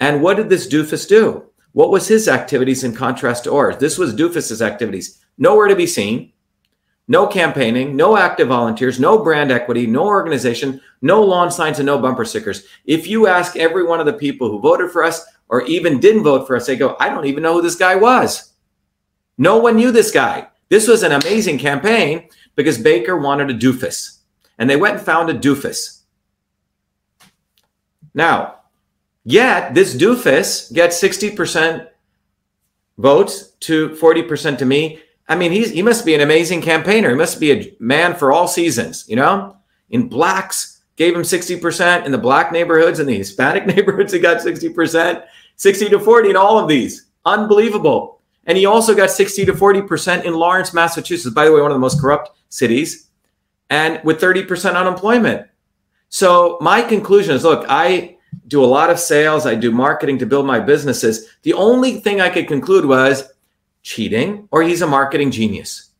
And 0.00 0.22
what 0.22 0.36
did 0.36 0.48
this 0.48 0.68
doofus 0.68 1.08
do? 1.08 1.44
What 1.72 1.90
was 1.90 2.08
his 2.08 2.28
activities 2.28 2.84
in 2.84 2.94
contrast 2.94 3.44
to 3.44 3.54
ours? 3.54 3.78
This 3.78 3.98
was 3.98 4.14
doofus's 4.14 4.62
activities. 4.62 5.24
Nowhere 5.38 5.68
to 5.68 5.76
be 5.76 5.86
seen, 5.86 6.32
no 7.08 7.26
campaigning, 7.26 7.96
no 7.96 8.16
active 8.16 8.48
volunteers, 8.48 9.00
no 9.00 9.22
brand 9.22 9.50
equity, 9.50 9.86
no 9.86 10.04
organization, 10.04 10.80
no 11.00 11.22
lawn 11.22 11.50
signs, 11.50 11.78
and 11.78 11.86
no 11.86 11.98
bumper 11.98 12.24
stickers. 12.24 12.64
If 12.84 13.06
you 13.06 13.26
ask 13.26 13.56
every 13.56 13.84
one 13.84 13.98
of 14.00 14.06
the 14.06 14.12
people 14.12 14.50
who 14.50 14.60
voted 14.60 14.90
for 14.90 15.02
us 15.02 15.24
or 15.48 15.62
even 15.62 16.00
didn't 16.00 16.24
vote 16.24 16.46
for 16.46 16.56
us, 16.56 16.66
they 16.66 16.76
go, 16.76 16.96
I 17.00 17.08
don't 17.08 17.26
even 17.26 17.42
know 17.42 17.54
who 17.54 17.62
this 17.62 17.76
guy 17.76 17.94
was. 17.94 18.52
No 19.36 19.58
one 19.58 19.76
knew 19.76 19.90
this 19.90 20.10
guy. 20.10 20.48
This 20.68 20.86
was 20.86 21.02
an 21.02 21.12
amazing 21.12 21.58
campaign 21.58 22.28
because 22.54 22.78
Baker 22.78 23.16
wanted 23.16 23.50
a 23.50 23.54
doofus. 23.54 24.18
And 24.58 24.68
they 24.68 24.76
went 24.76 24.96
and 24.96 25.06
found 25.06 25.30
a 25.30 25.34
doofus. 25.34 26.02
Now, 28.12 28.58
Yet 29.28 29.74
this 29.74 29.94
doofus 29.94 30.72
gets 30.72 31.02
60% 31.02 31.86
votes 32.96 33.50
to 33.60 33.90
40% 33.90 34.56
to 34.56 34.64
me. 34.64 35.00
I 35.28 35.36
mean, 35.36 35.52
he's 35.52 35.70
he 35.70 35.82
must 35.82 36.06
be 36.06 36.14
an 36.14 36.22
amazing 36.22 36.62
campaigner. 36.62 37.10
He 37.10 37.14
must 37.14 37.38
be 37.38 37.52
a 37.52 37.76
man 37.78 38.14
for 38.14 38.32
all 38.32 38.48
seasons, 38.48 39.04
you 39.06 39.16
know? 39.16 39.54
In 39.90 40.08
blacks, 40.08 40.77
gave 40.98 41.14
him 41.14 41.22
60%. 41.22 42.04
In 42.04 42.12
the 42.12 42.18
black 42.18 42.52
neighborhoods, 42.52 42.98
and 42.98 43.08
the 43.08 43.16
Hispanic 43.16 43.66
neighborhoods, 43.74 44.12
he 44.12 44.18
got 44.18 44.38
60%, 44.38 45.24
60 45.56 45.88
to 45.88 45.98
40 45.98 46.30
in 46.30 46.36
all 46.36 46.58
of 46.58 46.68
these. 46.68 47.06
Unbelievable. 47.24 48.20
And 48.44 48.58
he 48.58 48.66
also 48.66 48.94
got 48.94 49.10
60 49.10 49.46
to 49.46 49.52
40% 49.52 50.24
in 50.24 50.34
Lawrence, 50.34 50.74
Massachusetts, 50.74 51.34
by 51.34 51.44
the 51.44 51.52
way, 51.52 51.60
one 51.60 51.70
of 51.70 51.76
the 51.76 51.80
most 51.80 52.00
corrupt 52.00 52.36
cities, 52.48 53.08
and 53.70 54.00
with 54.04 54.20
30% 54.20 54.74
unemployment. 54.74 55.46
So 56.08 56.58
my 56.60 56.82
conclusion 56.82 57.36
is 57.36 57.44
look, 57.44 57.66
I 57.68 58.16
do 58.46 58.64
a 58.64 58.66
lot 58.66 58.90
of 58.90 58.98
sales, 58.98 59.46
I 59.46 59.54
do 59.54 59.70
marketing 59.70 60.18
to 60.18 60.26
build 60.26 60.46
my 60.46 60.58
businesses. 60.58 61.28
The 61.42 61.52
only 61.52 62.00
thing 62.00 62.20
I 62.20 62.30
could 62.30 62.48
conclude 62.48 62.86
was 62.86 63.30
cheating 63.82 64.48
or 64.50 64.62
he's 64.62 64.82
a 64.82 64.86
marketing 64.86 65.30
genius. 65.30 65.90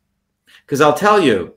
Because 0.65 0.81
I'll 0.81 0.95
tell 0.95 1.21
you, 1.21 1.55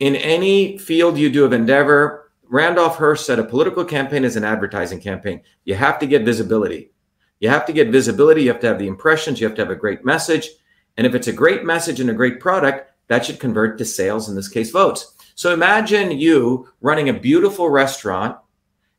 in 0.00 0.16
any 0.16 0.78
field 0.78 1.16
you 1.16 1.30
do 1.30 1.44
of 1.44 1.52
endeavor, 1.52 2.23
Randolph 2.48 2.96
Hearst 2.96 3.26
said 3.26 3.38
a 3.38 3.44
political 3.44 3.84
campaign 3.84 4.24
is 4.24 4.36
an 4.36 4.44
advertising 4.44 5.00
campaign. 5.00 5.42
You 5.64 5.74
have 5.74 5.98
to 5.98 6.06
get 6.06 6.24
visibility. 6.24 6.92
You 7.40 7.48
have 7.48 7.66
to 7.66 7.72
get 7.72 7.88
visibility. 7.88 8.42
You 8.42 8.48
have 8.48 8.60
to 8.60 8.68
have 8.68 8.78
the 8.78 8.86
impressions. 8.86 9.40
You 9.40 9.46
have 9.46 9.56
to 9.56 9.62
have 9.62 9.70
a 9.70 9.76
great 9.76 10.04
message. 10.04 10.48
And 10.96 11.06
if 11.06 11.14
it's 11.14 11.28
a 11.28 11.32
great 11.32 11.64
message 11.64 12.00
and 12.00 12.10
a 12.10 12.14
great 12.14 12.40
product, 12.40 12.90
that 13.08 13.24
should 13.24 13.40
convert 13.40 13.78
to 13.78 13.84
sales, 13.84 14.28
in 14.28 14.34
this 14.34 14.48
case, 14.48 14.70
votes. 14.70 15.14
So 15.34 15.52
imagine 15.52 16.12
you 16.12 16.68
running 16.80 17.08
a 17.08 17.14
beautiful 17.14 17.68
restaurant 17.68 18.38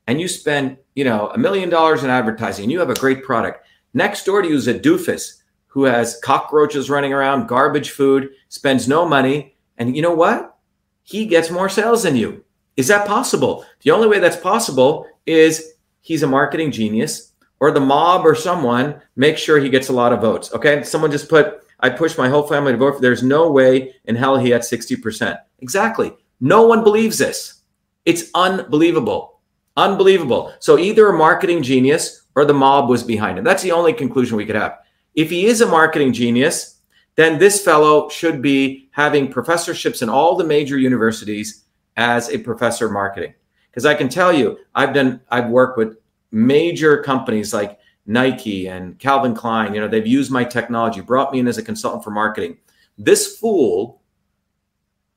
and 0.07 0.21
you 0.21 0.27
spend, 0.27 0.77
you 0.93 1.03
know, 1.03 1.29
a 1.29 1.37
million 1.37 1.69
dollars 1.69 2.03
in 2.03 2.09
advertising 2.09 2.63
and 2.63 2.71
you 2.71 2.79
have 2.79 2.89
a 2.89 2.95
great 2.95 3.23
product. 3.23 3.65
Next 3.93 4.25
door 4.25 4.41
to 4.41 4.47
you 4.47 4.55
is 4.55 4.67
a 4.67 4.77
doofus 4.77 5.41
who 5.67 5.83
has 5.83 6.19
cockroaches 6.23 6.89
running 6.89 7.13
around, 7.13 7.47
garbage 7.47 7.91
food, 7.91 8.29
spends 8.49 8.87
no 8.87 9.07
money. 9.07 9.57
And 9.77 9.95
you 9.95 10.01
know 10.01 10.13
what? 10.13 10.57
He 11.03 11.25
gets 11.25 11.51
more 11.51 11.67
sales 11.67 12.03
than 12.03 12.15
you. 12.15 12.44
Is 12.77 12.87
that 12.87 13.07
possible? 13.07 13.65
The 13.81 13.91
only 13.91 14.07
way 14.07 14.19
that's 14.19 14.35
possible 14.35 15.07
is 15.25 15.73
he's 16.01 16.23
a 16.23 16.27
marketing 16.27 16.71
genius 16.71 17.33
or 17.59 17.71
the 17.71 17.79
mob 17.79 18.25
or 18.25 18.35
someone 18.35 19.01
makes 19.15 19.41
sure 19.41 19.59
he 19.59 19.69
gets 19.69 19.89
a 19.89 19.93
lot 19.93 20.13
of 20.13 20.21
votes. 20.21 20.53
Okay. 20.53 20.83
Someone 20.83 21.11
just 21.11 21.29
put, 21.29 21.63
I 21.79 21.89
pushed 21.89 22.17
my 22.17 22.29
whole 22.29 22.47
family 22.47 22.73
to 22.73 22.77
vote. 22.77 23.01
There's 23.01 23.23
no 23.23 23.49
way 23.51 23.95
in 24.05 24.15
hell 24.15 24.37
he 24.37 24.49
had 24.49 24.61
60%. 24.61 25.37
Exactly. 25.59 26.13
No 26.41 26.63
one 26.67 26.83
believes 26.83 27.17
this. 27.17 27.61
It's 28.03 28.29
unbelievable. 28.35 29.39
Unbelievable. 29.77 30.53
So 30.59 30.77
either 30.77 31.07
a 31.07 31.17
marketing 31.17 31.63
genius 31.63 32.23
or 32.35 32.45
the 32.45 32.53
mob 32.53 32.89
was 32.89 33.03
behind 33.03 33.37
him. 33.37 33.43
That's 33.43 33.63
the 33.63 33.71
only 33.71 33.93
conclusion 33.93 34.37
we 34.37 34.45
could 34.45 34.55
have. 34.55 34.77
If 35.15 35.29
he 35.29 35.45
is 35.45 35.61
a 35.61 35.65
marketing 35.65 36.11
genius, 36.11 36.81
then 37.15 37.39
this 37.39 37.63
fellow 37.63 38.09
should 38.09 38.41
be 38.41 38.89
having 38.91 39.31
professorships 39.31 40.01
in 40.01 40.09
all 40.09 40.35
the 40.35 40.43
major 40.43 40.77
universities 40.77 41.64
as 41.95 42.29
a 42.29 42.37
professor 42.37 42.87
of 42.87 42.91
marketing. 42.91 43.33
Because 43.69 43.85
I 43.85 43.93
can 43.93 44.09
tell 44.09 44.31
you, 44.33 44.57
I've 44.73 44.93
done, 44.93 45.21
I've 45.29 45.49
worked 45.49 45.77
with 45.77 45.97
major 46.31 47.01
companies 47.03 47.53
like 47.53 47.79
Nike 48.05 48.67
and 48.67 48.97
Calvin 48.99 49.35
Klein. 49.35 49.73
You 49.73 49.81
know, 49.81 49.87
they've 49.87 50.05
used 50.05 50.31
my 50.31 50.43
technology, 50.43 51.01
brought 51.01 51.31
me 51.33 51.39
in 51.39 51.47
as 51.47 51.57
a 51.57 51.63
consultant 51.63 52.03
for 52.03 52.11
marketing. 52.11 52.57
This 52.97 53.37
fool 53.37 54.01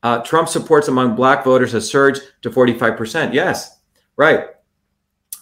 Uh, 0.05 0.23
Trump 0.23 0.49
supports 0.49 0.87
among 0.87 1.17
black 1.17 1.43
voters 1.45 1.73
has 1.73 1.91
surged 1.91 2.23
to 2.43 2.51
45%. 2.51 3.35
Yes, 3.35 3.81
right. 4.17 4.45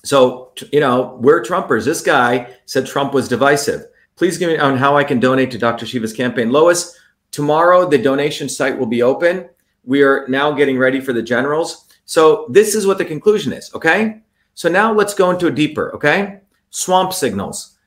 So, 0.02 0.52
you 0.72 0.80
know, 0.80 1.18
we're 1.20 1.42
Trumpers. 1.42 1.84
This 1.84 2.00
guy 2.00 2.54
said 2.64 2.86
Trump 2.86 3.12
was 3.12 3.28
divisive. 3.28 3.84
Please 4.16 4.38
give 4.38 4.48
me 4.48 4.56
on 4.56 4.78
how 4.78 4.96
I 4.96 5.04
can 5.04 5.20
donate 5.20 5.50
to 5.50 5.58
Dr. 5.58 5.84
Shiva's 5.84 6.14
campaign. 6.14 6.50
Lois, 6.50 6.98
tomorrow 7.32 7.86
the 7.86 7.98
donation 7.98 8.48
site 8.48 8.78
will 8.78 8.86
be 8.86 9.02
open. 9.02 9.50
We 9.86 10.02
are 10.02 10.28
now 10.28 10.52
getting 10.52 10.76
ready 10.76 11.00
for 11.00 11.12
the 11.14 11.22
generals. 11.22 11.86
So, 12.04 12.46
this 12.50 12.74
is 12.74 12.86
what 12.86 12.98
the 12.98 13.04
conclusion 13.04 13.52
is. 13.52 13.72
Okay. 13.74 14.20
So, 14.54 14.68
now 14.68 14.92
let's 14.92 15.14
go 15.14 15.30
into 15.30 15.46
a 15.46 15.50
deeper. 15.50 15.94
Okay. 15.94 16.40
Swamp 16.70 17.12
signals. 17.12 17.78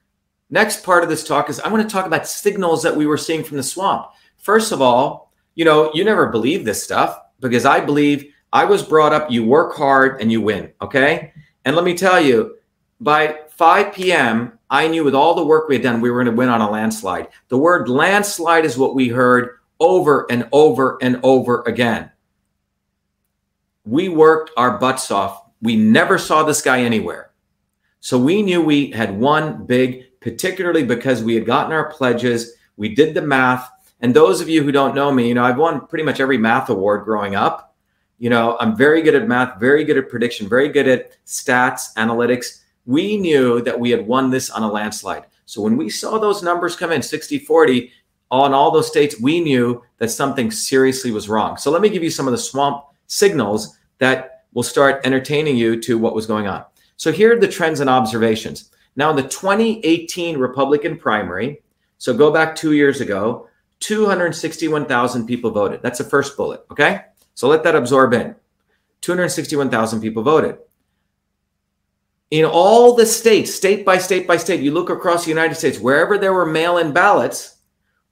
Next 0.49 0.83
part 0.83 1.03
of 1.03 1.09
this 1.09 1.23
talk 1.23 1.49
is 1.49 1.59
I 1.59 1.69
want 1.69 1.87
to 1.87 1.93
talk 1.93 2.07
about 2.07 2.27
signals 2.27 2.81
that 2.81 2.95
we 2.95 3.05
were 3.05 3.17
seeing 3.17 3.43
from 3.43 3.57
the 3.57 3.63
swamp. 3.63 4.07
First 4.37 4.71
of 4.71 4.81
all, 4.81 5.31
you 5.53 5.63
know, 5.63 5.91
you 5.93 6.03
never 6.03 6.27
believe 6.27 6.65
this 6.65 6.83
stuff 6.83 7.19
because 7.39 7.65
I 7.65 7.79
believe 7.79 8.33
I 8.51 8.65
was 8.65 8.81
brought 8.81 9.13
up 9.13 9.29
you 9.29 9.45
work 9.45 9.75
hard 9.75 10.21
and 10.21 10.31
you 10.31 10.41
win. 10.41 10.71
Okay. 10.81 11.33
And 11.65 11.75
let 11.75 11.85
me 11.85 11.93
tell 11.93 12.19
you, 12.19 12.55
by 12.99 13.39
5 13.51 13.93
p.m., 13.93 14.57
I 14.69 14.87
knew 14.87 15.03
with 15.03 15.15
all 15.15 15.35
the 15.35 15.45
work 15.45 15.67
we 15.67 15.75
had 15.75 15.83
done, 15.83 16.01
we 16.01 16.09
were 16.09 16.23
going 16.23 16.33
to 16.33 16.37
win 16.37 16.49
on 16.49 16.61
a 16.61 16.69
landslide. 16.69 17.27
The 17.49 17.57
word 17.57 17.89
landslide 17.89 18.65
is 18.65 18.77
what 18.77 18.95
we 18.95 19.07
heard 19.07 19.58
over 19.79 20.25
and 20.29 20.47
over 20.51 20.97
and 21.01 21.19
over 21.23 21.63
again. 21.65 22.11
We 23.85 24.09
worked 24.09 24.51
our 24.57 24.77
butts 24.77 25.09
off. 25.09 25.41
We 25.61 25.75
never 25.75 26.17
saw 26.17 26.43
this 26.43 26.61
guy 26.61 26.81
anywhere. 26.81 27.31
So 28.01 28.17
we 28.17 28.41
knew 28.41 28.61
we 28.61 28.91
had 28.91 29.19
won 29.19 29.65
big, 29.65 30.19
particularly 30.21 30.83
because 30.83 31.23
we 31.23 31.35
had 31.35 31.45
gotten 31.45 31.73
our 31.73 31.91
pledges. 31.91 32.53
We 32.77 32.95
did 32.95 33.13
the 33.13 33.21
math. 33.21 33.69
And 33.99 34.13
those 34.13 34.39
of 34.39 34.47
you 34.47 34.63
who 34.63 34.71
don't 34.71 34.95
know 34.95 35.11
me, 35.11 35.27
you 35.27 35.33
know, 35.33 35.43
I've 35.43 35.57
won 35.57 35.85
pretty 35.87 36.05
much 36.05 36.19
every 36.19 36.37
math 36.37 36.69
award 36.69 37.03
growing 37.03 37.35
up. 37.35 37.75
You 38.17 38.29
know, 38.29 38.57
I'm 38.59 38.75
very 38.75 39.01
good 39.01 39.15
at 39.15 39.27
math, 39.27 39.59
very 39.59 39.83
good 39.83 39.97
at 39.97 40.09
prediction, 40.09 40.47
very 40.47 40.69
good 40.69 40.87
at 40.87 41.17
stats, 41.25 41.93
analytics. 41.95 42.61
We 42.85 43.17
knew 43.17 43.61
that 43.61 43.79
we 43.79 43.89
had 43.91 44.07
won 44.07 44.29
this 44.29 44.49
on 44.49 44.63
a 44.63 44.71
landslide. 44.71 45.25
So 45.45 45.61
when 45.61 45.77
we 45.77 45.89
saw 45.89 46.19
those 46.19 46.43
numbers 46.43 46.75
come 46.75 46.91
in 46.91 47.01
60 47.01 47.39
40 47.39 47.91
on 48.31 48.53
all 48.53 48.71
those 48.71 48.87
states, 48.87 49.19
we 49.19 49.39
knew 49.39 49.83
that 49.97 50.09
something 50.09 50.51
seriously 50.51 51.11
was 51.11 51.29
wrong. 51.29 51.57
So 51.57 51.71
let 51.71 51.81
me 51.81 51.89
give 51.89 52.03
you 52.03 52.09
some 52.09 52.27
of 52.27 52.31
the 52.31 52.37
swamp 52.37 52.83
signals 53.07 53.77
that 53.97 54.43
will 54.53 54.63
start 54.63 55.01
entertaining 55.05 55.57
you 55.57 55.79
to 55.81 55.97
what 55.97 56.15
was 56.15 56.25
going 56.25 56.47
on. 56.47 56.63
So 56.97 57.11
here 57.11 57.35
are 57.35 57.39
the 57.39 57.47
trends 57.47 57.79
and 57.79 57.89
observations. 57.89 58.71
Now, 58.95 59.09
in 59.11 59.15
the 59.15 59.23
2018 59.23 60.37
Republican 60.37 60.97
primary, 60.97 61.61
so 61.97 62.13
go 62.13 62.31
back 62.31 62.55
two 62.55 62.73
years 62.73 63.01
ago, 63.01 63.47
261,000 63.79 65.25
people 65.25 65.51
voted. 65.51 65.81
That's 65.81 65.99
the 65.99 66.03
first 66.03 66.35
bullet. 66.35 66.65
Okay. 66.71 67.01
So 67.35 67.47
let 67.47 67.63
that 67.63 67.75
absorb 67.75 68.13
in. 68.13 68.35
261,000 69.01 70.01
people 70.01 70.23
voted. 70.23 70.57
In 72.31 72.45
all 72.45 72.95
the 72.95 73.05
states, 73.05 73.53
state 73.53 73.85
by 73.85 73.97
state 73.97 74.27
by 74.27 74.37
state, 74.37 74.61
you 74.61 74.71
look 74.71 74.89
across 74.89 75.23
the 75.23 75.29
United 75.29 75.55
States, 75.55 75.79
wherever 75.79 76.17
there 76.17 76.33
were 76.33 76.45
mail 76.45 76.77
in 76.77 76.91
ballots, 76.91 77.55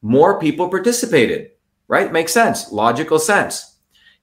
more 0.02 0.40
people 0.40 0.70
participated, 0.70 1.52
right? 1.88 2.12
Makes 2.12 2.34
sense, 2.34 2.72
logical 2.72 3.20
sense. 3.20 3.78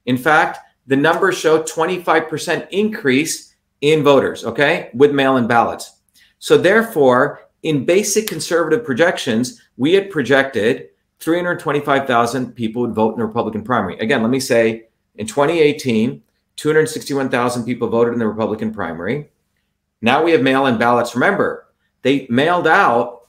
In 0.05 0.17
fact, 0.17 0.59
the 0.87 0.95
numbers 0.95 1.37
show 1.37 1.63
25% 1.63 2.67
increase 2.69 3.55
in 3.81 4.03
voters, 4.03 4.45
okay, 4.45 4.89
with 4.93 5.11
mail 5.11 5.37
in 5.37 5.47
ballots. 5.47 5.99
So, 6.39 6.57
therefore, 6.57 7.41
in 7.63 7.85
basic 7.85 8.27
conservative 8.27 8.85
projections, 8.85 9.61
we 9.77 9.93
had 9.93 10.11
projected 10.11 10.89
325,000 11.19 12.53
people 12.53 12.83
would 12.83 12.93
vote 12.93 13.13
in 13.13 13.19
the 13.19 13.25
Republican 13.25 13.63
primary. 13.63 13.97
Again, 13.99 14.21
let 14.21 14.29
me 14.29 14.39
say 14.39 14.87
in 15.15 15.25
2018, 15.25 16.21
261,000 16.55 17.65
people 17.65 17.87
voted 17.87 18.13
in 18.13 18.19
the 18.19 18.27
Republican 18.27 18.71
primary. 18.71 19.29
Now 20.01 20.23
we 20.23 20.31
have 20.31 20.41
mail 20.41 20.67
in 20.67 20.77
ballots. 20.77 21.15
Remember, 21.15 21.67
they 22.01 22.27
mailed 22.29 22.67
out 22.67 23.24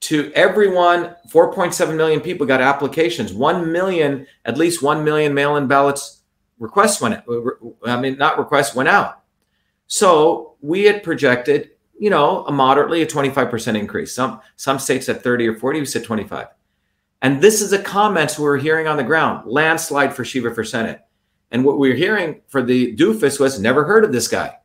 to 0.00 0.32
everyone, 0.34 1.14
4.7 1.28 1.96
million 1.96 2.20
people 2.20 2.46
got 2.46 2.60
applications. 2.60 3.32
1 3.32 3.72
million, 3.72 4.26
at 4.44 4.56
least 4.56 4.82
1 4.82 5.04
million 5.04 5.34
mail 5.34 5.56
in 5.56 5.66
ballots 5.66 6.22
requests 6.58 7.00
went, 7.00 7.22
uh, 7.28 7.40
I 7.84 8.00
mean, 8.00 8.16
not 8.18 8.38
requests 8.38 8.74
went 8.74 8.88
out. 8.88 9.22
So 9.86 10.54
we 10.60 10.84
had 10.84 11.02
projected, 11.02 11.70
you 11.98 12.10
know, 12.10 12.44
a 12.44 12.52
moderately 12.52 13.02
a 13.02 13.06
25% 13.06 13.78
increase. 13.78 14.14
Some 14.14 14.40
some 14.56 14.78
states 14.78 15.08
at 15.08 15.22
30 15.22 15.48
or 15.48 15.58
40, 15.58 15.80
we 15.80 15.86
said 15.86 16.04
25. 16.04 16.48
And 17.22 17.42
this 17.42 17.60
is 17.60 17.70
the 17.70 17.80
comments 17.80 18.38
we 18.38 18.44
were 18.44 18.58
hearing 18.58 18.86
on 18.86 18.96
the 18.96 19.04
ground 19.04 19.50
landslide 19.50 20.14
for 20.14 20.24
Shiva 20.24 20.54
for 20.54 20.62
Senate. 20.62 21.00
And 21.50 21.64
what 21.64 21.78
we 21.78 21.88
were 21.88 21.96
hearing 21.96 22.42
for 22.48 22.62
the 22.62 22.94
doofus 22.96 23.40
was 23.40 23.58
never 23.58 23.84
heard 23.84 24.04
of 24.04 24.12
this 24.12 24.28
guy 24.28 24.58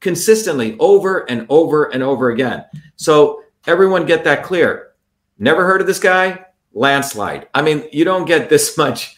consistently 0.00 0.76
over 0.78 1.28
and 1.30 1.46
over 1.48 1.84
and 1.84 2.02
over 2.02 2.30
again. 2.30 2.64
So 2.96 3.42
everyone 3.66 4.06
get 4.06 4.24
that 4.24 4.42
clear. 4.44 4.92
Never 5.38 5.64
heard 5.64 5.80
of 5.80 5.86
this 5.86 5.98
guy? 5.98 6.44
Landslide. 6.72 7.48
I 7.54 7.62
mean, 7.62 7.88
you 7.92 8.04
don't 8.04 8.26
get 8.26 8.48
this 8.48 8.76
much. 8.78 9.16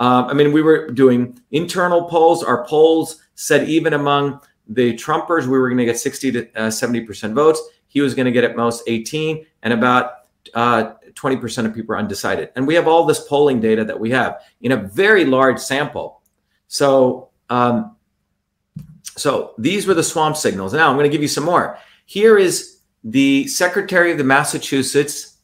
Um, 0.00 0.26
I 0.26 0.32
mean, 0.34 0.52
we 0.52 0.62
were 0.62 0.90
doing 0.90 1.40
internal 1.50 2.04
polls. 2.04 2.44
Our 2.44 2.64
polls 2.66 3.20
said 3.34 3.68
even 3.68 3.92
among 3.92 4.40
the 4.68 4.94
Trumpers, 4.94 5.44
we 5.44 5.58
were 5.58 5.68
going 5.68 5.78
to 5.78 5.84
get 5.84 5.98
60 5.98 6.32
to 6.32 6.48
uh, 6.54 6.68
70% 6.68 7.32
votes. 7.32 7.60
He 7.88 8.00
was 8.00 8.14
going 8.14 8.26
to 8.26 8.32
get 8.32 8.44
at 8.44 8.54
most 8.54 8.84
18 8.86 9.44
and 9.62 9.72
about 9.72 10.12
uh, 10.54 10.92
20% 11.14 11.66
of 11.66 11.74
people 11.74 11.94
are 11.94 11.98
undecided. 11.98 12.50
And 12.54 12.66
we 12.66 12.74
have 12.74 12.86
all 12.86 13.04
this 13.04 13.26
polling 13.26 13.60
data 13.60 13.84
that 13.84 13.98
we 13.98 14.10
have 14.10 14.40
in 14.60 14.72
a 14.72 14.76
very 14.76 15.24
large 15.24 15.58
sample. 15.58 16.22
So, 16.68 17.30
um, 17.50 17.96
so 19.16 19.54
these 19.58 19.86
were 19.86 19.94
the 19.94 20.02
swamp 20.02 20.36
signals. 20.36 20.72
Now 20.74 20.90
I'm 20.90 20.96
going 20.96 21.10
to 21.10 21.12
give 21.12 21.22
you 21.22 21.28
some 21.28 21.44
more. 21.44 21.78
Here 22.06 22.38
is 22.38 22.77
the 23.10 23.46
Secretary 23.46 24.12
of 24.12 24.18
the 24.18 24.24
Massachusetts 24.24 25.38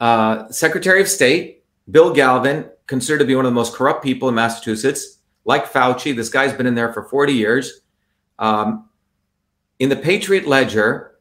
uh, 0.00 0.50
Secretary 0.50 1.00
of 1.00 1.08
State, 1.08 1.64
Bill 1.90 2.12
Galvin, 2.12 2.68
considered 2.86 3.18
to 3.18 3.24
be 3.24 3.34
one 3.34 3.46
of 3.46 3.50
the 3.50 3.54
most 3.54 3.74
corrupt 3.74 4.02
people 4.02 4.28
in 4.28 4.34
Massachusetts. 4.34 5.18
Like 5.44 5.70
Fauci, 5.70 6.14
this 6.14 6.28
guy's 6.28 6.52
been 6.52 6.66
in 6.66 6.74
there 6.74 6.92
for 6.92 7.04
40 7.04 7.32
years. 7.32 7.80
Um, 8.38 8.88
in 9.78 9.88
the 9.88 9.96
Patriot 9.96 10.46
Ledger, 10.46 11.18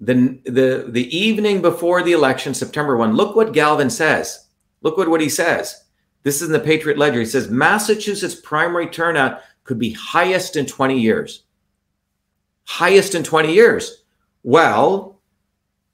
the, 0.00 0.40
the, 0.44 0.86
the 0.88 1.16
evening 1.16 1.60
before 1.60 2.02
the 2.02 2.12
election, 2.12 2.54
September 2.54 2.96
1, 2.96 3.14
look 3.14 3.36
what 3.36 3.52
Galvin 3.52 3.90
says. 3.90 4.46
Look 4.80 4.96
what, 4.96 5.08
what 5.08 5.20
he 5.20 5.28
says. 5.28 5.84
This 6.22 6.40
is 6.40 6.48
in 6.48 6.52
the 6.52 6.60
Patriot 6.60 6.98
Ledger. 6.98 7.20
He 7.20 7.26
says 7.26 7.50
Massachusetts 7.50 8.34
primary 8.34 8.86
turnout 8.88 9.40
could 9.64 9.78
be 9.78 9.90
highest 9.92 10.56
in 10.56 10.64
20 10.64 10.98
years. 10.98 11.44
Highest 12.64 13.14
in 13.14 13.22
20 13.22 13.52
years. 13.52 14.04
Well, 14.48 15.20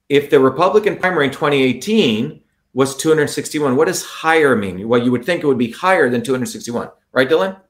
if 0.09 0.31
the 0.31 0.39
Republican 0.39 0.97
primary 0.97 1.27
in 1.27 1.33
2018 1.33 2.41
was 2.73 2.97
261, 2.97 3.75
what 3.75 3.89
does 3.89 4.05
higher 4.05 4.55
mean? 4.55 4.87
Well, 4.87 5.03
you 5.03 5.11
would 5.11 5.25
think 5.25 5.43
it 5.43 5.49
would 5.49 5.59
be 5.59 5.73
higher 5.73 6.09
than 6.09 6.23
261, 6.23 6.89
right, 7.11 7.29
Dylan? 7.29 7.61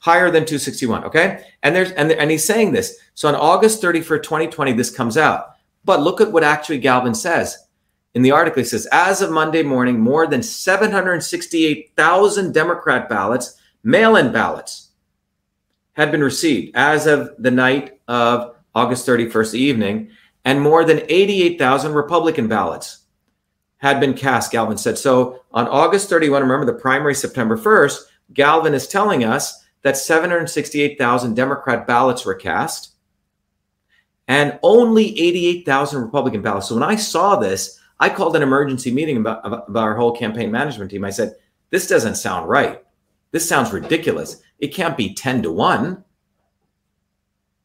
Higher 0.00 0.30
than 0.30 0.44
261. 0.44 1.04
Okay. 1.04 1.44
And 1.62 1.74
there's 1.74 1.92
and, 1.92 2.12
and 2.12 2.30
he's 2.30 2.44
saying 2.44 2.72
this. 2.72 2.98
So 3.14 3.28
on 3.28 3.36
August 3.36 3.82
31st, 3.82 4.22
2020, 4.22 4.74
this 4.74 4.90
comes 4.90 5.16
out. 5.16 5.52
But 5.86 6.02
look 6.02 6.20
at 6.20 6.30
what 6.30 6.44
actually 6.44 6.80
Galvin 6.80 7.14
says. 7.14 7.56
In 8.12 8.20
the 8.20 8.32
article, 8.32 8.60
he 8.60 8.68
says, 8.68 8.86
as 8.92 9.22
of 9.22 9.30
Monday 9.30 9.62
morning, 9.62 9.98
more 9.98 10.26
than 10.26 10.42
768,000 10.42 12.52
Democrat 12.52 13.08
ballots, 13.08 13.58
mail 13.82 14.16
in 14.16 14.30
ballots, 14.30 14.90
had 15.94 16.12
been 16.12 16.22
received 16.22 16.76
as 16.76 17.06
of 17.06 17.30
the 17.38 17.50
night 17.50 17.98
of 18.08 18.56
August 18.78 19.06
31st 19.06 19.54
evening, 19.54 20.10
and 20.44 20.60
more 20.60 20.84
than 20.84 21.02
88,000 21.08 21.92
Republican 21.92 22.46
ballots 22.48 23.00
had 23.78 24.00
been 24.00 24.14
cast, 24.14 24.52
Galvin 24.52 24.78
said. 24.78 24.98
So 24.98 25.40
on 25.52 25.66
August 25.68 26.08
31, 26.08 26.42
remember 26.42 26.66
the 26.66 26.78
primary 26.78 27.14
September 27.14 27.56
1st, 27.56 27.98
Galvin 28.34 28.74
is 28.74 28.86
telling 28.86 29.24
us 29.24 29.64
that 29.82 29.96
768,000 29.96 31.34
Democrat 31.34 31.86
ballots 31.86 32.24
were 32.24 32.34
cast 32.34 32.92
and 34.28 34.58
only 34.62 35.18
88,000 35.18 36.02
Republican 36.02 36.42
ballots. 36.42 36.68
So 36.68 36.74
when 36.74 36.82
I 36.82 36.96
saw 36.96 37.36
this, 37.36 37.80
I 38.00 38.08
called 38.08 38.36
an 38.36 38.42
emergency 38.42 38.92
meeting 38.92 39.16
about, 39.16 39.40
about 39.44 39.82
our 39.82 39.96
whole 39.96 40.14
campaign 40.14 40.50
management 40.50 40.90
team. 40.90 41.04
I 41.04 41.10
said, 41.10 41.34
this 41.70 41.88
doesn't 41.88 42.16
sound 42.16 42.48
right. 42.48 42.82
This 43.30 43.48
sounds 43.48 43.72
ridiculous. 43.72 44.42
It 44.58 44.74
can't 44.74 44.96
be 44.96 45.14
10 45.14 45.42
to 45.42 45.52
1. 45.52 46.04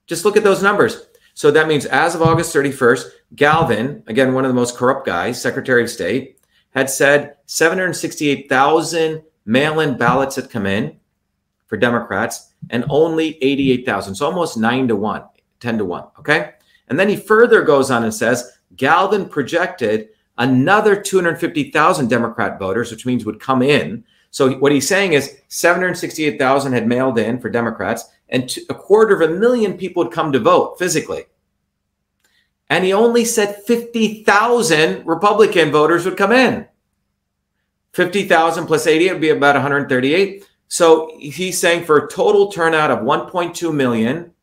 Just 0.08 0.26
look 0.26 0.38
at 0.38 0.43
those 0.43 0.64
numbers. 0.64 1.08
So 1.34 1.49
that 1.51 1.68
means 1.68 1.86
as 1.86 2.16
of 2.16 2.22
August 2.22 2.54
31st, 2.56 3.10
Galvin, 3.36 4.04
again, 4.08 4.34
one 4.34 4.45
of 4.45 4.49
the 4.49 4.56
most 4.56 4.78
corrupt 4.78 5.06
guys, 5.06 5.41
Secretary 5.41 5.82
of 5.82 5.89
State, 5.89 6.39
had 6.72 6.89
said 6.89 7.38
768,000 7.45 9.24
mail 9.45 9.80
in 9.80 9.97
ballots 9.97 10.36
had 10.36 10.49
come 10.49 10.66
in 10.66 10.97
for 11.66 11.78
Democrats 11.78 12.54
and 12.70 12.86
only 12.89 13.38
88,000. 13.43 14.16
So 14.16 14.26
almost 14.26 14.58
9 14.58 14.88
to 14.89 14.95
1. 14.95 15.24
10 15.60 15.78
to 15.78 15.86
1. 15.86 16.04
Okay. 16.20 16.51
And 16.88 16.99
then 16.99 17.10
he 17.10 17.16
further 17.16 17.64
goes 17.64 17.89
on 17.89 18.04
and 18.04 18.14
says 18.14 18.58
Galvin 18.76 19.28
projected 19.28 20.10
another 20.38 20.99
250,000 20.99 22.08
Democrat 22.08 22.60
voters, 22.60 22.91
which 22.91 23.06
means 23.06 23.26
would 23.26 23.39
come 23.39 23.62
in. 23.62 24.04
So 24.32 24.54
what 24.58 24.72
he's 24.72 24.88
saying 24.88 25.14
is 25.14 25.38
768,000 25.47 26.74
had 26.74 26.88
mailed 26.88 27.18
in 27.20 27.39
for 27.39 27.49
Democrats, 27.49 28.06
and 28.34 28.53
a 28.69 28.73
quarter 28.73 29.15
of 29.15 29.21
a 29.21 29.34
million 29.34 29.77
people 29.77 30.03
would 30.03 30.11
come 30.11 30.31
to 30.34 30.39
vote 30.39 30.77
physically. 30.77 31.25
And 32.69 32.84
he 32.84 32.91
only 32.91 33.23
said 33.23 33.63
50,000 33.67 35.05
Republican 35.05 35.71
voters 35.71 36.03
would 36.03 36.17
come 36.17 36.31
in. 36.31 36.67
50,000 37.93 38.65
plus 38.65 38.88
80 38.88 39.11
would 39.11 39.21
be 39.21 39.29
about 39.29 39.55
138. 39.55 40.45
So 40.67 41.15
he's 41.19 41.59
saying 41.59 41.86
for 41.86 41.97
a 41.97 42.09
total 42.09 42.51
turnout 42.51 42.89
of 42.89 42.99
1.2 42.99 43.73
million 43.73 44.34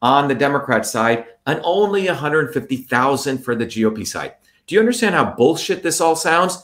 on 0.00 0.26
the 0.26 0.34
Democrat 0.34 0.86
side 0.86 1.26
and 1.46 1.60
only 1.62 2.06
150,000 2.06 3.38
for 3.38 3.54
the 3.54 3.66
GOP 3.66 4.06
side. 4.06 4.34
Do 4.66 4.74
you 4.74 4.80
understand 4.80 5.14
how 5.14 5.32
bullshit 5.32 5.82
this 5.82 6.00
all 6.00 6.16
sounds? 6.16 6.62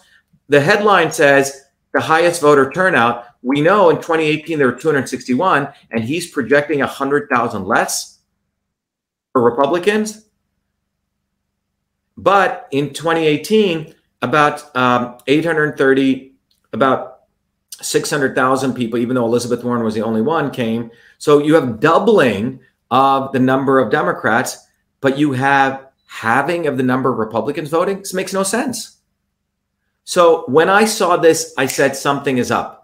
The 0.49 0.61
headline 0.61 1.13
says 1.13 1.67
the 1.93 2.01
highest 2.01 2.41
voter 2.41 2.71
turnout. 2.71 3.27
We 3.45 3.61
know 3.61 3.91
in 3.91 3.97
2018 3.97 4.59
there 4.59 4.69
were 4.69 4.79
261, 4.79 5.69
and 5.91 6.03
he's 6.03 6.31
projecting 6.31 6.81
100,000 6.81 7.65
less 7.65 8.21
for 9.33 9.43
Republicans. 9.43 10.25
But 12.17 12.67
in 12.71 12.95
2018, 12.95 13.95
about 14.23 14.75
um, 14.75 15.19
830, 15.27 16.33
about 16.73 17.25
600,000 17.83 18.73
people, 18.73 18.99
even 18.99 19.15
though 19.15 19.27
Elizabeth 19.27 19.63
Warren 19.63 19.85
was 19.85 19.95
the 19.95 20.03
only 20.03 20.23
one, 20.23 20.51
came. 20.51 20.91
So 21.19 21.39
you 21.39 21.55
have 21.55 21.81
doubling 21.81 22.61
of 22.91 23.33
the 23.33 23.41
number 23.41 23.79
of 23.79 23.91
Democrats, 23.91 24.67
but 25.03 25.19
you 25.19 25.33
have 25.33 25.89
halving 26.07 26.67
of 26.67 26.79
the 26.79 26.83
number 26.83 27.13
of 27.13 27.19
Republicans 27.19 27.69
voting. 27.69 27.99
This 27.99 28.15
makes 28.15 28.33
no 28.33 28.43
sense. 28.43 28.99
So 30.05 30.45
when 30.47 30.71
I 30.71 30.87
saw 30.87 31.19
this, 31.19 31.53
I 31.59 31.67
said 31.67 31.95
something 31.95 32.39
is 32.39 32.51
up. 32.51 32.84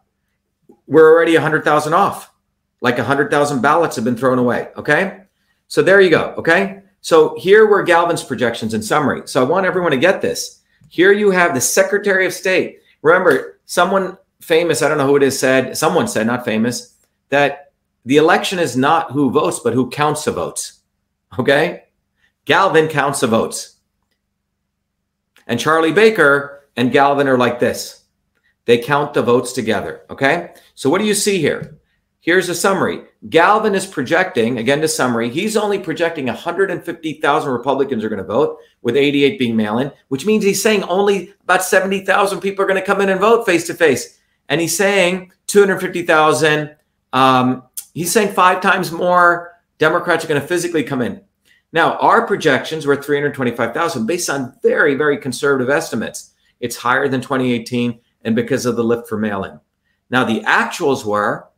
We're 0.90 1.12
already 1.12 1.34
100,000 1.34 1.94
off. 1.94 2.32
Like 2.80 2.98
100,000 2.98 3.62
ballots 3.62 3.94
have 3.94 4.04
been 4.04 4.16
thrown 4.16 4.40
away. 4.40 4.68
Okay. 4.76 5.20
So 5.68 5.82
there 5.82 6.00
you 6.00 6.10
go. 6.10 6.34
Okay. 6.36 6.82
So 7.00 7.38
here 7.38 7.66
were 7.66 7.84
Galvin's 7.84 8.24
projections 8.24 8.74
in 8.74 8.82
summary. 8.82 9.22
So 9.26 9.40
I 9.40 9.48
want 9.48 9.66
everyone 9.66 9.92
to 9.92 9.96
get 9.96 10.20
this. 10.20 10.62
Here 10.88 11.12
you 11.12 11.30
have 11.30 11.54
the 11.54 11.60
Secretary 11.60 12.26
of 12.26 12.34
State. 12.34 12.80
Remember, 13.02 13.60
someone 13.66 14.18
famous, 14.40 14.82
I 14.82 14.88
don't 14.88 14.98
know 14.98 15.06
who 15.06 15.16
it 15.16 15.22
is, 15.22 15.38
said, 15.38 15.76
someone 15.76 16.08
said, 16.08 16.26
not 16.26 16.44
famous, 16.44 16.96
that 17.28 17.72
the 18.04 18.16
election 18.16 18.58
is 18.58 18.76
not 18.76 19.12
who 19.12 19.30
votes, 19.30 19.60
but 19.60 19.74
who 19.74 19.90
counts 19.90 20.24
the 20.24 20.32
votes. 20.32 20.80
Okay? 21.38 21.84
Galvin 22.46 22.88
counts 22.88 23.20
the 23.20 23.28
votes. 23.28 23.76
And 25.46 25.60
Charlie 25.60 25.92
Baker 25.92 26.68
and 26.76 26.90
Galvin 26.90 27.28
are 27.28 27.38
like 27.38 27.60
this. 27.60 27.99
They 28.66 28.78
count 28.78 29.14
the 29.14 29.22
votes 29.22 29.52
together. 29.52 30.02
Okay? 30.10 30.52
So 30.74 30.90
what 30.90 30.98
do 30.98 31.06
you 31.06 31.14
see 31.14 31.38
here? 31.38 31.80
Here's 32.22 32.50
a 32.50 32.54
summary. 32.54 33.02
Galvin 33.30 33.74
is 33.74 33.86
projecting, 33.86 34.58
again, 34.58 34.82
the 34.82 34.88
summary, 34.88 35.30
he's 35.30 35.56
only 35.56 35.78
projecting 35.78 36.26
150,000 36.26 37.50
Republicans 37.50 38.04
are 38.04 38.10
going 38.10 38.18
to 38.18 38.24
vote, 38.24 38.58
with 38.82 38.96
88 38.96 39.38
being 39.38 39.56
mail 39.56 39.78
in, 39.78 39.90
which 40.08 40.26
means 40.26 40.44
he's 40.44 40.62
saying 40.62 40.82
only 40.84 41.32
about 41.42 41.64
70,000 41.64 42.40
people 42.40 42.62
are 42.62 42.68
going 42.68 42.80
to 42.80 42.86
come 42.86 43.00
in 43.00 43.08
and 43.08 43.20
vote 43.20 43.46
face 43.46 43.66
to 43.68 43.74
face. 43.74 44.18
And 44.50 44.60
he's 44.60 44.76
saying 44.76 45.32
250,000, 45.46 46.76
um, 47.14 47.62
he's 47.94 48.12
saying 48.12 48.34
five 48.34 48.60
times 48.60 48.92
more 48.92 49.58
Democrats 49.78 50.24
are 50.24 50.28
going 50.28 50.40
to 50.40 50.46
physically 50.46 50.82
come 50.82 51.00
in. 51.00 51.22
Now, 51.72 51.96
our 51.98 52.26
projections 52.26 52.84
were 52.84 52.96
325,000 52.96 54.06
based 54.06 54.28
on 54.28 54.54
very, 54.62 54.94
very 54.94 55.16
conservative 55.16 55.70
estimates. 55.70 56.34
It's 56.58 56.76
higher 56.76 57.08
than 57.08 57.20
2018 57.20 58.00
and 58.22 58.36
because 58.36 58.66
of 58.66 58.76
the 58.76 58.84
lift 58.84 59.08
for 59.08 59.18
mail 59.18 59.44
in. 59.44 59.58
Now, 60.10 60.24
the 60.24 60.40
actuals 60.40 61.04
were 61.04 61.48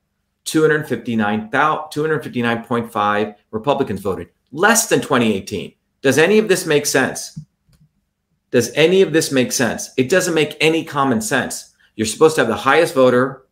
259.5 0.45 3.35
Republicans 3.51 4.01
voted, 4.01 4.29
less 4.51 4.89
than 4.89 5.01
2018. 5.01 5.75
Does 6.03 6.19
any 6.19 6.39
of 6.39 6.49
this 6.49 6.67
make 6.67 6.87
sense? 6.87 7.39
Does 8.51 8.73
any 8.75 9.03
of 9.03 9.13
this 9.13 9.33
make 9.33 9.53
sense? 9.53 9.91
It 9.97 10.11
doesn't 10.11 10.35
make 10.35 10.57
any 10.61 10.85
common 10.85 11.21
sense. 11.21 11.75
You're 11.97 12.07
supposed 12.07 12.35
to 12.37 12.43
have 12.43 12.49
the 12.49 12.57
highest 12.57 12.95
voter. 12.95 13.47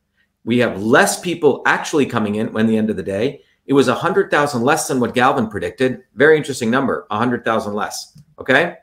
We 0.44 0.58
have 0.58 0.82
less 0.82 1.20
people 1.20 1.62
actually 1.64 2.06
coming 2.06 2.34
in 2.34 2.52
when 2.52 2.66
the 2.66 2.76
end 2.76 2.90
of 2.90 2.96
the 2.96 3.02
day. 3.02 3.42
It 3.66 3.72
was 3.72 3.88
100,000 3.88 4.62
less 4.62 4.88
than 4.88 5.00
what 5.00 5.14
Galvin 5.14 5.48
predicted. 5.48 6.02
Very 6.14 6.36
interesting 6.36 6.70
number, 6.70 7.06
100,000 7.08 7.72
less. 7.72 8.18
Okay. 8.38 8.76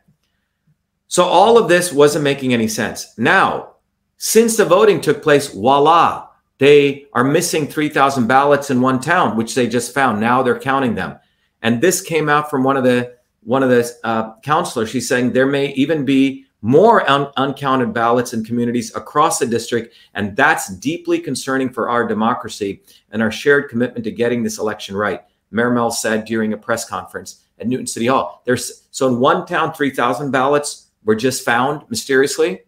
So 1.08 1.24
all 1.24 1.58
of 1.58 1.68
this 1.68 1.92
wasn't 1.92 2.24
making 2.24 2.54
any 2.54 2.68
sense. 2.68 3.18
Now, 3.18 3.77
since 4.18 4.58
the 4.58 4.66
voting 4.66 5.00
took 5.00 5.22
place, 5.22 5.48
voila, 5.50 6.28
they 6.58 7.06
are 7.14 7.24
missing 7.24 7.68
3,000 7.68 8.28
ballots 8.28 8.72
in 8.72 8.82
one 8.82 9.00
town, 9.00 9.38
which 9.38 9.54
they 9.54 9.68
just 9.68 9.94
found. 9.94 10.20
Now 10.20 10.42
they're 10.42 10.60
counting 10.60 10.96
them. 10.96 11.20
And 11.62 11.82
this 11.82 12.02
came 12.02 12.30
out 12.30 12.50
from 12.50 12.64
one 12.64 12.78
of 12.78 12.84
the 12.84 13.16
one 13.44 13.64
of 13.64 13.70
the 13.70 13.90
uh, 14.04 14.34
counselors. 14.42 14.90
She's 14.90 15.08
saying 15.08 15.32
there 15.32 15.46
may 15.46 15.72
even 15.74 16.04
be 16.04 16.46
more 16.62 17.10
un- 17.10 17.32
uncounted 17.38 17.94
ballots 17.94 18.34
in 18.34 18.44
communities 18.44 18.94
across 18.94 19.40
the 19.40 19.46
district. 19.46 19.96
And 20.16 20.36
that's 20.36 20.68
deeply 20.76 21.20
concerning 21.20 21.70
for 21.70 21.90
our 21.90 22.06
democracy 22.06 22.82
and 23.12 23.22
our 23.22 23.32
shared 23.32 23.70
commitment 23.70 24.04
to 24.04 24.12
getting 24.12 24.44
this 24.44 24.58
election 24.58 24.98
right. 24.98 25.22
Mel 25.52 25.92
said 25.92 26.26
during 26.26 26.52
a 26.52 26.58
press 26.58 26.88
conference 26.88 27.46
at 27.60 27.68
Newton 27.68 27.88
City 27.88 28.08
Hall. 28.08 28.42
There's 28.46 28.88
so 28.92 29.08
in 29.08 29.20
one 29.20 29.46
town, 29.46 29.74
3,000 29.74 30.32
ballots 30.32 30.88
were 31.06 31.16
just 31.16 31.46
found 31.46 31.90
mysteriously. 31.90 32.62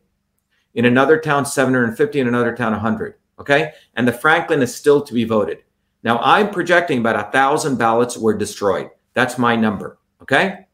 In 0.79 0.85
another 0.85 1.19
town, 1.19 1.45
750. 1.45 2.21
In 2.21 2.29
another 2.29 2.55
town, 2.55 2.71
100. 2.71 3.15
Okay. 3.37 3.73
And 3.95 4.07
the 4.07 4.13
Franklin 4.13 4.61
is 4.61 4.73
still 4.73 5.01
to 5.01 5.13
be 5.13 5.25
voted. 5.25 5.61
Now 6.03 6.19
I'm 6.19 6.51
projecting 6.51 6.99
about 6.99 7.17
a 7.17 7.29
thousand 7.33 7.75
ballots 7.75 8.17
were 8.17 8.33
destroyed. 8.33 8.89
That's 9.13 9.37
my 9.37 9.57
number. 9.57 9.97
Okay. 10.21 10.67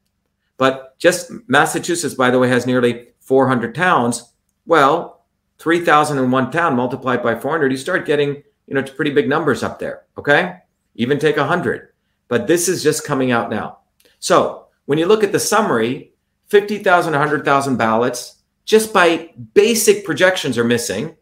But 0.57 0.95
just 0.99 1.31
Massachusetts, 1.47 2.13
by 2.13 2.29
the 2.29 2.37
way, 2.37 2.49
has 2.49 2.67
nearly 2.67 3.07
400 3.21 3.73
towns. 3.73 4.31
Well, 4.67 5.25
3,000 5.57 6.19
in 6.19 6.29
one 6.29 6.51
town 6.51 6.75
multiplied 6.75 7.23
by 7.23 7.33
400, 7.33 7.71
you 7.71 7.77
start 7.77 8.05
getting, 8.05 8.43
you 8.67 8.75
know, 8.75 8.83
pretty 8.83 9.09
big 9.09 9.27
numbers 9.27 9.63
up 9.63 9.79
there. 9.79 10.03
Okay. 10.19 10.57
Even 10.93 11.17
take 11.17 11.37
100. 11.37 11.93
But 12.27 12.45
this 12.45 12.67
is 12.67 12.83
just 12.83 13.07
coming 13.07 13.31
out 13.31 13.49
now. 13.49 13.79
So 14.19 14.67
when 14.85 14.99
you 14.99 15.07
look 15.07 15.23
at 15.23 15.31
the 15.31 15.39
summary, 15.39 16.11
50,000, 16.49 17.11
100,000 17.11 17.77
ballots, 17.77 18.34
just 18.65 18.91
by 18.93 19.31
basic 19.53 20.03
projections 20.03 20.57
are 20.57 20.63
missing. 20.63 21.15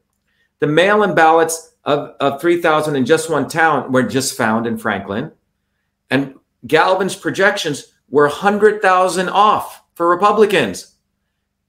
The 0.60 0.68
mail 0.68 1.04
in 1.04 1.14
ballots 1.14 1.76
of, 1.84 2.16
of 2.20 2.42
3,000 2.42 2.96
in 2.96 3.06
just 3.06 3.30
one 3.30 3.48
town 3.48 3.92
were 3.92 4.04
just 4.04 4.38
found 4.38 4.66
in 4.66 4.78
Franklin. 4.78 5.32
And 6.10 6.36
Galvin's 6.66 7.16
projections 7.16 7.94
were 8.10 8.28
100,000 8.28 9.30
off 9.30 9.84
for 9.96 10.10
Republicans. 10.10 10.96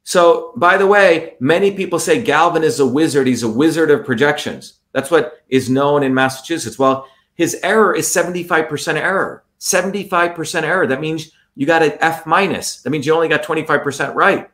So, 0.05 0.53
by 0.57 0.77
the 0.77 0.87
way, 0.87 1.35
many 1.41 1.71
people 1.73 1.99
say 1.99 2.23
Galvin 2.23 2.63
is 2.63 2.79
a 2.79 2.87
wizard. 2.87 3.27
He's 3.27 3.43
a 3.43 3.49
wizard 3.49 3.91
of 3.91 4.05
projections. 4.05 4.75
That's 4.93 5.11
what 5.11 5.43
is 5.49 5.71
known 5.71 6.03
in 6.03 6.15
Massachusetts. 6.15 6.79
Well, 6.79 7.09
his 7.35 7.59
error 7.63 7.97
is 7.97 8.07
75% 8.07 8.95
error. 8.97 9.45
75% 9.59 10.63
error. 10.63 10.87
That 10.87 11.01
means 11.01 11.33
you 11.57 11.67
got 11.67 11.83
an 11.83 11.97
F 12.01 12.27
minus. 12.27 12.83
That 12.83 12.91
means 12.91 13.07
you 13.07 13.15
only 13.15 13.29
got 13.29 13.43
25% 13.43 14.15
right. 14.15 14.51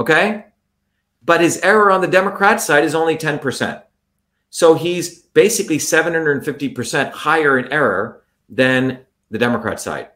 Okay? 0.00 0.46
But 1.22 1.42
his 1.42 1.58
error 1.58 1.90
on 1.90 2.00
the 2.00 2.08
Democrat 2.08 2.60
side 2.60 2.84
is 2.84 2.94
only 2.94 3.16
10%. 3.16 3.82
So 4.48 4.74
he's 4.74 5.18
basically 5.18 5.78
750% 5.78 7.12
higher 7.12 7.58
in 7.58 7.70
error 7.70 8.24
than 8.48 9.00
the 9.30 9.38
Democrat 9.38 9.78
side. 9.78 10.08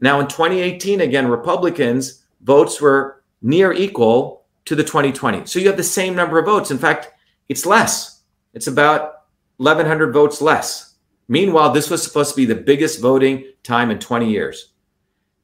Now, 0.00 0.20
in 0.20 0.26
2018, 0.26 1.00
again, 1.00 1.28
Republicans' 1.28 2.24
votes 2.42 2.80
were 2.80 3.22
near 3.40 3.72
equal 3.72 4.44
to 4.66 4.74
the 4.74 4.82
2020. 4.82 5.46
So 5.46 5.60
you 5.60 5.68
have 5.68 5.76
the 5.76 5.82
same 5.82 6.14
number 6.14 6.38
of 6.38 6.46
votes. 6.46 6.70
In 6.70 6.78
fact, 6.78 7.08
it's 7.48 7.64
less. 7.64 8.22
It's 8.52 8.66
about 8.66 9.22
1,100 9.58 10.12
votes 10.12 10.42
less. 10.42 10.96
Meanwhile, 11.28 11.72
this 11.72 11.88
was 11.88 12.02
supposed 12.02 12.30
to 12.30 12.36
be 12.36 12.44
the 12.44 12.54
biggest 12.54 13.00
voting 13.00 13.44
time 13.62 13.90
in 13.90 13.98
20 13.98 14.28
years. 14.28 14.72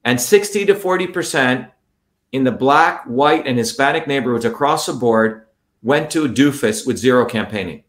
And 0.05 0.21
60 0.21 0.67
to 0.67 0.75
40% 0.75 1.71
in 2.33 2.45
the 2.45 2.53
black, 2.53 3.05
white, 3.05 3.47
and 3.47 3.59
Hispanic 3.59 4.07
neighborhoods 4.07 4.45
across 4.45 4.87
the 4.87 4.93
board 4.93 5.47
went 5.83 6.11
to 6.11 6.29
doofus 6.29 6.87
with 6.87 6.99
zero 6.99 7.25
campaigning. 7.25 7.83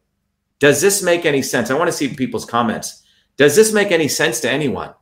Does 0.60 0.82
this 0.82 1.04
make 1.04 1.26
any 1.26 1.42
sense? 1.42 1.70
I 1.70 1.78
want 1.78 1.88
to 1.88 1.96
see 1.96 2.14
people's 2.14 2.46
comments. 2.46 3.04
Does 3.38 3.56
this 3.56 3.74
make 3.74 3.92
any 3.92 4.08
sense 4.08 4.40
to 4.42 4.50
anyone? 4.50 4.94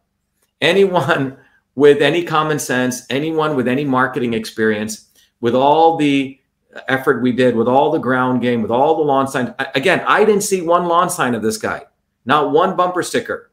Anyone 0.62 1.38
with 1.76 2.02
any 2.02 2.24
common 2.24 2.60
sense, 2.60 3.04
anyone 3.10 3.56
with 3.56 3.68
any 3.68 3.86
marketing 3.86 4.34
experience, 4.34 5.10
with 5.40 5.56
all 5.56 5.98
the 5.98 6.40
effort 6.88 7.22
we 7.22 7.32
did, 7.32 7.56
with 7.56 7.68
all 7.68 7.92
the 7.92 8.00
ground 8.00 8.42
game, 8.42 8.62
with 8.62 8.72
all 8.72 8.98
the 8.98 9.04
lawn 9.04 9.28
signs. 9.28 9.52
Again, 9.76 10.02
I 10.06 10.26
didn't 10.26 10.44
see 10.44 10.62
one 10.62 10.86
lawn 10.88 11.10
sign 11.10 11.36
of 11.36 11.42
this 11.42 11.58
guy, 11.58 11.84
not 12.26 12.52
one 12.52 12.76
bumper 12.76 13.04
sticker. 13.04 13.52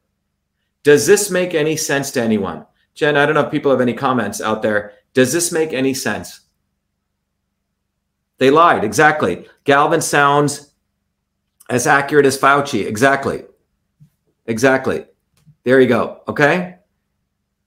Does 0.82 1.06
this 1.06 1.30
make 1.30 1.54
any 1.54 1.76
sense 1.76 2.10
to 2.12 2.22
anyone? 2.22 2.66
Jen, 2.94 3.16
I 3.16 3.26
don't 3.26 3.34
know 3.34 3.42
if 3.42 3.50
people 3.50 3.70
have 3.70 3.80
any 3.80 3.94
comments 3.94 4.40
out 4.40 4.62
there. 4.62 4.92
Does 5.16 5.32
this 5.32 5.50
make 5.50 5.72
any 5.72 5.94
sense? 5.94 6.42
They 8.36 8.50
lied, 8.50 8.84
exactly. 8.84 9.48
Galvin 9.64 10.02
sounds 10.02 10.72
as 11.70 11.86
accurate 11.86 12.26
as 12.26 12.38
Fauci. 12.38 12.86
Exactly. 12.86 13.44
Exactly. 14.44 15.06
There 15.64 15.80
you 15.80 15.88
go. 15.88 16.20
Okay. 16.28 16.74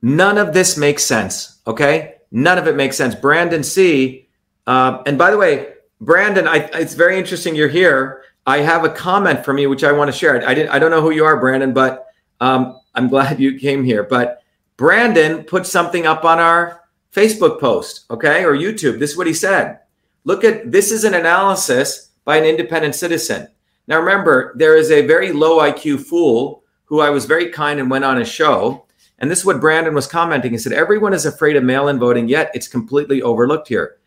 None 0.04 0.38
of 0.38 0.54
this 0.54 0.78
makes 0.78 1.04
sense. 1.04 1.58
Okay. 1.66 2.18
None 2.30 2.60
of 2.60 2.68
it 2.68 2.76
makes 2.76 2.96
sense. 2.96 3.16
Brandon 3.16 3.64
C. 3.64 4.30
Uh, 4.68 5.02
and 5.08 5.18
by 5.18 5.32
the 5.32 5.38
way, 5.38 5.74
Brandon, 6.00 6.48
I, 6.48 6.70
it's 6.74 6.94
very 6.94 7.18
interesting 7.18 7.56
you're 7.56 7.68
here. 7.68 8.22
I 8.46 8.60
have 8.60 8.86
a 8.86 8.90
comment 8.90 9.44
from 9.44 9.58
you 9.58 9.72
which 9.72 9.84
I 9.84 9.92
want 9.92 10.12
to 10.12 10.16
share. 10.16 10.48
I 10.48 10.54
didn't. 10.54 10.70
I 10.70 10.78
don't 10.78 10.92
know 10.92 11.02
who 11.02 11.10
you 11.10 11.26
are, 11.26 11.40
Brandon, 11.40 11.74
but 11.74 12.06
um, 12.42 12.80
I'm 12.94 13.08
glad 13.08 13.40
you 13.44 13.58
came 13.58 13.84
here. 13.84 14.04
But 14.04 14.44
Brandon 14.78 15.44
put 15.46 15.66
something 15.66 16.06
up 16.06 16.24
on 16.24 16.38
our 16.38 16.79
Facebook 17.14 17.60
post, 17.60 18.06
okay, 18.12 18.44
or 18.44 18.54
YouTube. 18.54 19.00
This 19.00 19.12
is 19.12 19.18
what 19.18 19.28
he 19.28 19.34
said. 19.34 19.80
Look 20.26 20.44
at 20.44 20.72
this 20.72 20.92
is 20.92 21.04
an 21.04 21.14
analysis 21.14 22.10
by 22.24 22.38
an 22.38 22.46
independent 22.46 22.96
citizen. 22.96 23.48
Now 23.88 24.00
remember, 24.00 24.54
there 24.56 24.78
is 24.78 24.92
a 24.92 25.08
very 25.08 25.32
low 25.32 25.60
IQ 25.60 26.02
fool 26.02 26.64
who 26.86 27.00
I 27.02 27.10
was 27.10 27.26
very 27.26 27.50
kind 27.50 27.80
and 27.80 27.90
went 27.90 28.06
on 28.06 28.22
a 28.22 28.26
show. 28.26 28.86
And 29.20 29.30
this 29.30 29.40
is 29.40 29.46
what 29.46 29.62
Brandon 29.62 29.94
was 29.94 30.08
commenting. 30.08 30.52
He 30.52 30.58
said, 30.58 30.74
Everyone 30.74 31.14
is 31.14 31.26
afraid 31.26 31.56
of 31.56 31.64
mail 31.64 31.88
in 31.88 32.00
voting, 32.00 32.28
yet 32.28 32.52
it's 32.54 32.68
completely 32.68 33.22
overlooked 33.22 33.68
here. 33.68 33.98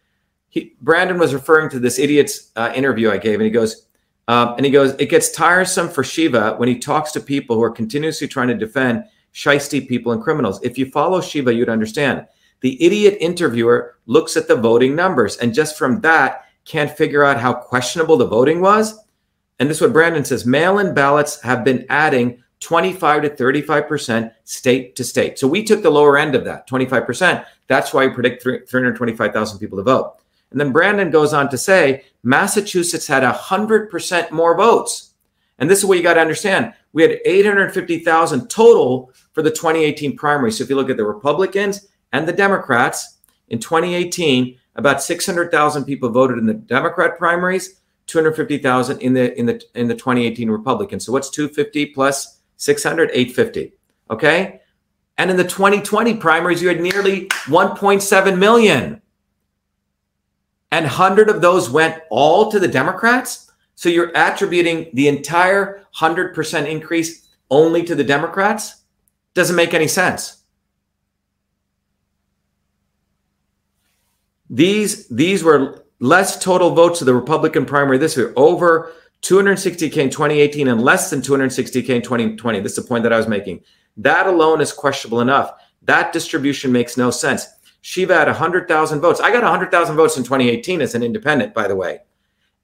He, 0.49 0.75
Brandon 0.81 1.19
was 1.19 1.33
referring 1.33 1.71
to 1.71 1.79
this 1.79 1.99
idiot's 1.99 2.51
uh, 2.57 2.73
interview 2.75 3.11
I 3.11 3.19
gave, 3.19 3.35
and 3.35 3.45
he 3.45 3.51
goes, 3.51 3.87
um, 4.29 4.55
and 4.57 4.65
he 4.65 4.73
goes, 4.73 4.93
It 4.99 5.11
gets 5.11 5.31
tiresome 5.31 5.89
for 5.89 6.03
Shiva 6.05 6.55
when 6.57 6.69
he 6.69 6.79
talks 6.79 7.13
to 7.13 7.21
people 7.21 7.57
who 7.57 7.63
are 7.63 7.71
continuously 7.71 8.29
trying 8.29 8.49
to 8.49 8.55
defend 8.55 9.05
shisty 9.35 9.87
people 9.87 10.13
and 10.13 10.23
criminals. 10.23 10.63
If 10.63 10.79
you 10.79 10.87
follow 10.87 11.21
Shiva, 11.21 11.55
you'd 11.55 11.69
understand. 11.69 12.27
The 12.63 12.83
idiot 12.83 13.19
interviewer 13.21 13.97
looks 14.07 14.37
at 14.37 14.49
the 14.49 14.57
voting 14.57 14.97
numbers 14.97 15.37
and 15.37 15.55
just 15.55 15.77
from 15.77 16.01
that 16.01 16.47
can't 16.65 16.97
figure 16.97 17.25
out 17.25 17.41
how 17.41 17.53
questionable 17.53 18.17
the 18.17 18.27
voting 18.27 18.61
was. 18.61 18.99
And 19.59 19.69
this 19.69 19.79
is 19.79 19.83
what 19.83 19.93
Brandon 19.93 20.25
says 20.25 20.47
mail 20.47 20.79
in 20.79 20.95
ballots 20.95 21.41
have 21.43 21.65
been 21.65 21.85
adding 21.89 22.43
25 22.61 23.23
to 23.23 23.31
35% 23.31 24.33
state 24.45 24.95
to 24.95 25.05
state. 25.05 25.39
So 25.39 25.49
we 25.49 25.65
took 25.65 25.83
the 25.83 25.91
lower 25.91 26.17
end 26.17 26.37
of 26.37 26.45
that, 26.45 26.69
25%. 26.69 27.45
That's 27.67 27.93
why 27.93 28.07
we 28.07 28.15
predict 28.15 28.43
325,000 28.43 29.59
people 29.59 29.79
to 29.79 29.85
vote. 29.85 30.17
And 30.53 30.61
then 30.61 30.71
Brandon 30.71 31.11
goes 31.11 31.33
on 31.33 31.49
to 31.51 31.59
say 31.59 32.05
Massachusetts 32.23 33.07
had 33.07 33.25
100% 33.25 34.31
more 34.31 34.57
votes. 34.57 35.15
And 35.59 35.69
this 35.69 35.81
is 35.81 35.85
what 35.85 35.97
you 35.97 36.05
got 36.05 36.15
to 36.15 36.21
understand. 36.21 36.75
We 36.93 37.03
had 37.03 37.19
850,000 37.25 38.49
total 38.49 39.11
for 39.33 39.43
the 39.43 39.51
2018 39.51 40.17
primary. 40.17 40.53
So 40.53 40.63
if 40.63 40.71
you 40.71 40.77
look 40.77 40.91
at 40.91 40.97
the 40.97 41.05
Republicans 41.05 41.89
and 42.13 42.29
the 42.29 42.33
Democrats 42.33 43.19
in 43.49 43.59
2018, 43.59 44.59
about 44.77 45.03
600,000 45.03 45.85
people 45.85 46.09
voted 46.11 46.39
in 46.39 46.47
the 46.47 46.55
Democrat 46.55 47.19
primaries, 47.19 47.81
250,000 48.07 49.01
in 49.01 49.15
the 49.15 49.39
in 49.39 49.47
the 49.47 49.63
in 49.75 49.89
the 49.89 49.95
2018 49.95 50.51
Republican. 50.51 51.01
So 51.01 51.13
what's 51.13 51.31
250 51.31 51.87
plus 51.87 52.41
600 52.57 53.11
850, 53.13 53.73
okay? 54.11 54.61
And 55.19 55.31
in 55.31 55.37
the 55.37 55.45
2020 55.45 56.17
primaries 56.17 56.63
you 56.63 56.69
had 56.69 56.81
nearly 56.81 57.27
1.7 57.47 58.39
million. 58.39 59.01
And 60.71 60.85
100 60.85 61.29
of 61.29 61.43
those 61.43 61.69
went 61.69 62.03
all 62.11 62.51
to 62.51 62.59
the 62.59 62.69
Democrats? 62.69 63.51
So 63.75 63.89
you're 63.89 64.11
attributing 64.15 64.91
the 64.95 65.09
entire 65.09 65.85
100% 65.97 66.67
increase 66.67 67.29
only 67.51 67.83
to 67.85 67.95
the 67.95 68.05
Democrats? 68.05 68.83
Doesn't 69.35 69.57
make 69.57 69.75
any 69.75 69.89
sense. 69.89 70.42
These 74.53 75.09
these 75.09 75.43
were 75.43 75.83
less 75.99 76.39
total 76.39 76.71
votes 76.75 77.01
of 77.01 77.07
the 77.07 77.15
Republican 77.15 77.65
primary 77.65 77.97
this 77.97 78.19
year, 78.19 78.35
over 78.37 78.93
260k 79.23 79.97
in 79.97 80.11
2018 80.11 80.69
and 80.69 80.83
less 80.83 81.09
than 81.09 81.23
260k 81.23 81.89
in 81.89 82.03
2020. 82.03 82.61
This 82.61 82.73
is 82.73 82.85
the 82.85 82.89
point 82.89 83.03
that 83.05 83.15
I 83.15 83.17
was 83.17 83.27
making. 83.27 83.63
That 83.97 84.27
alone 84.27 84.61
is 84.61 84.73
questionable 84.73 85.23
enough. 85.23 85.53
That 85.83 86.13
distribution 86.13 86.71
makes 86.71 86.99
no 86.99 87.11
sense. 87.11 87.47
Shiva 87.81 88.15
had 88.15 88.29
100,000 88.29 89.01
votes. 89.01 89.21
I 89.21 89.33
got 89.33 89.43
100,000 89.43 89.97
votes 89.97 90.17
in 90.19 90.23
2018 90.23 90.83
as 90.83 90.95
an 90.95 91.03
independent, 91.03 91.55
by 91.55 91.67
the 91.67 91.75
way, 91.75 92.01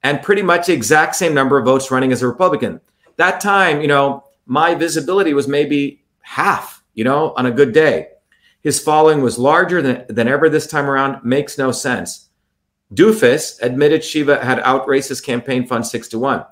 and 0.03 0.23
pretty 0.23 0.43
much 0.43 0.67
the 0.67 0.75
exact 0.75 1.17
same 1.17 1.33
number 1.33 1.59
of 1.59 1.65
votes 1.65 1.91
running 1.91 2.13
as 2.13 2.23
a 2.23 2.29
Republican. 2.29 2.81
That 3.17 3.41
time, 3.41 3.81
you 3.81 3.89
know, 3.89 4.25
my 4.47 4.75
visibility 4.75 5.33
was 5.33 5.49
maybe 5.49 6.03
half, 6.21 6.85
you 6.95 7.05
know, 7.05 7.33
on 7.37 7.47
a 7.47 7.51
good 7.51 7.73
day. 7.73 8.09
His 8.63 8.81
following 8.81 9.23
was 9.23 9.39
larger 9.39 9.81
than, 9.81 10.05
than 10.09 10.29
ever 10.29 10.49
this 10.49 10.67
time 10.67 10.91
around. 10.91 11.25
Makes 11.25 11.59
no 11.59 11.73
sense. 11.73 12.29
Doofus 12.95 13.61
admitted 13.63 14.03
Shiva 14.03 14.43
had 14.43 14.61
outraced 14.61 15.11
his 15.11 15.21
campaign 15.21 15.67
fund 15.67 15.87
six 15.87 16.09
to 16.09 16.19
one. 16.19 16.45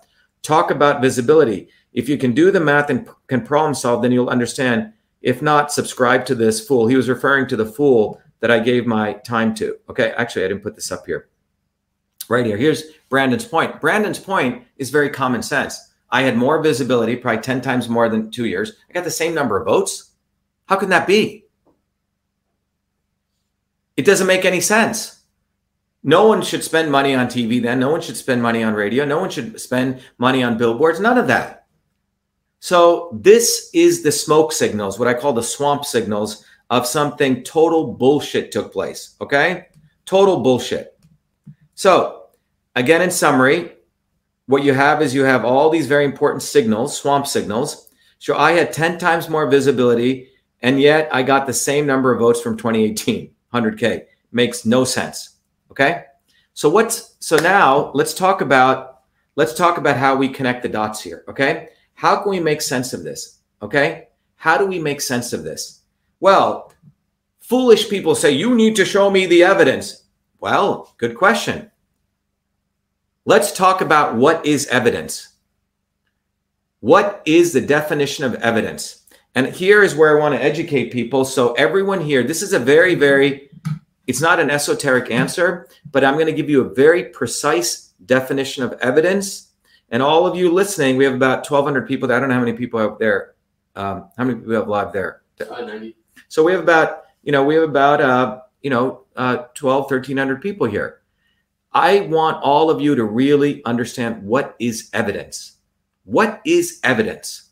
Talk 0.42 0.70
about 0.70 1.00
visibility. 1.00 1.68
If 1.92 2.08
you 2.08 2.18
can 2.18 2.32
do 2.32 2.50
the 2.50 2.60
math 2.60 2.90
and 2.90 3.08
can 3.26 3.40
problem 3.40 3.74
solve, 3.74 4.02
then 4.02 4.12
you'll 4.12 4.28
understand. 4.28 4.92
If 5.22 5.40
not, 5.40 5.72
subscribe 5.72 6.26
to 6.26 6.34
this 6.34 6.64
fool. 6.64 6.86
He 6.86 6.96
was 6.96 7.08
referring 7.08 7.48
to 7.48 7.56
the 7.56 7.66
fool 7.66 8.20
that 8.40 8.50
I 8.50 8.60
gave 8.60 8.86
my 8.86 9.14
time 9.14 9.54
to. 9.56 9.76
Okay, 9.88 10.12
actually, 10.16 10.44
I 10.44 10.48
didn't 10.48 10.62
put 10.62 10.74
this 10.74 10.92
up 10.92 11.06
here. 11.06 11.28
Right 12.28 12.44
here. 12.44 12.56
Here's 12.56 12.82
Brandon's 13.08 13.46
point. 13.46 13.80
Brandon's 13.80 14.18
point 14.18 14.64
is 14.76 14.90
very 14.90 15.10
common 15.10 15.42
sense. 15.42 15.94
I 16.10 16.22
had 16.22 16.36
more 16.36 16.62
visibility, 16.62 17.16
probably 17.16 17.42
10 17.42 17.60
times 17.62 17.88
more 17.88 18.08
than 18.08 18.30
two 18.30 18.46
years. 18.46 18.72
I 18.88 18.92
got 18.92 19.04
the 19.04 19.10
same 19.10 19.34
number 19.34 19.58
of 19.58 19.66
votes. 19.66 20.12
How 20.66 20.76
can 20.76 20.90
that 20.90 21.06
be? 21.06 21.45
It 23.96 24.04
doesn't 24.04 24.26
make 24.26 24.44
any 24.44 24.60
sense. 24.60 25.16
No 26.02 26.28
one 26.28 26.42
should 26.42 26.62
spend 26.62 26.92
money 26.92 27.14
on 27.14 27.26
TV 27.26 27.60
then. 27.60 27.80
No 27.80 27.90
one 27.90 28.00
should 28.00 28.16
spend 28.16 28.40
money 28.40 28.62
on 28.62 28.74
radio. 28.74 29.04
No 29.04 29.18
one 29.18 29.30
should 29.30 29.60
spend 29.60 30.00
money 30.18 30.42
on 30.42 30.56
billboards. 30.56 31.00
None 31.00 31.18
of 31.18 31.26
that. 31.26 31.66
So, 32.60 33.10
this 33.12 33.70
is 33.74 34.02
the 34.02 34.12
smoke 34.12 34.52
signals, 34.52 34.98
what 34.98 35.08
I 35.08 35.14
call 35.14 35.32
the 35.32 35.42
swamp 35.42 35.84
signals 35.84 36.44
of 36.70 36.86
something 36.86 37.42
total 37.42 37.92
bullshit 37.92 38.50
took 38.50 38.72
place. 38.72 39.14
Okay? 39.20 39.66
Total 40.04 40.40
bullshit. 40.40 40.98
So, 41.74 42.24
again, 42.74 43.02
in 43.02 43.10
summary, 43.10 43.72
what 44.46 44.64
you 44.64 44.72
have 44.72 45.02
is 45.02 45.14
you 45.14 45.24
have 45.24 45.44
all 45.44 45.70
these 45.70 45.86
very 45.86 46.04
important 46.04 46.42
signals, 46.42 46.96
swamp 46.96 47.26
signals. 47.26 47.88
So, 48.18 48.36
I 48.36 48.52
had 48.52 48.72
10 48.72 48.98
times 48.98 49.28
more 49.28 49.48
visibility, 49.48 50.30
and 50.60 50.80
yet 50.80 51.08
I 51.12 51.22
got 51.22 51.46
the 51.46 51.52
same 51.52 51.86
number 51.86 52.12
of 52.12 52.20
votes 52.20 52.40
from 52.40 52.56
2018. 52.56 53.35
100K. 53.52 54.06
Makes 54.32 54.66
no 54.66 54.84
sense. 54.84 55.36
Okay. 55.70 56.04
So 56.54 56.68
what's, 56.68 57.16
so 57.20 57.36
now 57.36 57.90
let's 57.94 58.14
talk 58.14 58.40
about, 58.40 59.02
let's 59.36 59.54
talk 59.54 59.78
about 59.78 59.96
how 59.96 60.16
we 60.16 60.28
connect 60.28 60.62
the 60.62 60.68
dots 60.68 61.02
here. 61.02 61.24
Okay. 61.28 61.68
How 61.94 62.16
can 62.16 62.30
we 62.30 62.40
make 62.40 62.62
sense 62.62 62.92
of 62.92 63.04
this? 63.04 63.40
Okay. 63.62 64.08
How 64.36 64.58
do 64.58 64.66
we 64.66 64.78
make 64.78 65.00
sense 65.00 65.32
of 65.32 65.44
this? 65.44 65.80
Well, 66.20 66.72
foolish 67.40 67.88
people 67.88 68.14
say, 68.14 68.30
you 68.30 68.54
need 68.54 68.76
to 68.76 68.84
show 68.84 69.10
me 69.10 69.26
the 69.26 69.42
evidence. 69.42 70.04
Well, 70.40 70.94
good 70.98 71.16
question. 71.16 71.70
Let's 73.24 73.52
talk 73.52 73.80
about 73.80 74.14
what 74.14 74.44
is 74.46 74.66
evidence. 74.68 75.30
What 76.80 77.22
is 77.24 77.52
the 77.52 77.60
definition 77.60 78.24
of 78.24 78.34
evidence? 78.36 79.05
And 79.36 79.48
here 79.48 79.82
is 79.82 79.94
where 79.94 80.16
I 80.16 80.18
want 80.18 80.34
to 80.34 80.42
educate 80.42 80.90
people. 80.90 81.26
So, 81.26 81.52
everyone 81.52 82.00
here, 82.00 82.22
this 82.22 82.40
is 82.40 82.54
a 82.54 82.58
very, 82.58 82.94
very, 82.94 83.50
it's 84.06 84.22
not 84.22 84.40
an 84.40 84.48
esoteric 84.48 85.10
answer, 85.10 85.68
but 85.92 86.02
I'm 86.02 86.14
going 86.14 86.26
to 86.26 86.32
give 86.32 86.48
you 86.48 86.62
a 86.62 86.74
very 86.74 87.04
precise 87.04 87.92
definition 88.06 88.64
of 88.64 88.72
evidence. 88.80 89.52
And 89.90 90.02
all 90.02 90.26
of 90.26 90.36
you 90.36 90.50
listening, 90.50 90.96
we 90.96 91.04
have 91.04 91.12
about 91.12 91.48
1,200 91.48 91.86
people. 91.86 92.10
I 92.10 92.18
don't 92.18 92.30
know 92.30 92.34
how 92.34 92.40
many 92.40 92.54
people 92.54 92.80
out 92.80 92.98
there. 92.98 93.34
Um, 93.76 94.08
how 94.16 94.24
many 94.24 94.40
people 94.40 94.54
have 94.54 94.68
live 94.68 94.94
there? 94.94 95.20
90. 95.38 95.94
So 96.28 96.42
we 96.42 96.52
have 96.52 96.62
about, 96.62 97.04
you 97.22 97.30
know, 97.30 97.44
we 97.44 97.56
have 97.56 97.64
about, 97.64 98.00
uh, 98.00 98.40
you 98.62 98.70
know, 98.70 99.04
uh, 99.16 99.44
12, 99.52 99.90
1,300 99.90 100.40
people 100.40 100.66
here. 100.66 101.02
I 101.74 102.00
want 102.00 102.42
all 102.42 102.70
of 102.70 102.80
you 102.80 102.94
to 102.94 103.04
really 103.04 103.62
understand 103.66 104.22
what 104.22 104.56
is 104.58 104.88
evidence. 104.94 105.56
What 106.04 106.40
is 106.46 106.80
evidence? 106.82 107.45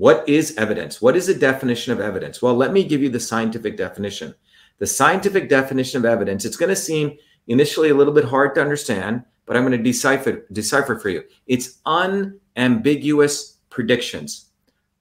What 0.00 0.26
is 0.26 0.56
evidence? 0.56 1.02
What 1.02 1.14
is 1.14 1.26
the 1.26 1.34
definition 1.34 1.92
of 1.92 2.00
evidence? 2.00 2.40
Well, 2.40 2.54
let 2.54 2.72
me 2.72 2.84
give 2.84 3.02
you 3.02 3.10
the 3.10 3.20
scientific 3.20 3.76
definition. 3.76 4.34
The 4.78 4.86
scientific 4.86 5.50
definition 5.50 5.98
of 5.98 6.06
evidence, 6.06 6.46
it's 6.46 6.56
going 6.56 6.70
to 6.70 6.74
seem 6.74 7.18
initially 7.48 7.90
a 7.90 7.94
little 7.94 8.14
bit 8.14 8.24
hard 8.24 8.54
to 8.54 8.62
understand, 8.62 9.24
but 9.44 9.58
I'm 9.58 9.62
going 9.62 9.76
to 9.76 9.84
decipher 9.84 10.46
decipher 10.52 10.98
for 10.98 11.10
you. 11.10 11.24
It's 11.48 11.80
unambiguous 11.84 13.58
predictions. 13.68 14.46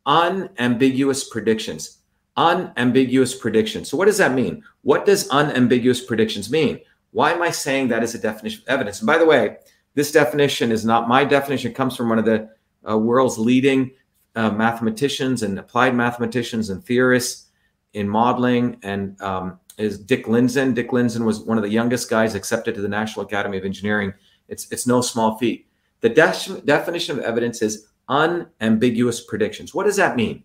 Unambiguous 0.05 1.29
predictions. 1.29 1.99
Unambiguous 2.35 3.33
predictions. 3.33 3.89
So 3.89 3.95
what 3.95 4.07
does 4.07 4.17
that 4.17 4.33
mean? 4.33 4.65
What 4.81 5.05
does 5.05 5.29
unambiguous 5.29 6.03
predictions 6.03 6.51
mean? 6.51 6.81
Why 7.11 7.31
am 7.31 7.41
I 7.41 7.51
saying 7.51 7.87
that 7.87 8.03
is 8.03 8.15
a 8.15 8.19
definition 8.19 8.63
of 8.63 8.67
evidence? 8.67 8.99
And 8.99 9.07
by 9.07 9.17
the 9.17 9.25
way, 9.25 9.59
this 9.93 10.11
definition 10.11 10.73
is 10.73 10.83
not 10.83 11.07
my 11.07 11.23
definition. 11.23 11.71
It 11.71 11.75
comes 11.75 11.95
from 11.95 12.09
one 12.09 12.19
of 12.19 12.25
the 12.25 12.49
uh, 12.85 12.97
world's 12.97 13.37
leading 13.37 13.91
uh, 14.36 14.51
mathematicians 14.51 15.43
and 15.43 15.59
applied 15.59 15.95
mathematicians 15.95 16.69
and 16.69 16.84
theorists 16.84 17.47
in 17.93 18.07
modeling 18.07 18.77
and 18.84 19.19
um, 19.21 19.59
is 19.77 19.97
Dick 19.97 20.25
Lindzen. 20.25 20.73
Dick 20.73 20.91
Lindzen 20.91 21.25
was 21.25 21.39
one 21.39 21.57
of 21.57 21.63
the 21.63 21.69
youngest 21.69 22.09
guys 22.09 22.36
accepted 22.36 22.75
to 22.75 22.82
the 22.82 22.88
National 22.88 23.25
Academy 23.25 23.57
of 23.57 23.65
Engineering. 23.65 24.13
It's 24.47 24.71
it's 24.71 24.86
no 24.86 25.01
small 25.01 25.38
feat. 25.38 25.67
The 26.01 26.09
de- 26.09 26.61
definition 26.65 27.17
of 27.17 27.23
evidence 27.23 27.61
is 27.61 27.88
unambiguous 28.07 29.21
predictions. 29.21 29.73
What 29.73 29.86
does 29.86 29.95
that 29.97 30.15
mean? 30.15 30.43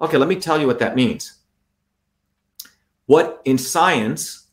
Okay, 0.00 0.16
let 0.16 0.28
me 0.28 0.36
tell 0.36 0.60
you 0.60 0.66
what 0.66 0.78
that 0.80 0.96
means. 0.96 1.38
What 3.06 3.42
in 3.44 3.58
science, 3.58 4.48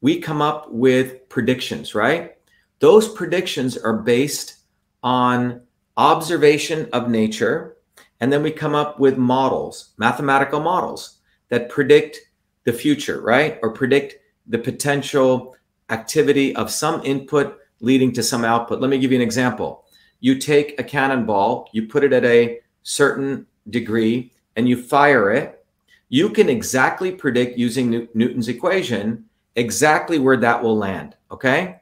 we 0.00 0.20
come 0.20 0.40
up 0.40 0.70
with 0.70 1.28
predictions, 1.28 1.94
right? 1.94 2.36
Those 2.78 3.08
predictions 3.08 3.76
are 3.76 3.98
based 3.98 4.56
on 5.02 5.60
observation 5.96 6.88
of 6.92 7.10
nature, 7.10 7.76
and 8.20 8.32
then 8.32 8.42
we 8.42 8.50
come 8.50 8.74
up 8.74 9.00
with 9.00 9.16
models, 9.16 9.90
mathematical 9.96 10.60
models 10.60 11.18
that 11.48 11.68
predict 11.68 12.18
the 12.64 12.72
future, 12.72 13.20
right? 13.20 13.58
Or 13.62 13.72
predict 13.72 14.16
the 14.46 14.58
potential 14.58 15.56
activity 15.88 16.54
of 16.54 16.70
some 16.70 17.02
input 17.04 17.58
leading 17.80 18.12
to 18.12 18.22
some 18.22 18.44
output. 18.44 18.80
Let 18.80 18.90
me 18.90 18.98
give 18.98 19.10
you 19.10 19.18
an 19.18 19.22
example. 19.22 19.84
You 20.20 20.38
take 20.38 20.78
a 20.78 20.84
cannonball, 20.84 21.70
you 21.72 21.86
put 21.88 22.04
it 22.04 22.12
at 22.12 22.24
a 22.24 22.60
certain 22.82 23.46
degree, 23.70 24.32
and 24.56 24.68
you 24.68 24.82
fire 24.82 25.32
it. 25.32 25.64
You 26.08 26.28
can 26.28 26.48
exactly 26.48 27.12
predict 27.12 27.58
using 27.58 28.08
Newton's 28.14 28.48
equation 28.48 29.24
exactly 29.56 30.18
where 30.18 30.36
that 30.36 30.62
will 30.62 30.76
land. 30.76 31.16
Okay. 31.30 31.80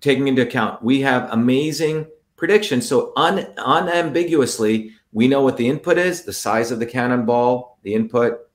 Taking 0.00 0.26
into 0.26 0.42
account, 0.42 0.82
we 0.82 1.00
have 1.02 1.30
amazing 1.30 2.06
predictions. 2.36 2.88
So, 2.88 3.12
un- 3.14 3.54
unambiguously, 3.56 4.92
we 5.12 5.28
know 5.28 5.42
what 5.42 5.56
the 5.56 5.68
input 5.68 5.98
is, 5.98 6.24
the 6.24 6.32
size 6.32 6.70
of 6.70 6.78
the 6.78 6.86
cannonball, 6.86 7.78
the 7.82 7.94
input, 7.94 8.50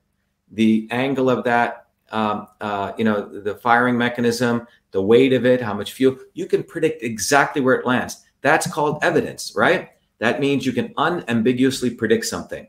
the 0.51 0.87
angle 0.91 1.29
of 1.29 1.43
that, 1.43 1.87
um, 2.11 2.47
uh, 2.61 2.93
you 2.97 3.03
know, 3.03 3.41
the 3.41 3.55
firing 3.55 3.97
mechanism, 3.97 4.65
the 4.91 5.01
weight 5.01 5.33
of 5.33 5.45
it, 5.45 5.61
how 5.61 5.73
much 5.73 5.93
fuel. 5.93 6.17
You 6.33 6.45
can 6.45 6.63
predict 6.63 7.03
exactly 7.03 7.61
where 7.61 7.75
it 7.75 7.85
lands. 7.85 8.23
That's 8.41 8.71
called 8.71 8.99
evidence, 9.03 9.53
right? 9.55 9.89
That 10.19 10.39
means 10.39 10.65
you 10.65 10.73
can 10.73 10.93
unambiguously 10.97 11.91
predict 11.91 12.25
something. 12.25 12.67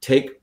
Take 0.00 0.42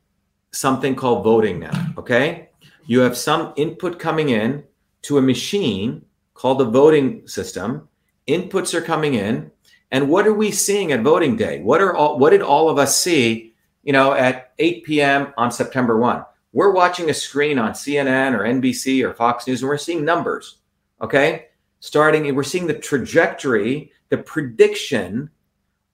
something 0.52 0.96
called 0.96 1.24
voting 1.24 1.60
now, 1.60 1.94
okay? 1.98 2.50
You 2.86 3.02
have 3.02 3.18
some 3.18 3.54
input 3.56 4.00
coming 4.00 4.30
in 4.30 4.64
to 5.04 5.18
a 5.18 5.22
machine 5.22 6.06
called 6.34 6.60
the 6.60 6.66
voting 6.66 7.28
system. 7.28 7.88
Inputs 8.28 8.74
are 8.74 8.82
coming 8.82 9.16
in. 9.16 9.52
And 9.92 10.10
what 10.10 10.28
are 10.28 10.34
we 10.34 10.52
seeing 10.52 10.92
at 10.92 11.02
voting 11.02 11.38
day? 11.38 11.62
What 11.62 11.82
are 11.82 11.96
all 11.96 12.20
what 12.20 12.32
did 12.32 12.42
all 12.42 12.70
of 12.70 12.78
us 12.78 12.96
see, 12.96 13.54
you 13.84 13.94
know, 13.94 14.14
at 14.14 14.54
8 14.60 14.84
p.m. 14.84 15.34
on 15.38 15.52
September 15.52 15.98
1? 15.98 16.24
We're 16.54 16.72
watching 16.72 17.10
a 17.10 17.14
screen 17.14 17.60
on 17.60 17.72
CNN 17.72 18.34
or 18.34 18.44
NBC 18.44 19.04
or 19.04 19.14
Fox 19.14 19.48
News 19.48 19.62
and 19.62 19.70
we're 19.70 19.78
seeing 19.78 20.04
numbers. 20.04 20.58
Okay? 21.02 21.48
Starting 21.80 22.34
we're 22.36 22.44
seeing 22.44 22.68
the 22.68 22.74
trajectory, 22.74 23.92
the 24.10 24.18
prediction 24.18 25.30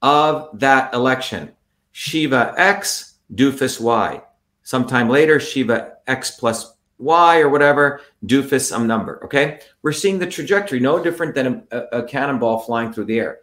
of 0.01 0.57
that 0.59 0.93
election. 0.93 1.51
Shiva 1.91 2.53
X, 2.57 3.15
doofus 3.33 3.79
Y. 3.79 4.21
Sometime 4.63 5.09
later, 5.09 5.39
Shiva 5.39 5.97
X 6.07 6.31
plus 6.31 6.73
Y 6.97 7.39
or 7.39 7.49
whatever, 7.49 8.01
doofus 8.25 8.61
some 8.61 8.87
number. 8.87 9.23
Okay? 9.25 9.59
We're 9.81 9.91
seeing 9.91 10.17
the 10.17 10.27
trajectory, 10.27 10.79
no 10.79 11.03
different 11.03 11.35
than 11.35 11.67
a, 11.71 11.79
a 11.91 12.03
cannonball 12.03 12.59
flying 12.59 12.93
through 12.93 13.05
the 13.05 13.19
air. 13.19 13.39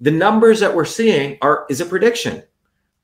The 0.00 0.10
numbers 0.10 0.60
that 0.60 0.74
we're 0.74 0.86
seeing 0.86 1.36
are 1.42 1.66
is 1.68 1.80
a 1.80 1.86
prediction 1.86 2.42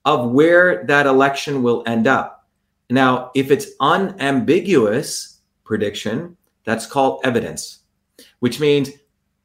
of 0.07 0.31
where 0.31 0.85
that 0.87 1.07
election 1.07 1.63
will 1.63 1.83
end 1.87 2.07
up. 2.07 2.49
Now, 2.89 3.33
if 3.35 3.51
it's 3.51 3.67
unambiguous 3.81 5.41
prediction, 5.65 6.37
that's 6.65 6.87
called 6.87 7.21
evidence, 7.25 7.81
which 8.39 8.61
means 8.61 8.91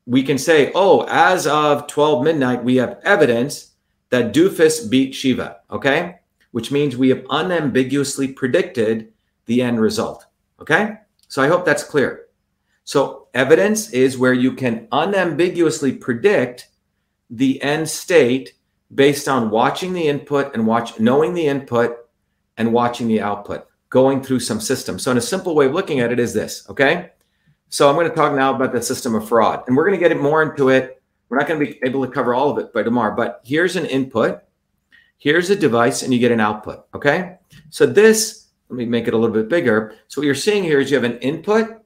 we 0.05 0.23
can 0.23 0.37
say, 0.37 0.71
oh, 0.75 1.05
as 1.09 1.45
of 1.45 1.87
12 1.87 2.23
midnight, 2.23 2.63
we 2.63 2.75
have 2.77 2.99
evidence 3.03 3.71
that 4.11 4.33
Doofus 4.33 4.89
beat 4.89 5.13
Shiva, 5.13 5.57
okay? 5.71 6.19
Which 6.51 6.71
means 6.71 6.95
we 6.95 7.09
have 7.09 7.25
unambiguously 7.29 8.29
predicted 8.29 9.11
the 9.45 9.61
end 9.61 9.81
result, 9.81 10.25
okay? 10.59 10.97
So 11.27 11.41
I 11.41 11.47
hope 11.47 11.65
that's 11.65 11.83
clear. 11.83 12.27
So 12.83 13.27
evidence 13.33 13.91
is 13.91 14.17
where 14.17 14.33
you 14.33 14.53
can 14.53 14.87
unambiguously 14.91 15.93
predict 15.93 16.67
the 17.31 17.61
end 17.63 17.89
state 17.89 18.53
based 18.93 19.27
on 19.27 19.49
watching 19.49 19.93
the 19.93 20.07
input 20.07 20.53
and 20.53 20.67
watch 20.67 20.99
knowing 20.99 21.33
the 21.33 21.47
input 21.47 21.97
and 22.57 22.73
watching 22.73 23.07
the 23.07 23.21
output 23.21 23.65
going 23.89 24.21
through 24.21 24.39
some 24.39 24.59
system. 24.59 24.99
So 24.99 25.11
in 25.11 25.17
a 25.17 25.21
simple 25.21 25.55
way 25.55 25.65
of 25.65 25.73
looking 25.73 26.01
at 26.01 26.11
it 26.11 26.19
is 26.19 26.33
this, 26.33 26.69
okay? 26.69 27.11
So 27.69 27.89
I'm 27.89 27.95
going 27.95 28.09
to 28.09 28.15
talk 28.15 28.33
now 28.35 28.53
about 28.53 28.73
the 28.73 28.81
system 28.81 29.15
of 29.15 29.27
fraud, 29.27 29.63
and 29.67 29.75
we're 29.75 29.87
going 29.87 29.99
to 29.99 30.07
get 30.07 30.19
more 30.19 30.43
into 30.43 30.69
it. 30.69 31.01
We're 31.29 31.37
not 31.37 31.47
going 31.47 31.59
to 31.59 31.65
be 31.65 31.79
able 31.85 32.05
to 32.05 32.11
cover 32.11 32.33
all 32.33 32.49
of 32.49 32.57
it 32.57 32.73
by 32.73 32.83
tomorrow, 32.83 33.15
but 33.15 33.41
here's 33.45 33.77
an 33.77 33.85
input, 33.85 34.41
here's 35.17 35.49
a 35.49 35.55
device, 35.55 36.03
and 36.03 36.13
you 36.13 36.19
get 36.19 36.33
an 36.33 36.41
output. 36.41 36.85
Okay. 36.93 37.37
So 37.69 37.85
this, 37.85 38.47
let 38.69 38.77
me 38.77 38.85
make 38.85 39.07
it 39.07 39.13
a 39.13 39.17
little 39.17 39.33
bit 39.33 39.47
bigger. 39.47 39.95
So 40.09 40.19
what 40.19 40.25
you're 40.25 40.35
seeing 40.35 40.63
here 40.63 40.81
is 40.81 40.91
you 40.91 40.95
have 40.95 41.09
an 41.09 41.19
input, 41.19 41.80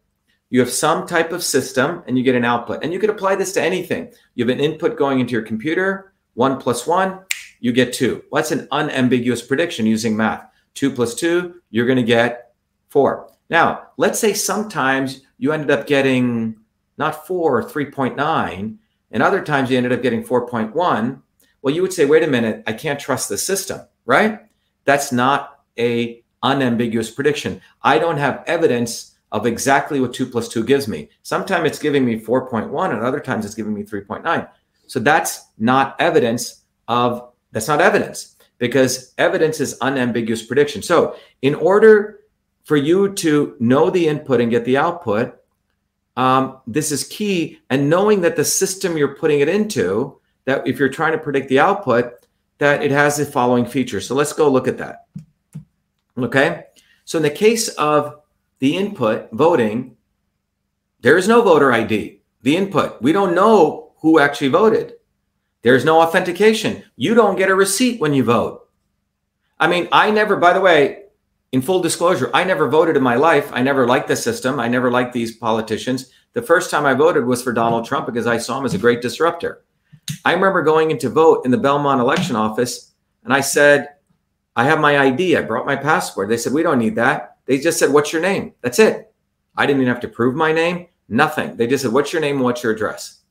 you 0.55 0.61
have 0.61 0.71
some 0.71 1.05
type 1.05 1.33
of 1.33 1.43
system, 1.43 2.01
and 2.07 2.17
you 2.17 2.23
get 2.23 2.33
an 2.33 2.45
output. 2.45 2.81
And 2.81 2.93
you 2.93 2.97
could 2.97 3.09
apply 3.09 3.35
this 3.35 3.51
to 3.51 3.61
anything. 3.61 4.13
You 4.35 4.47
have 4.47 4.57
an 4.57 4.63
input 4.63 4.97
going 4.97 5.19
into 5.19 5.33
your 5.33 5.41
computer, 5.41 6.13
one 6.35 6.61
plus 6.61 6.87
one, 6.87 7.19
you 7.59 7.73
get 7.73 7.91
two. 7.91 8.23
Well, 8.31 8.41
that's 8.41 8.53
an 8.53 8.69
unambiguous 8.71 9.41
prediction 9.41 9.85
using 9.85 10.15
math. 10.15 10.45
Two 10.73 10.91
plus 10.91 11.13
two, 11.13 11.55
you're 11.71 11.85
going 11.85 11.97
to 11.97 12.03
get 12.03 12.53
four. 12.87 13.29
Now, 13.49 13.87
let's 13.97 14.17
say 14.17 14.31
sometimes 14.31 15.23
you 15.39 15.51
ended 15.51 15.71
up 15.71 15.87
getting 15.87 16.55
not 16.97 17.27
four 17.27 17.59
or 17.59 17.63
3.9, 17.69 18.77
and 19.11 19.21
other 19.21 19.43
times 19.43 19.69
you 19.69 19.75
ended 19.75 19.91
up 19.91 20.01
getting 20.01 20.23
4.1. 20.23 21.21
Well, 21.61 21.75
you 21.75 21.81
would 21.81 21.91
say, 21.91 22.05
wait 22.05 22.23
a 22.23 22.27
minute, 22.27 22.63
I 22.65 22.71
can't 22.71 22.97
trust 22.97 23.27
the 23.27 23.37
system, 23.37 23.81
right? 24.05 24.39
That's 24.85 25.11
not 25.11 25.65
a 25.77 26.23
unambiguous 26.41 27.11
prediction. 27.11 27.59
I 27.83 27.99
don't 27.99 28.19
have 28.19 28.41
evidence 28.47 29.14
of 29.35 29.45
exactly 29.45 29.99
what 29.99 30.13
2 30.13 30.27
plus 30.27 30.47
2 30.47 30.63
gives 30.63 30.87
me. 30.87 31.09
Sometimes 31.21 31.67
it's 31.67 31.77
giving 31.77 32.05
me 32.05 32.17
4.1 32.17 32.93
and 32.93 33.03
other 33.03 33.19
times 33.19 33.45
it's 33.45 33.53
giving 33.53 33.73
me 33.73 33.83
3.9. 33.83 34.49
So 34.87 35.01
that's 35.01 35.47
not 35.57 35.97
evidence 35.99 36.61
of 36.87 37.33
that's 37.51 37.67
not 37.67 37.81
evidence 37.81 38.37
because 38.59 39.13
evidence 39.17 39.59
is 39.59 39.77
unambiguous 39.81 40.41
prediction. 40.41 40.81
So 40.81 41.17
in 41.41 41.53
order 41.53 42.21
for 42.63 42.77
you 42.77 43.11
to 43.15 43.57
know 43.59 43.89
the 43.89 44.07
input 44.07 44.39
and 44.39 44.49
get 44.49 44.63
the 44.63 44.77
output, 44.77 45.35
um, 46.15 46.61
this 46.65 46.93
is 46.93 47.03
key. 47.03 47.59
And 47.69 47.89
knowing 47.89 48.21
that 48.21 48.37
the 48.37 48.45
system 48.45 48.95
you're 48.95 49.15
putting 49.15 49.41
it 49.41 49.49
into, 49.49 50.17
that 50.45 50.65
if 50.65 50.79
you're 50.79 50.87
trying 50.87 51.11
to 51.11 51.17
predict 51.17 51.49
the 51.49 51.59
output, 51.59 52.13
that 52.59 52.81
it 52.81 52.91
has 52.91 53.17
the 53.17 53.25
following 53.25 53.65
features. 53.65 54.07
So 54.07 54.15
let's 54.15 54.31
go 54.31 54.49
look 54.49 54.69
at 54.69 54.77
that. 54.77 55.07
Okay. 56.17 56.63
So 57.03 57.17
in 57.17 57.23
the 57.23 57.29
case 57.29 57.67
of 57.67 58.21
the 58.59 58.77
input 58.77 59.29
voting, 59.31 59.97
there 61.01 61.17
is 61.17 61.27
no 61.27 61.41
voter 61.41 61.71
ID. 61.71 62.21
The 62.41 62.57
input, 62.57 63.01
we 63.01 63.11
don't 63.11 63.35
know 63.35 63.93
who 63.97 64.19
actually 64.19 64.49
voted. 64.49 64.93
There's 65.61 65.85
no 65.85 66.01
authentication. 66.01 66.83
You 66.95 67.15
don't 67.15 67.37
get 67.37 67.49
a 67.49 67.55
receipt 67.55 67.99
when 67.99 68.13
you 68.13 68.23
vote. 68.23 68.69
I 69.59 69.67
mean, 69.67 69.87
I 69.91 70.11
never, 70.11 70.35
by 70.35 70.53
the 70.53 70.61
way, 70.61 71.05
in 71.51 71.61
full 71.61 71.81
disclosure, 71.81 72.29
I 72.33 72.43
never 72.43 72.67
voted 72.67 72.97
in 72.97 73.03
my 73.03 73.15
life. 73.15 73.49
I 73.53 73.61
never 73.61 73.87
liked 73.87 74.07
the 74.07 74.15
system. 74.15 74.59
I 74.59 74.67
never 74.67 74.91
liked 74.91 75.13
these 75.13 75.37
politicians. 75.37 76.11
The 76.33 76.41
first 76.41 76.69
time 76.69 76.85
I 76.85 76.93
voted 76.93 77.25
was 77.25 77.41
for 77.41 77.53
Donald 77.53 77.85
Trump 77.85 78.05
because 78.05 78.27
I 78.27 78.37
saw 78.37 78.59
him 78.59 78.65
as 78.65 78.73
a 78.73 78.77
great 78.77 79.01
disruptor. 79.01 79.63
I 80.23 80.33
remember 80.33 80.61
going 80.61 80.91
in 80.91 80.97
to 80.99 81.09
vote 81.09 81.45
in 81.45 81.51
the 81.51 81.57
Belmont 81.57 82.01
election 82.01 82.35
office 82.35 82.91
and 83.23 83.33
I 83.33 83.41
said, 83.41 83.87
I 84.55 84.65
have 84.65 84.79
my 84.79 84.97
ID. 84.97 85.35
I 85.35 85.41
brought 85.41 85.65
my 85.65 85.75
passport. 85.75 86.29
They 86.29 86.37
said, 86.37 86.53
We 86.53 86.63
don't 86.63 86.79
need 86.79 86.95
that. 86.95 87.34
They 87.45 87.59
just 87.59 87.79
said, 87.79 87.91
What's 87.91 88.11
your 88.11 88.21
name? 88.21 88.53
That's 88.61 88.79
it. 88.79 89.13
I 89.55 89.65
didn't 89.65 89.81
even 89.81 89.93
have 89.93 90.01
to 90.01 90.07
prove 90.07 90.35
my 90.35 90.51
name, 90.51 90.87
nothing. 91.07 91.55
They 91.55 91.67
just 91.67 91.83
said, 91.83 91.93
What's 91.93 92.11
your 92.11 92.21
name? 92.21 92.39
What's 92.39 92.63
your 92.63 92.73
address? 92.73 93.21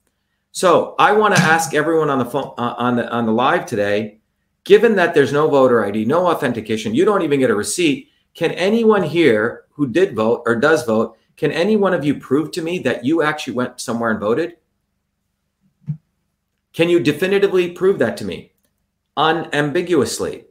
So 0.52 0.94
I 0.98 1.12
want 1.12 1.34
to 1.34 1.42
ask 1.42 1.74
everyone 1.74 2.10
on 2.10 2.18
the 2.18 2.24
phone, 2.24 2.54
uh, 2.56 2.74
on 2.78 2.96
the 2.96 3.10
on 3.10 3.26
the 3.26 3.32
live 3.32 3.66
today, 3.66 4.20
given 4.62 4.94
that 4.96 5.14
there's 5.14 5.32
no 5.32 5.48
voter 5.48 5.84
ID, 5.84 6.04
no 6.04 6.26
authentication, 6.26 6.94
you 6.94 7.04
don't 7.04 7.22
even 7.22 7.40
get 7.40 7.50
a 7.50 7.54
receipt. 7.54 8.10
Can 8.34 8.52
anyone 8.52 9.02
here 9.02 9.64
who 9.70 9.88
did 9.88 10.14
vote 10.14 10.42
or 10.46 10.56
does 10.56 10.84
vote, 10.84 11.16
can 11.36 11.50
any 11.50 11.76
one 11.76 11.94
of 11.94 12.04
you 12.04 12.14
prove 12.14 12.52
to 12.52 12.62
me 12.62 12.78
that 12.80 13.04
you 13.04 13.22
actually 13.22 13.54
went 13.54 13.80
somewhere 13.80 14.10
and 14.10 14.20
voted? 14.20 14.56
Can 16.72 16.88
you 16.88 17.00
definitively 17.00 17.70
prove 17.70 17.98
that 17.98 18.16
to 18.18 18.24
me? 18.24 18.52
Unambiguously. 19.16 20.46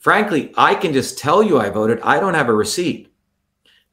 Frankly, 0.00 0.50
I 0.56 0.74
can 0.74 0.94
just 0.94 1.18
tell 1.18 1.42
you 1.42 1.58
I 1.58 1.68
voted. 1.68 2.00
I 2.00 2.18
don't 2.18 2.34
have 2.34 2.48
a 2.48 2.54
receipt. 2.54 3.12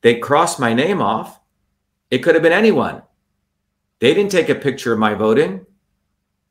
They 0.01 0.20
crossed 0.20 0.58
my 0.58 0.74
name 0.74 1.01
off. 1.01 1.38
It 2.10 2.20
could 2.20 2.34
have 2.34 2.41
been 2.41 2.53
anyone. 2.53 3.01
They 3.99 4.14
didn't 4.14 4.32
take 4.32 4.47
a 4.47 4.55
picture 4.55 4.93
of 4.93 4.99
my 4.99 5.16
voting. 5.16 5.66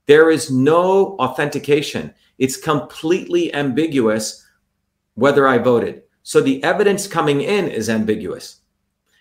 There 0.04 0.30
is 0.30 0.50
no 0.50 1.16
authentication. 1.16 2.12
It's 2.38 2.58
completely 2.58 3.52
ambiguous 3.54 4.46
whether 5.14 5.48
I 5.48 5.56
voted. 5.56 6.02
So 6.22 6.42
the 6.42 6.62
evidence 6.62 7.06
coming 7.06 7.40
in 7.40 7.68
is 7.68 7.88
ambiguous. 7.88 8.60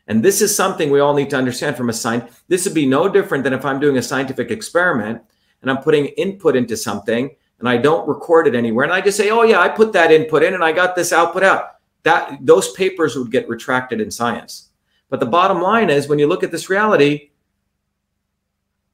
And 0.08 0.22
this 0.22 0.42
is 0.42 0.54
something 0.54 0.92
we 0.92 1.00
all 1.00 1.14
need 1.14 1.30
to 1.30 1.38
understand 1.38 1.78
from 1.78 1.90
a 1.90 1.94
science. 1.94 2.42
This 2.50 2.66
would 2.66 2.76
be 2.76 2.86
no 2.86 3.08
different 3.08 3.46
than 3.46 3.54
if 3.54 3.64
I'm 3.64 3.80
doing 3.80 3.98
a 3.98 4.04
scientific 4.04 4.52
experiment 4.52 5.22
and 5.62 5.72
I'm 5.72 5.82
putting 5.82 6.08
input 6.08 6.58
into 6.58 6.76
something 6.76 7.34
and 7.60 7.70
I 7.70 7.78
don't 7.78 8.08
record 8.08 8.48
it 8.48 8.56
anywhere 8.56 8.84
and 8.84 8.94
I 8.94 9.02
just 9.02 9.18
say, 9.18 9.30
"Oh 9.30 9.44
yeah, 9.44 9.60
I 9.60 9.70
put 9.70 9.94
that 9.94 10.12
input 10.12 10.44
in 10.44 10.54
and 10.54 10.64
I 10.64 10.72
got 10.72 10.96
this 10.96 11.14
output 11.14 11.44
out." 11.44 11.76
That 12.04 12.38
those 12.42 12.72
papers 12.74 13.16
would 13.16 13.32
get 13.32 13.50
retracted 13.50 14.00
in 14.02 14.12
science. 14.12 14.70
But 15.10 15.20
the 15.20 15.26
bottom 15.26 15.62
line 15.62 15.90
is 15.90 16.08
when 16.08 16.20
you 16.20 16.28
look 16.28 16.44
at 16.44 16.52
this 16.52 16.70
reality, 16.70 17.32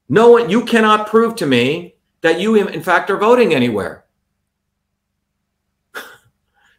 no 0.10 0.32
one 0.32 0.50
you 0.50 0.66
cannot 0.66 1.08
prove 1.08 1.36
to 1.38 1.46
me 1.46 1.96
that 2.22 2.40
you 2.40 2.56
in 2.56 2.84
fact 2.84 3.10
are 3.10 3.18
voting 3.18 3.54
anywhere. 3.54 4.06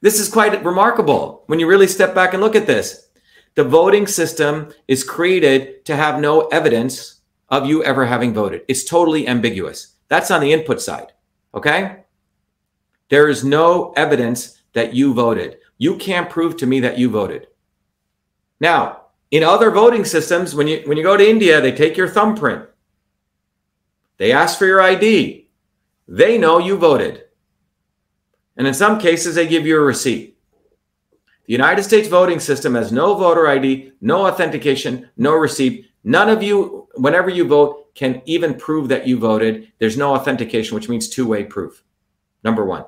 this 0.01 0.21
is 0.21 0.29
quite 0.29 0.65
remarkable 0.65 1.45
when 1.47 1.59
you 1.59 1.67
really 1.67 1.89
step 1.89 2.15
back 2.15 2.35
and 2.35 2.43
look 2.43 2.57
at 2.57 2.67
this. 2.67 3.09
The 3.55 3.65
voting 3.65 4.07
system 4.07 4.73
is 4.89 5.05
created 5.05 5.85
to 5.85 5.97
have 5.97 6.21
no 6.21 6.47
evidence 6.49 7.21
of 7.51 7.67
you 7.67 7.85
ever 7.85 8.07
having 8.07 8.33
voted. 8.33 8.63
It's 8.67 8.85
totally 8.85 9.29
ambiguous. 9.29 9.97
That's 10.09 10.31
on 10.31 10.41
the 10.41 10.53
input 10.53 10.81
side. 10.81 11.13
Okay? 11.55 12.05
There 13.09 13.29
is 13.29 13.45
no 13.45 13.93
evidence 13.97 14.63
that 14.73 14.95
you 14.95 15.13
voted. 15.13 15.59
You 15.79 15.97
can't 15.97 16.31
prove 16.31 16.57
to 16.59 16.67
me 16.67 16.81
that 16.81 16.99
you 16.99 17.11
voted. 17.11 17.49
Now, 18.61 19.03
in 19.31 19.43
other 19.43 19.71
voting 19.71 20.05
systems, 20.05 20.55
when 20.55 20.69
you 20.69 20.83
when 20.87 20.97
you 20.97 21.03
go 21.03 21.17
to 21.17 21.29
India, 21.29 21.61
they 21.61 21.73
take 21.73 21.97
your 21.97 22.09
thumbprint. 22.09 22.69
They 24.19 24.31
ask 24.31 24.59
for 24.59 24.67
your 24.67 24.81
ID. 24.81 25.49
They 26.07 26.39
know 26.39 26.59
you 26.59 26.77
voted. 26.77 27.25
And 28.57 28.67
in 28.67 28.75
some 28.75 29.01
cases, 29.01 29.35
they 29.35 29.49
give 29.49 29.67
you 29.67 29.77
a 29.77 29.81
receipt. 29.81 30.39
The 31.47 31.53
United 31.53 31.83
States 31.83 32.09
voting 32.09 32.39
system 32.39 32.75
has 32.75 32.93
no 32.93 33.15
voter 33.15 33.49
ID, 33.49 33.93
no 34.01 34.27
authentication, 34.27 35.11
no 35.17 35.35
receipt. 35.35 35.87
None 36.05 36.29
of 36.29 36.43
you, 36.43 36.89
whenever 36.95 37.31
you 37.31 37.47
vote, 37.47 37.82
can 37.95 38.23
even 38.25 38.55
prove 38.55 38.89
that 38.89 39.07
you 39.07 39.19
voted. 39.19 39.73
There's 39.79 39.97
no 39.97 40.15
authentication, 40.15 40.75
which 40.75 40.89
means 40.89 41.09
two 41.09 41.27
way 41.27 41.45
proof. 41.45 41.83
Number 42.45 42.65
one. 42.65 42.85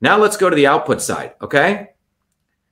Now 0.00 0.18
let's 0.18 0.36
go 0.36 0.50
to 0.50 0.56
the 0.56 0.66
output 0.66 1.00
side. 1.00 1.34
Okay. 1.40 1.90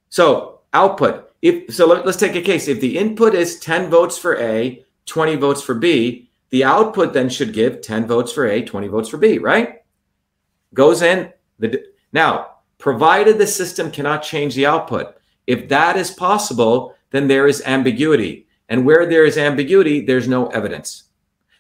So, 0.09 0.61
output. 0.73 1.31
If 1.41 1.75
so, 1.75 1.87
let, 1.87 2.07
us 2.07 2.17
take 2.17 2.37
a 2.37 2.43
case. 2.43 2.69
If 2.69 2.81
the 2.81 2.99
input 2.99 3.35
is 3.35 3.59
10 3.59 3.91
votes 3.91 4.19
for 4.19 4.39
A, 4.39 4.85
20 5.07 5.37
votes 5.37 5.63
for 5.63 5.75
B, 5.75 6.31
the 6.51 6.65
output 6.65 7.13
then 7.13 7.29
should 7.29 7.53
give 7.53 7.81
10 7.81 8.07
votes 8.07 8.33
for 8.33 8.47
A, 8.47 8.63
20 8.63 8.89
votes 8.89 9.09
for 9.09 9.17
B, 9.17 9.39
right? 9.39 9.83
Goes 10.75 11.03
in 11.03 11.33
the 11.59 11.85
now, 12.13 12.57
provided 12.79 13.39
the 13.39 13.47
system 13.47 13.91
cannot 13.91 14.23
change 14.23 14.55
the 14.55 14.67
output. 14.67 15.17
If 15.47 15.69
that 15.69 15.97
is 15.97 16.11
possible, 16.11 16.95
then 17.11 17.27
there 17.27 17.47
is 17.47 17.63
ambiguity. 17.65 18.47
And 18.69 18.85
where 18.85 19.07
there 19.07 19.25
is 19.25 19.39
ambiguity, 19.39 20.05
there's 20.05 20.29
no 20.29 20.49
evidence. 20.49 21.05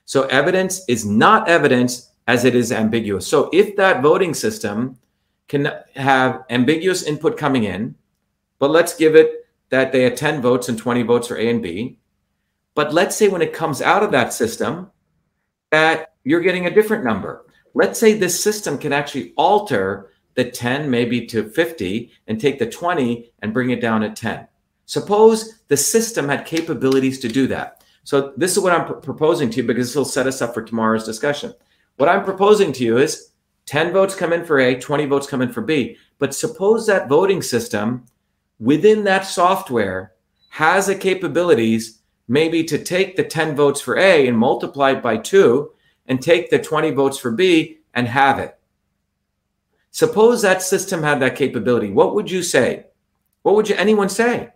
So 0.05 0.25
evidence 0.25 0.83
is 0.89 1.07
not 1.07 1.49
evidence 1.49 2.11
as 2.27 2.45
it 2.45 2.55
is 2.55 2.73
ambiguous. 2.73 3.27
So 3.27 3.51
if 3.53 3.77
that 3.77 4.03
voting 4.03 4.35
system 4.35 4.99
can 5.49 5.73
have 5.97 6.45
ambiguous 6.51 7.03
input 7.03 7.37
coming 7.37 7.65
in, 7.65 7.95
but 8.59 8.71
let's 8.71 8.97
give 8.97 9.17
it 9.17 9.47
that 9.71 9.93
they 9.93 10.03
had 10.03 10.17
10 10.17 10.43
votes 10.43 10.69
and 10.69 10.79
20 10.79 11.03
votes 11.03 11.29
for 11.29 11.37
A 11.37 11.49
and 11.49 11.63
B. 11.63 11.99
But 12.75 12.95
let's 12.95 13.17
say 13.17 13.29
when 13.29 13.43
it 13.43 13.53
comes 13.53 13.83
out 13.83 14.03
of 14.03 14.13
that 14.13 14.33
system, 14.33 14.91
that 15.71 16.15
you're 16.25 16.41
getting 16.41 16.67
a 16.67 16.75
different 16.75 17.05
number. 17.05 17.45
Let's 17.75 17.99
say 17.99 18.15
this 18.15 18.43
system 18.43 18.79
can 18.79 18.93
actually 18.93 19.33
alter 19.37 20.11
the 20.35 20.51
10 20.51 20.91
maybe 20.91 21.27
to 21.27 21.49
50 21.49 22.11
and 22.27 22.41
take 22.41 22.59
the 22.59 22.67
20 22.67 23.33
and 23.41 23.53
bring 23.53 23.71
it 23.71 23.81
down 23.81 24.03
at 24.03 24.17
10. 24.17 24.47
Suppose 24.87 25.61
the 25.69 25.77
system 25.77 26.29
had 26.29 26.47
capabilities 26.47 27.19
to 27.21 27.29
do 27.29 27.47
that. 27.49 27.82
So 28.05 28.33
this 28.37 28.53
is 28.53 28.63
what 28.63 28.73
I'm 28.73 28.87
pr- 28.87 28.95
proposing 28.95 29.51
to 29.51 29.57
you 29.59 29.67
because 29.67 29.89
this 29.89 29.97
will 29.97 30.05
set 30.05 30.27
us 30.27 30.43
up 30.43 30.55
for 30.55 30.63
tomorrow's 30.63 31.05
discussion. 31.05 31.55
What 31.97 32.09
I'm 32.09 32.25
proposing 32.25 32.73
to 32.75 32.85
you 32.85 32.99
is 32.99 33.31
10 33.67 33.93
votes 33.93 34.15
come 34.15 34.33
in 34.33 34.45
for 34.45 34.59
A, 34.59 34.79
20 34.79 35.07
votes 35.07 35.27
come 35.27 35.43
in 35.43 35.53
for 35.53 35.61
B. 35.61 35.97
But 36.19 36.35
suppose 36.35 36.87
that 36.87 37.09
voting 37.09 37.43
system 37.43 38.07
within 38.59 39.05
that 39.05 39.27
software 39.27 40.13
has 40.51 40.87
the 40.87 40.95
capabilities 40.95 42.01
maybe 42.29 42.65
to 42.65 42.79
take 42.79 43.17
the 43.17 43.25
10 43.25 43.57
votes 43.57 43.81
for 43.81 43.97
A 43.97 44.27
and 44.27 44.37
multiply 44.37 44.93
it 44.93 45.03
by 45.03 45.17
2 45.17 45.71
and 46.07 46.21
take 46.21 46.51
the 46.51 46.59
20 46.59 46.91
votes 46.91 47.19
for 47.19 47.31
B 47.31 47.79
and 47.95 48.09
have 48.09 48.39
it. 48.39 48.59
Suppose 49.91 50.43
that 50.43 50.63
system 50.63 51.03
had 51.03 51.21
that 51.21 51.37
capability. 51.37 51.91
What 51.91 52.15
would 52.15 52.31
you 52.31 52.43
say? 52.43 52.87
What 53.43 53.55
would 53.55 53.69
you, 53.69 53.75
anyone 53.77 54.09
say? 54.09 54.51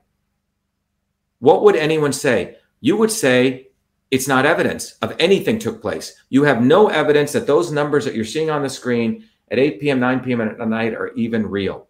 What 1.40 1.62
would 1.62 1.76
anyone 1.76 2.12
say? 2.12 2.56
You 2.86 2.96
would 2.98 3.10
say 3.10 3.70
it's 4.12 4.28
not 4.28 4.46
evidence 4.46 4.92
of 5.02 5.16
anything 5.18 5.58
took 5.58 5.82
place. 5.82 6.22
You 6.28 6.44
have 6.44 6.62
no 6.62 6.86
evidence 6.86 7.32
that 7.32 7.48
those 7.48 7.72
numbers 7.72 8.04
that 8.04 8.14
you're 8.14 8.24
seeing 8.24 8.48
on 8.48 8.62
the 8.62 8.70
screen 8.70 9.24
at 9.50 9.58
8 9.58 9.80
p.m., 9.80 9.98
9 9.98 10.20
p.m. 10.20 10.40
at 10.40 10.68
night 10.68 10.94
are 10.94 11.12
even 11.14 11.48
real. 11.48 11.88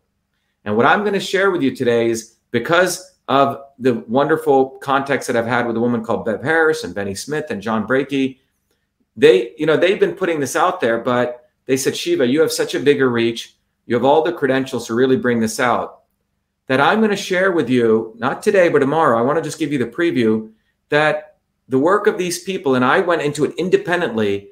And 0.64 0.74
what 0.74 0.86
I'm 0.86 1.00
going 1.00 1.12
to 1.12 1.20
share 1.20 1.50
with 1.50 1.60
you 1.60 1.76
today 1.76 2.08
is 2.08 2.36
because 2.50 3.14
of 3.28 3.60
the 3.78 3.96
wonderful 4.08 4.78
context 4.78 5.26
that 5.26 5.36
I've 5.36 5.46
had 5.46 5.66
with 5.66 5.76
a 5.76 5.80
woman 5.80 6.02
called 6.02 6.24
Bev 6.24 6.42
Harris 6.42 6.82
and 6.82 6.94
Benny 6.94 7.14
Smith 7.14 7.50
and 7.50 7.60
John 7.60 7.86
Brakey, 7.86 8.40
they, 9.18 9.52
you 9.58 9.66
know, 9.66 9.76
they've 9.76 10.00
been 10.00 10.14
putting 10.14 10.40
this 10.40 10.56
out 10.56 10.80
there, 10.80 11.02
but 11.02 11.50
they 11.66 11.76
said, 11.76 11.94
Shiva, 11.94 12.26
you 12.26 12.40
have 12.40 12.52
such 12.52 12.74
a 12.74 12.80
bigger 12.80 13.10
reach. 13.10 13.54
You 13.84 13.96
have 13.96 14.04
all 14.06 14.22
the 14.22 14.32
credentials 14.32 14.86
to 14.86 14.94
really 14.94 15.18
bring 15.18 15.40
this 15.40 15.60
out 15.60 16.04
that 16.68 16.80
I'm 16.80 17.00
going 17.00 17.10
to 17.10 17.16
share 17.16 17.52
with 17.52 17.68
you, 17.68 18.14
not 18.16 18.42
today, 18.42 18.70
but 18.70 18.78
tomorrow. 18.78 19.18
I 19.18 19.22
want 19.22 19.36
to 19.36 19.42
just 19.42 19.58
give 19.58 19.72
you 19.72 19.78
the 19.78 19.84
preview 19.84 20.52
that 20.88 21.36
the 21.68 21.78
work 21.78 22.06
of 22.06 22.18
these 22.18 22.42
people, 22.42 22.74
and 22.74 22.84
I 22.84 23.00
went 23.00 23.22
into 23.22 23.44
it 23.44 23.54
independently, 23.56 24.50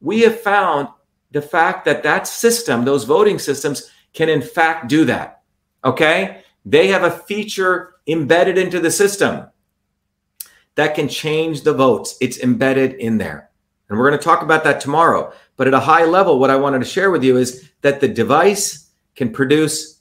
we 0.00 0.20
have 0.20 0.40
found 0.40 0.88
the 1.30 1.42
fact 1.42 1.84
that 1.84 2.02
that 2.02 2.26
system, 2.26 2.84
those 2.84 3.04
voting 3.04 3.38
systems, 3.38 3.90
can 4.12 4.28
in 4.28 4.42
fact 4.42 4.88
do 4.88 5.04
that. 5.04 5.42
Okay? 5.84 6.42
They 6.64 6.88
have 6.88 7.04
a 7.04 7.10
feature 7.10 7.94
embedded 8.06 8.58
into 8.58 8.80
the 8.80 8.90
system 8.90 9.46
that 10.74 10.94
can 10.94 11.08
change 11.08 11.62
the 11.62 11.74
votes. 11.74 12.16
It's 12.20 12.38
embedded 12.38 12.94
in 12.94 13.18
there. 13.18 13.50
And 13.88 13.98
we're 13.98 14.08
going 14.08 14.18
to 14.18 14.24
talk 14.24 14.42
about 14.42 14.64
that 14.64 14.80
tomorrow. 14.80 15.32
But 15.56 15.66
at 15.66 15.74
a 15.74 15.80
high 15.80 16.04
level, 16.04 16.38
what 16.38 16.50
I 16.50 16.56
wanted 16.56 16.80
to 16.80 16.84
share 16.84 17.10
with 17.10 17.24
you 17.24 17.36
is 17.36 17.70
that 17.82 18.00
the 18.00 18.08
device 18.08 18.90
can 19.16 19.32
produce 19.32 20.00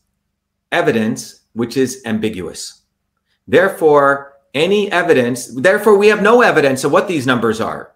evidence 0.72 1.42
which 1.54 1.78
is 1.78 2.02
ambiguous. 2.06 2.84
Therefore, 3.48 4.37
any 4.54 4.92
evidence, 4.92 5.48
therefore, 5.48 5.98
we 5.98 6.08
have 6.08 6.22
no 6.22 6.42
evidence 6.42 6.84
of 6.84 6.92
what 6.92 7.08
these 7.08 7.28
numbers 7.28 7.62
are 7.62 7.94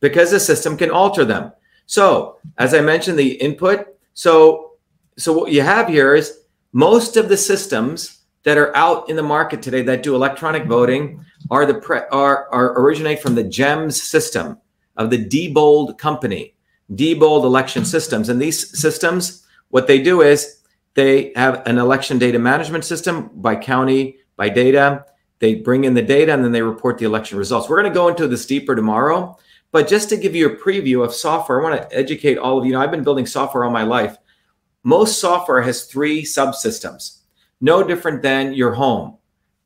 because 0.00 0.30
the 0.30 0.40
system 0.40 0.76
can 0.76 0.90
alter 0.90 1.24
them. 1.24 1.52
So, 1.86 2.38
as 2.58 2.74
I 2.74 2.80
mentioned, 2.80 3.18
the 3.18 3.32
input. 3.34 3.86
So, 4.14 4.72
so 5.16 5.32
what 5.32 5.52
you 5.52 5.62
have 5.62 5.88
here 5.88 6.14
is 6.14 6.40
most 6.72 7.16
of 7.16 7.28
the 7.28 7.36
systems 7.36 8.22
that 8.44 8.58
are 8.58 8.74
out 8.76 9.08
in 9.08 9.16
the 9.16 9.22
market 9.22 9.62
today 9.62 9.82
that 9.82 10.02
do 10.02 10.14
electronic 10.14 10.64
voting 10.64 11.24
are 11.50 11.66
the 11.66 11.74
pre, 11.74 12.00
are, 12.10 12.48
are 12.52 12.80
originate 12.80 13.20
from 13.20 13.34
the 13.34 13.44
GEMS 13.44 14.02
system 14.02 14.58
of 14.96 15.10
the 15.10 15.24
Diebold 15.24 15.98
company. 15.98 16.54
Diebold 16.92 17.44
election 17.44 17.84
systems. 17.84 18.28
And 18.28 18.40
these 18.40 18.78
systems, 18.78 19.46
what 19.68 19.86
they 19.86 20.02
do 20.02 20.22
is 20.22 20.62
they 20.94 21.32
have 21.36 21.66
an 21.66 21.78
election 21.78 22.18
data 22.18 22.38
management 22.38 22.84
system 22.84 23.30
by 23.34 23.56
county, 23.56 24.16
by 24.36 24.48
data. 24.48 25.06
They 25.42 25.56
bring 25.56 25.82
in 25.82 25.94
the 25.94 26.02
data 26.02 26.32
and 26.32 26.44
then 26.44 26.52
they 26.52 26.62
report 26.62 26.98
the 26.98 27.04
election 27.04 27.36
results. 27.36 27.68
We're 27.68 27.82
going 27.82 27.92
to 27.92 27.98
go 27.98 28.06
into 28.06 28.28
this 28.28 28.46
deeper 28.46 28.76
tomorrow. 28.76 29.36
But 29.72 29.88
just 29.88 30.08
to 30.10 30.16
give 30.16 30.36
you 30.36 30.46
a 30.46 30.56
preview 30.56 31.04
of 31.04 31.12
software, 31.12 31.60
I 31.60 31.68
want 31.68 31.82
to 31.82 31.96
educate 31.96 32.38
all 32.38 32.60
of 32.60 32.64
you. 32.64 32.78
I've 32.78 32.92
been 32.92 33.02
building 33.02 33.26
software 33.26 33.64
all 33.64 33.70
my 33.72 33.82
life. 33.82 34.16
Most 34.84 35.18
software 35.18 35.60
has 35.60 35.86
three 35.86 36.22
subsystems, 36.22 37.22
no 37.60 37.82
different 37.82 38.22
than 38.22 38.54
your 38.54 38.72
home. 38.74 39.16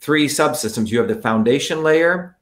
Three 0.01 0.29
subsystems. 0.29 0.89
You 0.89 0.99
have 0.99 1.09
the 1.09 1.21
foundation 1.21 1.83
layer, 1.83 2.39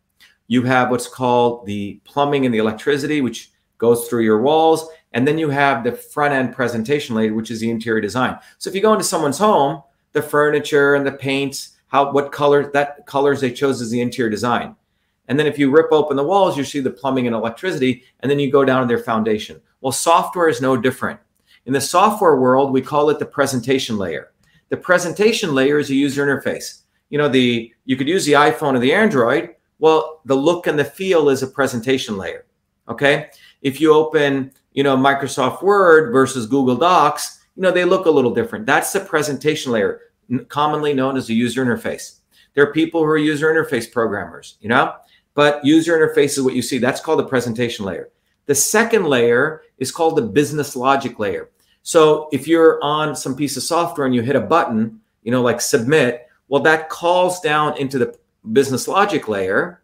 you 0.47 0.63
have 0.63 0.91
what's 0.91 1.09
called 1.09 1.67
the 1.67 2.01
plumbing 2.05 2.47
and 2.47 2.55
the 2.55 2.59
electricity, 2.59 3.21
which 3.21 3.51
goes 3.79 4.07
through 4.07 4.23
your 4.23 4.43
walls. 4.43 4.89
And 5.11 5.27
then 5.27 5.39
you 5.39 5.51
have 5.51 5.83
the 5.83 5.91
front 5.91 6.35
end 6.35 6.55
presentation 6.55 7.17
layer, 7.17 7.35
which 7.35 7.51
is 7.51 7.59
the 7.59 7.71
interior 7.71 8.01
design. 8.01 8.39
So 8.59 8.71
if 8.71 8.77
you 8.77 8.83
go 8.83 8.93
into 8.93 9.05
someone's 9.05 9.39
home, 9.39 9.83
the 10.13 10.23
furniture 10.23 10.95
and 10.95 11.05
the 11.05 11.11
paints, 11.13 11.74
how 11.95 12.13
what 12.13 12.33
color 12.33 12.71
that 12.73 13.07
colors 13.07 13.41
they 13.41 13.53
chose 13.53 13.81
as 13.81 13.91
the 13.91 14.01
interior 14.01 14.29
design. 14.29 14.75
And 15.29 15.39
then 15.39 15.47
if 15.47 15.59
you 15.59 15.71
rip 15.71 15.93
open 15.93 16.17
the 16.17 16.25
walls, 16.25 16.59
you 16.59 16.65
see 16.65 16.81
the 16.81 16.91
plumbing 16.91 17.27
and 17.27 17.37
electricity, 17.37 18.03
and 18.21 18.31
then 18.31 18.39
you 18.39 18.51
go 18.51 18.65
down 18.65 18.83
to 18.83 18.89
their 18.89 19.03
foundation. 19.03 19.61
Well, 19.81 19.93
software 19.93 20.49
is 20.49 20.61
no 20.61 20.77
different. 20.77 21.21
In 21.67 21.73
the 21.73 21.81
software 21.81 22.37
world, 22.37 22.73
we 22.73 22.83
call 22.83 23.09
it 23.11 23.19
the 23.19 23.25
presentation 23.25 23.97
layer. 23.97 24.33
The 24.69 24.77
presentation 24.77 25.55
layer 25.55 25.79
is 25.79 25.89
a 25.91 25.95
user 25.95 26.27
interface. 26.27 26.83
You 27.11 27.19
know, 27.19 27.29
the 27.29 27.73
you 27.85 27.97
could 27.97 28.09
use 28.09 28.27
the 28.27 28.33
iPhone 28.33 28.75
or 28.75 28.81
the 28.81 28.93
Android. 28.93 29.55
Well, 29.79 30.21
the 30.25 30.35
look 30.35 30.67
and 30.67 30.79
the 30.79 30.85
feel 30.85 31.29
is 31.29 31.43
a 31.43 31.47
presentation 31.47 32.19
layer. 32.19 32.45
Okay 32.89 33.31
if 33.65 33.81
you 33.81 33.93
open, 33.93 34.53
you 34.73 34.85
know, 34.85 34.97
Microsoft 34.97 35.63
Word 35.63 36.13
versus 36.13 36.47
Google 36.47 36.77
Docs, 36.77 37.41
you 37.57 37.63
know, 37.63 37.73
they 37.73 37.85
look 37.85 38.07
a 38.07 38.11
little 38.11 38.33
different. 38.33 38.67
That's 38.67 38.93
the 38.93 39.01
presentation 39.01 39.73
layer, 39.73 40.01
commonly 40.49 40.95
known 40.95 41.17
as 41.17 41.29
a 41.29 41.35
user 41.35 41.65
interface. 41.65 42.21
There 42.55 42.65
are 42.65 42.73
people 42.73 43.01
who 43.01 43.07
are 43.07 43.19
user 43.19 43.53
interface 43.53 43.91
programmers, 43.91 44.57
you 44.61 44.69
know, 44.69 44.95
but 45.35 45.65
user 45.65 45.99
interface 45.99 46.39
is 46.39 46.43
what 46.43 46.55
you 46.55 46.63
see. 46.63 46.79
That's 46.79 47.01
called 47.01 47.19
the 47.19 47.25
presentation 47.27 47.85
layer. 47.85 48.11
The 48.47 48.55
second 48.55 49.07
layer 49.07 49.63
is 49.79 49.91
called 49.91 50.17
the 50.17 50.23
business 50.23 50.77
logic 50.77 51.19
layer. 51.19 51.51
So 51.83 52.29
if 52.33 52.47
you're 52.47 52.83
on 52.83 53.17
some 53.17 53.37
piece 53.37 53.57
of 53.57 53.63
software 53.63 54.07
and 54.07 54.15
you 54.15 54.23
hit 54.23 54.37
a 54.37 54.41
button, 54.41 55.01
you 55.23 55.33
know, 55.33 55.43
like 55.43 55.61
submit, 55.61 56.29
well, 56.49 56.63
that 56.63 56.89
calls 56.89 57.41
down 57.41 57.77
into 57.79 57.99
the 57.99 58.17
business 58.53 58.87
logic 58.87 59.29
layer, 59.29 59.83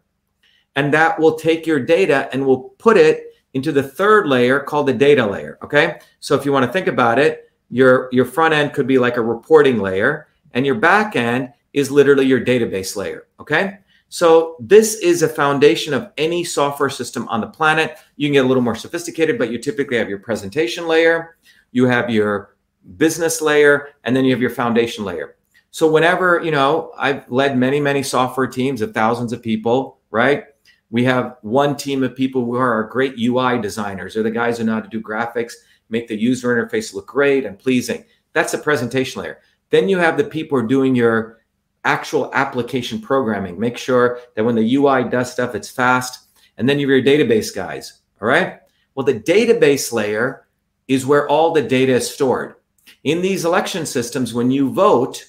and 0.75 0.93
that 0.93 1.19
will 1.19 1.35
take 1.35 1.67
your 1.67 1.79
data 1.79 2.29
and 2.31 2.45
will 2.45 2.69
put 2.77 2.95
it 2.95 3.35
into 3.53 3.71
the 3.71 3.83
third 3.83 4.27
layer 4.27 4.59
called 4.59 4.87
the 4.87 4.93
data 4.93 5.25
layer. 5.25 5.57
Okay. 5.61 5.99
So 6.19 6.35
if 6.35 6.45
you 6.45 6.53
want 6.53 6.65
to 6.65 6.71
think 6.71 6.87
about 6.87 7.19
it, 7.19 7.51
your, 7.69 8.07
your 8.11 8.25
front 8.25 8.53
end 8.53 8.73
could 8.73 8.87
be 8.87 8.97
like 8.97 9.17
a 9.17 9.21
reporting 9.21 9.79
layer, 9.79 10.27
and 10.53 10.65
your 10.65 10.75
back 10.75 11.15
end 11.15 11.53
is 11.73 11.91
literally 11.91 12.25
your 12.25 12.43
database 12.43 12.95
layer. 12.95 13.27
Okay. 13.39 13.79
So 14.09 14.57
this 14.59 14.95
is 14.95 15.23
a 15.23 15.29
foundation 15.29 15.93
of 15.93 16.11
any 16.17 16.43
software 16.43 16.89
system 16.89 17.27
on 17.29 17.39
the 17.39 17.47
planet. 17.47 17.97
You 18.17 18.27
can 18.27 18.33
get 18.33 18.43
a 18.43 18.47
little 18.47 18.63
more 18.63 18.75
sophisticated, 18.75 19.37
but 19.37 19.51
you 19.51 19.57
typically 19.57 19.97
have 19.97 20.09
your 20.09 20.19
presentation 20.19 20.85
layer, 20.85 21.37
you 21.71 21.85
have 21.85 22.09
your 22.09 22.57
business 22.97 23.41
layer, 23.41 23.89
and 24.03 24.13
then 24.13 24.25
you 24.25 24.31
have 24.31 24.41
your 24.41 24.49
foundation 24.49 25.05
layer. 25.05 25.37
So 25.71 25.89
whenever, 25.89 26.41
you 26.43 26.51
know, 26.51 26.91
I've 26.97 27.29
led 27.31 27.57
many, 27.57 27.79
many 27.79 28.03
software 28.03 28.47
teams 28.47 28.81
of 28.81 28.93
thousands 28.93 29.31
of 29.31 29.41
people, 29.41 29.99
right? 30.09 30.43
We 30.89 31.05
have 31.05 31.37
one 31.41 31.77
team 31.77 32.03
of 32.03 32.13
people 32.13 32.43
who 32.43 32.55
are 32.55 32.83
great 32.83 33.17
UI 33.17 33.61
designers. 33.61 34.13
They're 34.13 34.23
the 34.23 34.31
guys 34.31 34.57
who 34.57 34.65
know 34.65 34.73
how 34.73 34.81
to 34.81 34.89
do 34.89 35.01
graphics, 35.01 35.53
make 35.89 36.09
the 36.09 36.19
user 36.19 36.53
interface 36.53 36.93
look 36.93 37.07
great 37.07 37.45
and 37.45 37.57
pleasing. 37.57 38.03
That's 38.33 38.51
the 38.51 38.57
presentation 38.57 39.21
layer. 39.21 39.39
Then 39.71 39.89
you 39.89 39.97
have 39.97 40.17
the 40.17 40.23
people 40.23 40.57
who 40.57 40.63
are 40.63 40.67
doing 40.67 40.95
your 40.95 41.41
actual 41.83 42.31
application 42.33 43.01
programming. 43.01 43.59
Make 43.59 43.77
sure 43.77 44.19
that 44.35 44.43
when 44.43 44.55
the 44.55 44.75
UI 44.75 45.05
does 45.05 45.31
stuff, 45.31 45.55
it's 45.55 45.69
fast. 45.69 46.27
And 46.57 46.69
then 46.69 46.79
you 46.79 46.87
have 46.89 47.03
your 47.03 47.17
database 47.17 47.53
guys. 47.53 48.01
All 48.21 48.27
right. 48.27 48.59
Well, 48.93 49.05
the 49.05 49.19
database 49.19 49.91
layer 49.91 50.47
is 50.87 51.05
where 51.05 51.27
all 51.27 51.53
the 51.53 51.61
data 51.61 51.93
is 51.93 52.09
stored. 52.13 52.55
In 53.03 53.21
these 53.21 53.45
election 53.45 53.85
systems, 53.85 54.33
when 54.33 54.51
you 54.51 54.71
vote, 54.71 55.25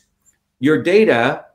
your 0.59 0.83
data 0.83 1.47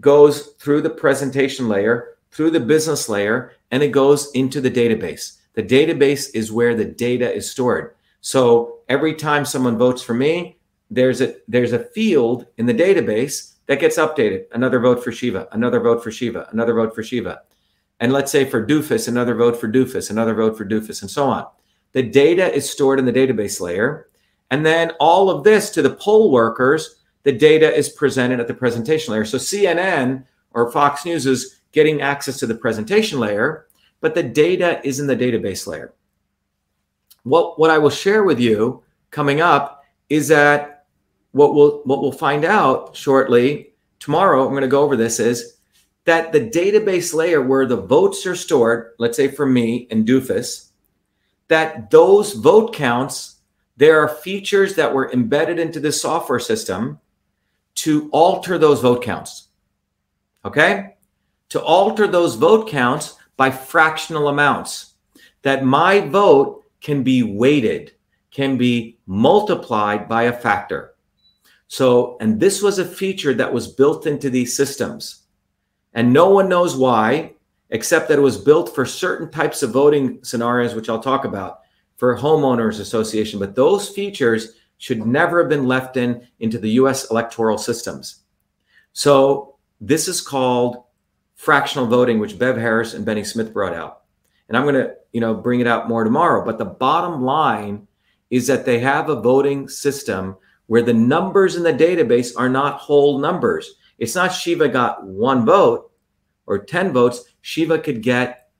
goes 0.00 0.54
through 0.58 0.80
the 0.82 0.90
presentation 0.90 1.68
layer, 1.68 2.16
through 2.30 2.50
the 2.50 2.60
business 2.60 3.08
layer, 3.08 3.52
and 3.70 3.82
it 3.82 3.88
goes 3.88 4.30
into 4.32 4.60
the 4.60 4.70
database. 4.70 5.38
The 5.54 5.62
database 5.62 6.30
is 6.34 6.52
where 6.52 6.74
the 6.74 6.84
data 6.84 7.32
is 7.32 7.50
stored. 7.50 7.94
So 8.20 8.78
every 8.88 9.14
time 9.14 9.44
someone 9.44 9.78
votes 9.78 10.02
for 10.02 10.14
me, 10.14 10.59
there's 10.90 11.20
a 11.20 11.36
there's 11.48 11.72
a 11.72 11.84
field 11.84 12.46
in 12.58 12.66
the 12.66 12.74
database 12.74 13.54
that 13.66 13.80
gets 13.80 13.96
updated. 13.98 14.46
Another 14.52 14.80
vote 14.80 15.02
for 15.02 15.12
Shiva, 15.12 15.48
another 15.52 15.80
vote 15.80 16.02
for 16.02 16.10
Shiva, 16.10 16.48
another 16.50 16.74
vote 16.74 16.94
for 16.94 17.02
Shiva. 17.02 17.42
And 18.00 18.12
let's 18.12 18.32
say 18.32 18.44
for 18.44 18.66
Doofus, 18.66 19.08
another 19.08 19.34
vote 19.34 19.60
for 19.60 19.70
Doofus, 19.70 20.10
another 20.10 20.34
vote 20.34 20.56
for 20.56 20.64
Doofus, 20.64 21.02
and 21.02 21.10
so 21.10 21.26
on. 21.26 21.46
The 21.92 22.02
data 22.02 22.52
is 22.52 22.68
stored 22.68 22.98
in 22.98 23.04
the 23.04 23.12
database 23.12 23.60
layer. 23.60 24.08
And 24.50 24.66
then 24.66 24.92
all 24.98 25.30
of 25.30 25.44
this 25.44 25.70
to 25.70 25.82
the 25.82 25.94
poll 25.94 26.32
workers, 26.32 26.96
the 27.22 27.32
data 27.32 27.72
is 27.72 27.88
presented 27.90 28.40
at 28.40 28.48
the 28.48 28.54
presentation 28.54 29.12
layer. 29.12 29.24
So 29.24 29.38
CNN 29.38 30.24
or 30.52 30.72
Fox 30.72 31.04
News 31.04 31.26
is 31.26 31.60
getting 31.72 32.00
access 32.00 32.38
to 32.38 32.46
the 32.46 32.54
presentation 32.54 33.20
layer, 33.20 33.66
but 34.00 34.14
the 34.14 34.22
data 34.22 34.80
is 34.82 34.98
in 34.98 35.06
the 35.06 35.16
database 35.16 35.66
layer. 35.66 35.94
What, 37.22 37.58
what 37.58 37.70
I 37.70 37.78
will 37.78 37.90
share 37.90 38.24
with 38.24 38.40
you 38.40 38.82
coming 39.10 39.40
up 39.40 39.84
is 40.08 40.26
that 40.28 40.79
what 41.32 41.54
we'll, 41.54 41.82
what 41.84 42.00
we'll 42.02 42.12
find 42.12 42.44
out 42.44 42.96
shortly 42.96 43.72
tomorrow, 43.98 44.44
I'm 44.44 44.50
going 44.50 44.62
to 44.62 44.68
go 44.68 44.82
over 44.82 44.96
this, 44.96 45.20
is 45.20 45.58
that 46.04 46.32
the 46.32 46.40
database 46.40 47.14
layer 47.14 47.42
where 47.42 47.66
the 47.66 47.76
votes 47.76 48.26
are 48.26 48.34
stored, 48.34 48.92
let's 48.98 49.16
say 49.16 49.28
for 49.28 49.46
me 49.46 49.86
and 49.90 50.06
Doofus, 50.06 50.70
that 51.48 51.90
those 51.90 52.32
vote 52.32 52.74
counts, 52.74 53.36
there 53.76 54.00
are 54.00 54.08
features 54.08 54.74
that 54.74 54.92
were 54.92 55.12
embedded 55.12 55.58
into 55.58 55.80
the 55.80 55.92
software 55.92 56.40
system 56.40 56.98
to 57.76 58.08
alter 58.12 58.58
those 58.58 58.80
vote 58.80 59.02
counts. 59.02 59.48
Okay? 60.44 60.96
To 61.50 61.62
alter 61.62 62.06
those 62.06 62.34
vote 62.34 62.68
counts 62.68 63.16
by 63.36 63.50
fractional 63.50 64.28
amounts. 64.28 64.94
That 65.42 65.64
my 65.64 66.00
vote 66.00 66.64
can 66.80 67.02
be 67.02 67.22
weighted, 67.22 67.92
can 68.30 68.56
be 68.56 68.98
multiplied 69.06 70.08
by 70.08 70.24
a 70.24 70.32
factor. 70.32 70.94
So, 71.70 72.16
and 72.20 72.40
this 72.40 72.60
was 72.62 72.80
a 72.80 72.84
feature 72.84 73.32
that 73.34 73.52
was 73.52 73.68
built 73.68 74.04
into 74.04 74.28
these 74.28 74.56
systems. 74.56 75.22
And 75.94 76.12
no 76.12 76.28
one 76.28 76.48
knows 76.48 76.76
why 76.76 77.34
except 77.70 78.08
that 78.08 78.18
it 78.18 78.22
was 78.22 78.36
built 78.36 78.74
for 78.74 78.84
certain 78.84 79.30
types 79.30 79.62
of 79.62 79.70
voting 79.70 80.18
scenarios, 80.24 80.74
which 80.74 80.88
I'll 80.88 80.98
talk 80.98 81.24
about 81.24 81.60
for 81.96 82.18
homeowners 82.18 82.80
association. 82.80 83.38
But 83.38 83.54
those 83.54 83.88
features 83.88 84.56
should 84.78 85.06
never 85.06 85.38
have 85.38 85.48
been 85.48 85.68
left 85.68 85.96
in 85.96 86.26
into 86.40 86.58
the 86.58 86.70
U.S. 86.70 87.08
electoral 87.08 87.56
systems. 87.56 88.24
So 88.92 89.54
this 89.80 90.08
is 90.08 90.20
called 90.20 90.82
fractional 91.36 91.86
voting, 91.86 92.18
which 92.18 92.36
Bev 92.36 92.56
Harris 92.56 92.94
and 92.94 93.06
Benny 93.06 93.22
Smith 93.22 93.52
brought 93.52 93.74
out. 93.74 94.00
And 94.48 94.56
I'm 94.56 94.64
going 94.64 94.74
to, 94.74 94.96
you 95.12 95.20
know, 95.20 95.34
bring 95.34 95.60
it 95.60 95.68
out 95.68 95.88
more 95.88 96.02
tomorrow. 96.02 96.44
But 96.44 96.58
the 96.58 96.64
bottom 96.64 97.22
line 97.22 97.86
is 98.28 98.48
that 98.48 98.64
they 98.64 98.80
have 98.80 99.08
a 99.08 99.20
voting 99.20 99.68
system 99.68 100.36
where 100.70 100.82
the 100.82 100.94
numbers 100.94 101.56
in 101.56 101.64
the 101.64 101.72
database 101.72 102.32
are 102.36 102.48
not 102.48 102.78
whole 102.78 103.18
numbers. 103.18 103.74
It's 103.98 104.14
not 104.14 104.32
Shiva 104.32 104.68
got 104.68 105.04
one 105.04 105.44
vote 105.44 105.90
or 106.46 106.60
10 106.60 106.92
votes. 106.92 107.24
Shiva 107.40 107.76
could 107.80 108.04
get 108.04 108.50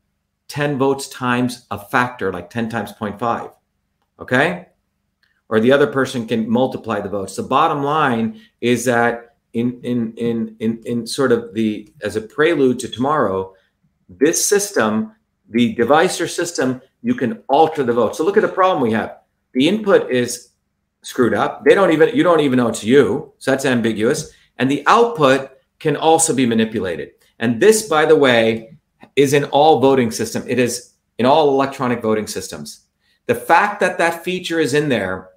10 0.49 0.77
votes 0.77 1.07
times 1.07 1.69
a 1.71 1.79
factor, 1.79 2.33
like 2.33 2.51
10 2.51 2.69
times 2.69 2.93
0.5. 2.95 3.53
Okay. 4.19 4.67
Or 5.49 5.61
the 5.61 5.71
other 5.71 5.87
person 5.87 6.27
can 6.27 6.51
multiply 6.51 7.01
the 7.01 7.09
votes. 7.09 7.37
The 7.37 7.45
bottom 7.45 7.85
line 7.85 8.41
is 8.61 8.85
that 8.87 9.37
in 9.53 9.81
in 9.85 10.13
in 10.15 10.57
in 10.59 10.83
in 10.85 11.07
sort 11.07 11.31
of 11.31 11.55
the 11.55 11.93
as 12.03 12.17
a 12.17 12.21
prelude 12.21 12.81
to 12.81 12.89
tomorrow, 12.89 13.55
this 14.09 14.45
system, 14.45 15.15
the 15.49 15.77
device 15.77 16.21
or 16.21 16.27
system, 16.27 16.83
you 17.03 17.15
can 17.15 17.45
alter 17.49 17.85
the 17.85 17.93
vote. 17.93 18.17
So 18.17 18.25
look 18.25 18.37
at 18.37 18.43
the 18.43 18.49
problem 18.49 18.83
we 18.83 18.91
have. 18.91 19.19
The 19.53 19.69
input 19.69 20.11
is 20.11 20.50
screwed 21.03 21.35
up. 21.35 21.65
They 21.65 21.75
don't 21.75 21.93
even 21.93 22.15
you 22.15 22.23
don't 22.23 22.41
even 22.41 22.57
know 22.57 22.69
it's 22.69 22.85
you. 22.85 23.33
So 23.39 23.51
that's 23.51 23.65
ambiguous. 23.65 24.33
And 24.59 24.71
the 24.71 24.83
output 24.87 25.51
can 25.79 25.97
also 25.97 26.35
be 26.35 26.47
manipulated. 26.47 27.13
And 27.39 27.61
this, 27.61 27.89
by 27.89 28.05
the 28.05 28.17
way, 28.17 28.77
is 29.17 29.33
in 29.33 29.45
all 29.45 29.81
voting 29.81 30.11
system. 30.11 30.45
It 30.47 30.59
is 30.59 30.93
in 31.19 31.27
all 31.27 31.49
electronic 31.49 32.03
voting 32.03 32.27
systems. 32.27 32.87
The 33.27 33.35
fact 33.35 33.81
that 33.81 33.99
that 33.99 34.25
feature 34.25 34.61
is 34.61 34.75
in 34.75 34.89
there 34.89 35.31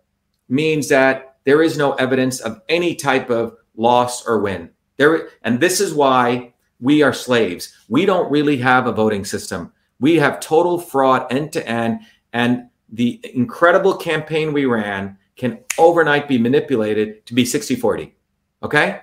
means 0.49 0.89
that 0.89 1.37
there 1.45 1.61
is 1.61 1.77
no 1.77 1.93
evidence 1.93 2.39
of 2.39 2.61
any 2.69 2.95
type 2.95 3.29
of 3.29 3.55
loss 3.75 4.25
or 4.25 4.39
win. 4.39 4.69
There, 4.97 5.29
and 5.43 5.59
this 5.59 5.79
is 5.79 5.93
why 5.93 6.53
we 6.79 7.01
are 7.01 7.13
slaves. 7.13 7.73
We 7.87 8.05
don't 8.05 8.31
really 8.31 8.57
have 8.57 8.87
a 8.87 8.91
voting 8.91 9.25
system. 9.25 9.71
We 9.99 10.15
have 10.17 10.39
total 10.39 10.79
fraud 10.79 11.31
end 11.31 11.53
to 11.53 11.67
end, 11.67 12.01
and 12.33 12.69
the 12.89 13.19
incredible 13.33 13.95
campaign 13.95 14.53
we 14.53 14.65
ran 14.65 15.17
can 15.35 15.59
overnight 15.77 16.27
be 16.27 16.37
manipulated 16.37 17.25
to 17.25 17.33
be 17.33 17.45
60 17.45 17.75
40. 17.75 18.15
Okay? 18.61 19.01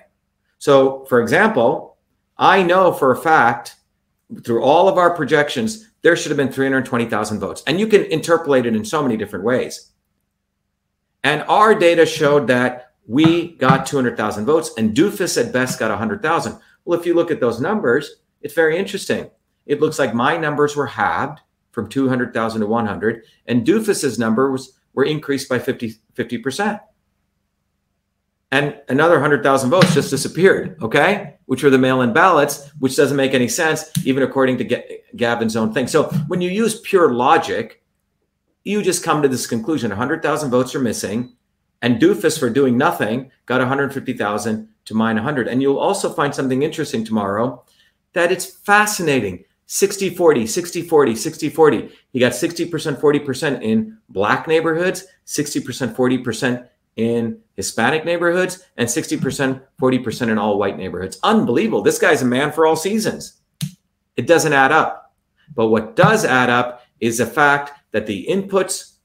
So, 0.57 1.05
for 1.05 1.21
example, 1.21 1.97
I 2.37 2.63
know 2.63 2.93
for 2.93 3.11
a 3.11 3.17
fact 3.17 3.75
through 4.43 4.63
all 4.63 4.87
of 4.87 4.97
our 4.97 5.15
projections, 5.15 5.89
there 6.01 6.15
should 6.15 6.31
have 6.31 6.37
been 6.37 6.51
320,000 6.51 7.39
votes. 7.39 7.63
And 7.67 7.79
you 7.79 7.87
can 7.87 8.03
interpolate 8.05 8.65
it 8.65 8.75
in 8.75 8.85
so 8.85 9.03
many 9.03 9.17
different 9.17 9.45
ways. 9.45 9.91
And 11.23 11.43
our 11.43 11.75
data 11.75 12.05
showed 12.05 12.47
that 12.47 12.93
we 13.07 13.55
got 13.57 13.85
200,000 13.85 14.45
votes 14.45 14.71
and 14.77 14.95
Doofus 14.95 15.43
at 15.43 15.53
best 15.53 15.79
got 15.79 15.89
100,000. 15.89 16.59
Well, 16.85 16.99
if 16.99 17.05
you 17.05 17.13
look 17.13 17.31
at 17.31 17.39
those 17.39 17.59
numbers, 17.59 18.21
it's 18.41 18.53
very 18.53 18.77
interesting. 18.77 19.29
It 19.65 19.81
looks 19.81 19.99
like 19.99 20.13
my 20.13 20.37
numbers 20.37 20.75
were 20.75 20.87
halved 20.87 21.39
from 21.71 21.89
200,000 21.89 22.61
to 22.61 22.67
100 22.67 23.23
and 23.47 23.65
Doofus's 23.65 24.17
numbers 24.17 24.79
were 24.93 25.05
increased 25.05 25.49
by 25.49 25.59
50, 25.59 25.95
50% 26.15 26.79
and 28.51 28.77
another 28.89 29.15
100,000 29.15 29.69
votes 29.69 29.93
just 29.93 30.09
disappeared, 30.09 30.77
okay? 30.81 31.37
Which 31.45 31.63
were 31.63 31.69
the 31.69 31.77
mail 31.77 32.01
in 32.01 32.11
ballots, 32.11 32.69
which 32.79 32.97
doesn't 32.97 33.15
make 33.15 33.33
any 33.33 33.47
sense, 33.47 33.89
even 34.05 34.23
according 34.23 34.57
to 34.57 34.99
Galvin's 35.15 35.55
own 35.55 35.73
thing. 35.73 35.87
So 35.87 36.03
when 36.27 36.41
you 36.41 36.49
use 36.49 36.81
pure 36.81 37.13
logic, 37.13 37.81
you 38.65 38.81
just 38.81 39.03
come 39.03 39.21
to 39.21 39.29
this 39.29 39.47
conclusion 39.47 39.89
100,000 39.89 40.51
votes 40.51 40.75
are 40.75 40.81
missing, 40.81 41.35
and 41.81 41.99
Doofus, 41.99 42.37
for 42.37 42.49
doing 42.49 42.77
nothing, 42.77 43.31
got 43.45 43.59
150,000 43.59 44.69
to 44.83 44.93
mine 44.93 45.15
100. 45.15 45.47
And 45.47 45.61
you'll 45.61 45.79
also 45.79 46.13
find 46.13 46.35
something 46.35 46.61
interesting 46.61 47.03
tomorrow 47.03 47.63
that 48.13 48.31
it's 48.31 48.45
fascinating 48.45 49.45
60 49.73 50.09
40, 50.09 50.47
60 50.47 50.81
40, 50.81 51.15
60 51.15 51.49
40. 51.49 51.89
He 52.11 52.19
got 52.19 52.33
60%, 52.33 52.99
40% 52.99 53.61
in 53.61 53.97
black 54.09 54.45
neighborhoods, 54.45 55.05
60%, 55.25 55.95
40% 55.95 56.67
in 56.97 57.39
Hispanic 57.55 58.03
neighborhoods 58.03 58.65
and 58.75 58.89
60%, 58.89 59.61
40% 59.81 60.27
in 60.27 60.37
all 60.37 60.59
white 60.59 60.75
neighborhoods. 60.75 61.19
Unbelievable. 61.23 61.81
This 61.81 61.99
guy's 61.99 62.21
a 62.21 62.25
man 62.25 62.51
for 62.51 62.65
all 62.65 62.75
seasons. 62.75 63.39
It 64.17 64.27
doesn't 64.27 64.51
add 64.51 64.73
up. 64.73 65.13
But 65.55 65.67
what 65.67 65.95
does 65.95 66.25
add 66.25 66.49
up 66.49 66.83
is 66.99 67.19
the 67.19 67.25
fact 67.25 67.71
that 67.91 68.05
the 68.05 68.27
inputs 68.29 68.95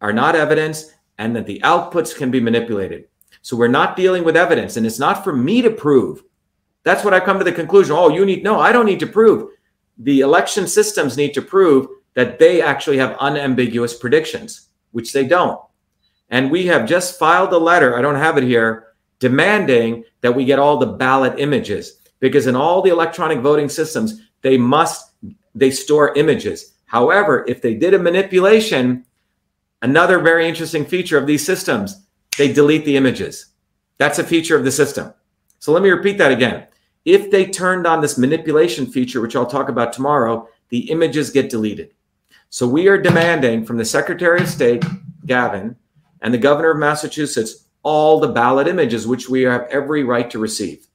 are 0.00 0.14
not 0.14 0.36
evidence 0.36 0.94
and 1.18 1.36
that 1.36 1.44
the 1.44 1.60
outputs 1.60 2.16
can 2.16 2.30
be 2.30 2.40
manipulated. 2.40 3.08
So 3.42 3.58
we're 3.58 3.68
not 3.68 3.94
dealing 3.94 4.24
with 4.24 4.38
evidence, 4.38 4.78
and 4.78 4.86
it's 4.86 4.98
not 4.98 5.22
for 5.22 5.36
me 5.36 5.60
to 5.60 5.70
prove. 5.70 6.24
That's 6.82 7.04
what 7.04 7.12
I 7.12 7.20
come 7.20 7.36
to 7.36 7.44
the 7.44 7.52
conclusion. 7.52 7.94
Oh, 7.94 8.08
you 8.08 8.24
need, 8.24 8.42
no, 8.42 8.58
I 8.58 8.72
don't 8.72 8.86
need 8.86 9.00
to 9.00 9.06
prove. 9.06 9.50
The 9.98 10.20
election 10.20 10.66
systems 10.66 11.16
need 11.16 11.34
to 11.34 11.42
prove 11.42 11.86
that 12.14 12.38
they 12.38 12.62
actually 12.62 12.98
have 12.98 13.16
unambiguous 13.18 13.94
predictions, 13.94 14.68
which 14.92 15.12
they 15.12 15.26
don't. 15.26 15.60
And 16.30 16.50
we 16.50 16.66
have 16.66 16.88
just 16.88 17.18
filed 17.18 17.52
a 17.52 17.58
letter, 17.58 17.96
I 17.96 18.02
don't 18.02 18.14
have 18.14 18.38
it 18.38 18.44
here, 18.44 18.88
demanding 19.18 20.04
that 20.20 20.34
we 20.34 20.44
get 20.44 20.58
all 20.58 20.78
the 20.78 20.86
ballot 20.86 21.38
images 21.38 22.00
because 22.20 22.46
in 22.46 22.56
all 22.56 22.82
the 22.82 22.90
electronic 22.90 23.40
voting 23.40 23.68
systems, 23.68 24.22
they 24.42 24.56
must 24.56 25.12
they 25.54 25.70
store 25.70 26.14
images. 26.16 26.74
However, 26.86 27.44
if 27.46 27.62
they 27.62 27.74
did 27.74 27.94
a 27.94 27.98
manipulation, 27.98 29.04
another 29.82 30.18
very 30.18 30.48
interesting 30.48 30.84
feature 30.84 31.18
of 31.18 31.26
these 31.26 31.44
systems, 31.44 32.06
they 32.36 32.52
delete 32.52 32.84
the 32.84 32.96
images. 32.96 33.46
That's 33.98 34.18
a 34.18 34.24
feature 34.24 34.56
of 34.56 34.64
the 34.64 34.72
system. 34.72 35.14
So 35.58 35.72
let 35.72 35.82
me 35.82 35.90
repeat 35.90 36.18
that 36.18 36.32
again. 36.32 36.66
If 37.04 37.30
they 37.30 37.46
turned 37.46 37.86
on 37.86 38.00
this 38.00 38.16
manipulation 38.16 38.86
feature, 38.86 39.20
which 39.20 39.36
I'll 39.36 39.46
talk 39.46 39.68
about 39.68 39.92
tomorrow, 39.92 40.48
the 40.70 40.90
images 40.90 41.30
get 41.30 41.50
deleted. 41.50 41.92
So 42.48 42.66
we 42.66 42.88
are 42.88 42.98
demanding 42.98 43.64
from 43.64 43.76
the 43.76 43.84
Secretary 43.84 44.40
of 44.40 44.48
State, 44.48 44.84
Galvin, 45.26 45.76
and 46.22 46.32
the 46.32 46.38
governor 46.38 46.70
of 46.70 46.78
Massachusetts 46.78 47.64
all 47.84 48.18
the 48.18 48.28
ballot 48.28 48.66
images, 48.66 49.06
which 49.06 49.28
we 49.28 49.42
have 49.42 49.68
every 49.70 50.02
right 50.02 50.30
to 50.30 50.38
receive, 50.38 50.88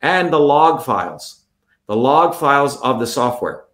and 0.00 0.32
the 0.32 0.38
log 0.38 0.84
files, 0.84 1.44
the 1.86 1.96
log 1.96 2.34
files 2.34 2.80
of 2.80 3.00
the 3.00 3.06
software. 3.06 3.64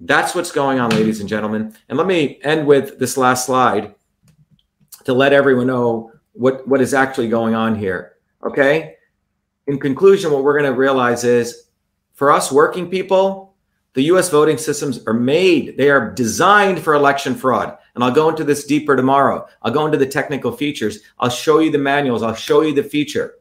That's 0.00 0.34
what's 0.34 0.50
going 0.50 0.80
on, 0.80 0.90
ladies 0.90 1.20
and 1.20 1.28
gentlemen. 1.28 1.76
And 1.88 1.96
let 1.96 2.08
me 2.08 2.40
end 2.42 2.66
with 2.66 2.98
this 2.98 3.16
last 3.16 3.46
slide 3.46 3.94
to 5.04 5.12
let 5.14 5.32
everyone 5.32 5.68
know 5.68 6.10
what, 6.32 6.66
what 6.66 6.80
is 6.80 6.92
actually 6.92 7.28
going 7.28 7.54
on 7.54 7.76
here. 7.76 8.14
Okay. 8.44 8.96
In 9.66 9.78
conclusion, 9.78 10.32
what 10.32 10.42
we're 10.42 10.58
going 10.58 10.70
to 10.70 10.78
realize 10.78 11.24
is 11.24 11.68
for 12.14 12.30
us 12.30 12.50
working 12.50 12.88
people, 12.90 13.54
the 13.94 14.02
US 14.04 14.30
voting 14.30 14.58
systems 14.58 15.06
are 15.06 15.12
made, 15.12 15.76
they 15.76 15.90
are 15.90 16.10
designed 16.10 16.80
for 16.80 16.94
election 16.94 17.34
fraud. 17.34 17.76
And 17.94 18.02
I'll 18.02 18.10
go 18.10 18.30
into 18.30 18.44
this 18.44 18.64
deeper 18.64 18.96
tomorrow. 18.96 19.46
I'll 19.60 19.72
go 19.72 19.84
into 19.84 19.98
the 19.98 20.06
technical 20.06 20.50
features. 20.50 21.00
I'll 21.18 21.28
show 21.28 21.58
you 21.58 21.70
the 21.70 21.78
manuals. 21.78 22.22
I'll 22.22 22.34
show 22.34 22.62
you 22.62 22.74
the 22.74 22.82
feature. 22.82 23.34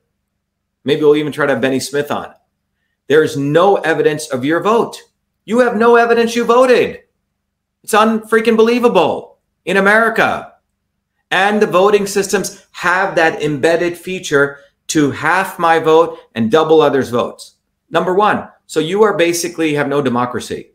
Maybe 0.83 1.01
we'll 1.01 1.15
even 1.15 1.31
try 1.31 1.45
to 1.45 1.53
have 1.53 1.61
Bennie 1.61 1.79
Smith 1.79 2.11
on. 2.11 2.33
There's 3.07 3.37
no 3.37 3.77
evidence 3.77 4.27
of 4.29 4.43
your 4.43 4.61
vote. 4.61 5.01
You 5.45 5.59
have 5.59 5.77
no 5.77 5.95
evidence 5.95 6.35
you 6.35 6.43
voted. 6.43 7.01
It's 7.83 7.93
unfreaking 7.93 8.57
believable 8.57 9.39
in 9.65 9.77
America. 9.77 10.53
And 11.31 11.61
the 11.61 11.67
voting 11.67 12.07
systems 12.07 12.65
have 12.71 13.15
that 13.15 13.41
embedded 13.41 13.97
feature 13.97 14.59
to 14.91 15.09
half 15.09 15.57
my 15.57 15.79
vote 15.79 16.19
and 16.35 16.51
double 16.51 16.81
others' 16.81 17.09
votes. 17.09 17.55
Number 17.91 18.13
one, 18.13 18.49
so 18.67 18.81
you 18.81 19.03
are 19.03 19.15
basically 19.15 19.73
have 19.73 19.87
no 19.87 20.01
democracy. 20.01 20.71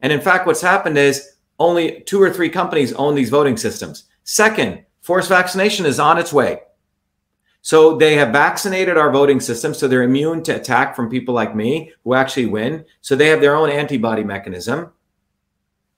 And 0.00 0.10
in 0.10 0.22
fact, 0.22 0.46
what's 0.46 0.62
happened 0.62 0.96
is 0.96 1.36
only 1.58 2.00
two 2.06 2.20
or 2.20 2.30
three 2.30 2.48
companies 2.48 2.94
own 2.94 3.14
these 3.14 3.28
voting 3.28 3.58
systems. 3.58 4.04
Second, 4.24 4.84
forced 5.02 5.28
vaccination 5.28 5.84
is 5.84 6.00
on 6.00 6.16
its 6.16 6.32
way. 6.32 6.60
So 7.60 7.96
they 7.98 8.14
have 8.14 8.32
vaccinated 8.32 8.96
our 8.96 9.10
voting 9.10 9.40
system, 9.40 9.74
so 9.74 9.86
they're 9.86 10.02
immune 10.02 10.42
to 10.44 10.56
attack 10.56 10.96
from 10.96 11.10
people 11.10 11.34
like 11.34 11.54
me 11.54 11.92
who 12.04 12.14
actually 12.14 12.46
win. 12.46 12.86
So 13.02 13.16
they 13.16 13.28
have 13.28 13.42
their 13.42 13.56
own 13.56 13.68
antibody 13.68 14.24
mechanism. 14.24 14.92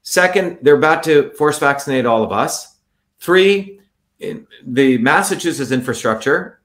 Second, 0.03 0.59
they're 0.63 0.77
about 0.77 1.05
to 1.05 1.31
force 1.35 1.61
vaccinate 1.61 2.05
all 2.05 2.25
of 2.25 2.33
us. 2.33 2.79
Three, 3.21 3.81
the 4.19 4.99
Massachusetts 4.99 5.71
infrastructure 5.71 6.58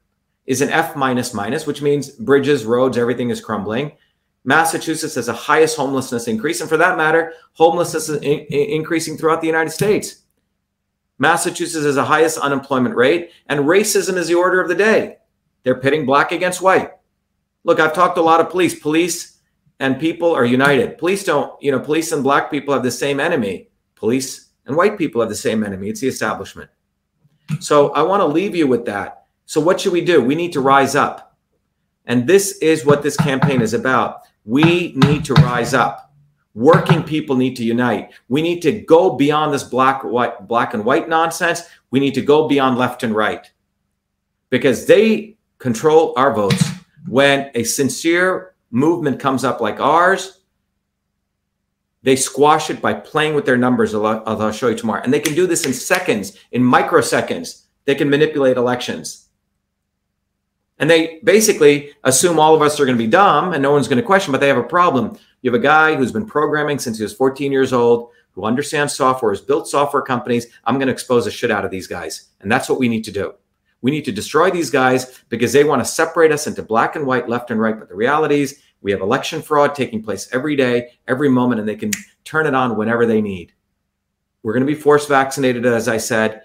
is 0.45 0.61
an 0.61 0.69
F 0.69 0.95
minus 0.95 1.33
minus, 1.33 1.65
which 1.65 1.81
means 1.81 2.09
bridges, 2.09 2.65
roads, 2.65 2.97
everything 2.97 3.29
is 3.29 3.41
crumbling. 3.41 3.93
Massachusetts 4.45 5.15
has 5.15 5.27
the 5.27 5.33
highest 5.33 5.77
homelessness 5.77 6.27
increase. 6.27 6.59
And 6.59 6.69
for 6.69 6.77
that 6.77 6.97
matter, 6.97 7.33
homelessness 7.53 8.09
is 8.09 8.21
in- 8.21 8.45
increasing 8.49 9.17
throughout 9.17 9.41
the 9.41 9.47
United 9.47 9.71
States. 9.71 10.23
Massachusetts 11.17 11.85
has 11.85 11.95
the 11.95 12.03
highest 12.03 12.37
unemployment 12.37 12.95
rate, 12.95 13.31
and 13.47 13.61
racism 13.61 14.17
is 14.17 14.27
the 14.27 14.35
order 14.35 14.59
of 14.59 14.67
the 14.67 14.75
day. 14.75 15.17
They're 15.63 15.79
pitting 15.79 16.05
black 16.05 16.31
against 16.31 16.61
white. 16.61 16.91
Look, 17.63 17.79
I've 17.79 17.93
talked 17.93 18.15
to 18.15 18.21
a 18.21 18.23
lot 18.23 18.41
of 18.41 18.49
police. 18.49 18.77
Police 18.77 19.39
and 19.79 19.99
people 19.99 20.33
are 20.33 20.45
united. 20.45 20.97
Police 20.97 21.23
don't, 21.23 21.61
you 21.61 21.71
know, 21.71 21.79
police 21.79 22.11
and 22.11 22.23
black 22.23 22.51
people 22.51 22.73
have 22.73 22.83
the 22.83 22.91
same 22.91 23.19
enemy. 23.19 23.69
Police 23.95 24.49
and 24.65 24.75
white 24.75 24.97
people 24.97 25.21
have 25.21 25.29
the 25.29 25.35
same 25.35 25.63
enemy. 25.63 25.89
It's 25.89 26.01
the 26.01 26.07
establishment. 26.07 26.69
So 27.59 27.91
I 27.91 28.01
want 28.01 28.21
to 28.21 28.25
leave 28.25 28.55
you 28.55 28.67
with 28.67 28.85
that. 28.85 29.22
So 29.54 29.62
what 29.62 29.80
should 29.80 29.93
we 29.93 30.01
do? 30.01 30.20
We 30.20 30.34
need 30.34 30.51
to 30.54 30.62
rise 30.62 30.95
up. 30.95 31.38
And 32.08 32.26
this 32.26 32.58
is 32.58 32.88
what 32.88 33.04
this 33.04 33.16
campaign 33.16 33.62
is 33.62 33.76
about. 33.76 34.22
We 34.45 34.93
need 34.95 35.26
to 35.26 35.36
rise 35.36 35.76
up. 35.76 36.12
Working 36.56 37.04
people 37.04 37.36
need 37.36 37.56
to 37.58 37.64
unite. 37.64 38.14
We 38.30 38.41
need 38.41 38.64
to 38.64 38.72
go 38.72 39.12
beyond 39.12 39.54
this 39.54 39.62
black 39.62 40.04
white 40.04 40.47
black 40.47 40.74
and 40.74 40.84
white 40.84 41.08
nonsense. 41.08 41.62
We 41.91 41.99
need 41.99 42.16
to 42.16 42.22
go 42.24 42.47
beyond 42.47 42.80
left 42.80 43.04
and 43.04 43.14
right. 43.14 43.51
Because 44.49 44.88
they 44.88 45.38
control 45.60 46.16
our 46.18 46.34
votes. 46.34 46.68
When 47.08 47.51
a 47.54 47.64
sincere 47.64 48.56
movement 48.72 49.20
comes 49.20 49.43
up 49.43 49.62
like 49.62 49.80
ours, 49.80 50.41
they 52.01 52.16
squash 52.16 52.72
it 52.72 52.82
by 52.82 52.95
playing 52.95 53.36
with 53.36 53.45
their 53.45 53.58
numbers. 53.58 53.93
As 53.93 54.01
I'll 54.01 54.51
show 54.51 54.70
you 54.70 54.76
tomorrow. 54.76 55.04
And 55.04 55.14
they 55.14 55.20
can 55.20 55.36
do 55.36 55.45
this 55.45 55.64
in 55.68 55.74
seconds, 55.74 56.39
in 56.51 56.64
microseconds. 56.64 57.66
They 57.86 57.93
can 57.93 58.10
manipulate 58.10 58.58
elections. 58.58 59.22
And 60.84 60.89
they 60.89 61.21
basically 61.23 61.93
assume 62.03 62.38
all 62.38 62.53
of 62.53 62.61
us 62.61 62.77
are 62.77 62.86
going 62.86 62.97
to 62.97 63.01
be 63.01 63.09
dumb 63.09 63.53
and 63.53 63.63
no 63.63 63.71
one's 63.71 63.88
going 63.88 64.01
to 64.01 64.05
question, 64.05 64.34
but 64.34 64.41
they 64.41 64.49
have 64.49 64.57
a 64.57 64.63
problem. 64.63 65.17
You 65.41 65.49
have 65.49 65.57
a 65.57 65.63
guy 65.63 65.95
who's 65.95 66.11
been 66.11 66.25
programming 66.25 66.77
since 66.77 66.97
he 66.97 67.03
was 67.03 67.13
14 67.13 67.53
years 67.53 67.71
old, 67.71 68.09
who 68.34 68.43
understands 68.43 68.93
software, 68.93 69.31
has 69.31 69.39
built 69.39 69.69
software 69.69 70.01
companies. 70.01 70.47
I'm 70.65 70.75
going 70.75 70.88
to 70.88 70.91
expose 70.91 71.23
the 71.23 71.31
shit 71.31 71.51
out 71.51 71.63
of 71.63 71.71
these 71.71 71.88
guys. 71.88 72.31
And 72.41 72.51
that's 72.51 72.67
what 72.67 72.79
we 72.79 72.89
need 72.89 73.05
to 73.05 73.13
do. 73.13 73.34
We 73.79 73.91
need 73.91 74.03
to 74.03 74.11
destroy 74.11 74.51
these 74.51 74.69
guys 74.69 75.23
because 75.29 75.53
they 75.53 75.63
want 75.63 75.79
to 75.79 75.86
separate 75.86 76.34
us 76.34 76.47
into 76.47 76.61
black 76.61 76.97
and 76.97 77.07
white, 77.07 77.29
left 77.29 77.49
and 77.49 77.61
right. 77.61 77.79
But 77.79 77.88
the 77.88 77.95
reality 77.95 78.41
is, 78.41 78.59
we 78.81 78.91
have 78.91 78.99
election 78.99 79.41
fraud 79.41 79.75
taking 79.75 80.03
place 80.03 80.27
every 80.34 80.57
day, 80.57 80.89
every 81.07 81.29
moment, 81.29 81.61
and 81.61 81.69
they 81.69 81.77
can 81.77 81.91
turn 82.25 82.45
it 82.45 82.55
on 82.55 82.75
whenever 82.75 83.05
they 83.05 83.21
need. 83.21 83.53
We're 84.41 84.51
going 84.51 84.67
to 84.67 84.73
be 84.73 84.77
force 84.77 85.07
vaccinated, 85.07 85.65
as 85.65 85.88
I 85.88 85.95
said 85.95 86.42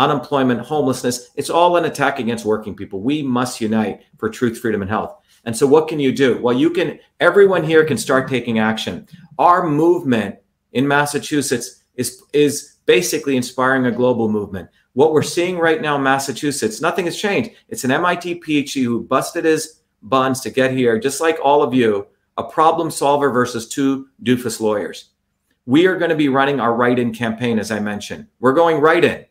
unemployment, 0.00 0.60
homelessness. 0.60 1.30
It's 1.36 1.50
all 1.50 1.76
an 1.76 1.84
attack 1.84 2.18
against 2.18 2.46
working 2.46 2.74
people. 2.74 3.00
We 3.00 3.22
must 3.22 3.60
unite 3.60 4.00
for 4.18 4.30
truth, 4.30 4.58
freedom, 4.58 4.80
and 4.80 4.90
health. 4.90 5.14
And 5.44 5.56
so, 5.56 5.66
what 5.66 5.88
can 5.88 6.00
you 6.00 6.10
do? 6.10 6.40
Well, 6.40 6.56
you 6.56 6.70
can, 6.70 6.98
everyone 7.20 7.62
here 7.62 7.84
can 7.84 7.98
start 7.98 8.28
taking 8.28 8.58
action. 8.58 9.06
Our 9.38 9.66
movement 9.68 10.36
in 10.72 10.88
Massachusetts 10.88 11.82
is, 11.94 12.22
is 12.32 12.76
basically 12.86 13.36
inspiring 13.36 13.86
a 13.86 13.92
global 13.92 14.28
movement. 14.28 14.70
What 14.94 15.12
we're 15.12 15.22
seeing 15.22 15.58
right 15.58 15.80
now 15.80 15.96
in 15.96 16.02
Massachusetts, 16.02 16.80
nothing 16.80 17.04
has 17.04 17.16
changed. 17.16 17.50
It's 17.68 17.84
an 17.84 17.90
MIT 17.90 18.40
PhD 18.40 18.82
who 18.82 19.02
busted 19.02 19.44
his 19.44 19.82
buns 20.02 20.40
to 20.40 20.50
get 20.50 20.72
here, 20.72 20.98
just 20.98 21.20
like 21.20 21.38
all 21.42 21.62
of 21.62 21.74
you, 21.74 22.06
a 22.38 22.42
problem 22.42 22.90
solver 22.90 23.30
versus 23.30 23.68
two 23.68 24.08
doofus 24.24 24.60
lawyers. 24.60 25.10
We 25.66 25.86
are 25.86 25.98
going 25.98 26.10
to 26.10 26.16
be 26.16 26.28
running 26.28 26.58
our 26.58 26.74
write 26.74 26.98
in 26.98 27.12
campaign, 27.12 27.58
as 27.58 27.70
I 27.70 27.80
mentioned. 27.80 28.26
We're 28.40 28.54
going 28.54 28.78
right 28.78 29.04
in. 29.04 29.26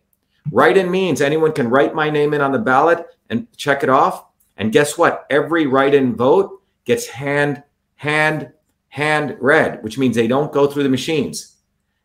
Write 0.52 0.78
in 0.78 0.90
means 0.90 1.22
anyone 1.22 1.52
can 1.52 1.70
write 1.70 1.94
my 1.94 2.10
name 2.10 2.34
in 2.34 2.42
on 2.42 2.52
the 2.52 2.60
ballot 2.60 3.06
and 3.30 3.48
check 3.58 3.84
it 3.84 3.90
off. 3.90 4.26
And 4.58 4.72
guess 4.72 4.98
what? 4.98 5.26
Every 5.30 5.68
write 5.68 5.94
in 5.94 6.16
vote 6.16 6.62
gets 6.86 7.08
hand, 7.08 7.64
hand, 7.96 8.52
hand 8.90 9.38
read, 9.40 9.84
which 9.84 9.98
means 9.98 10.16
they 10.16 10.28
don't 10.28 10.52
go 10.52 10.68
through 10.68 10.84
the 10.84 10.90
machines. 10.90 11.58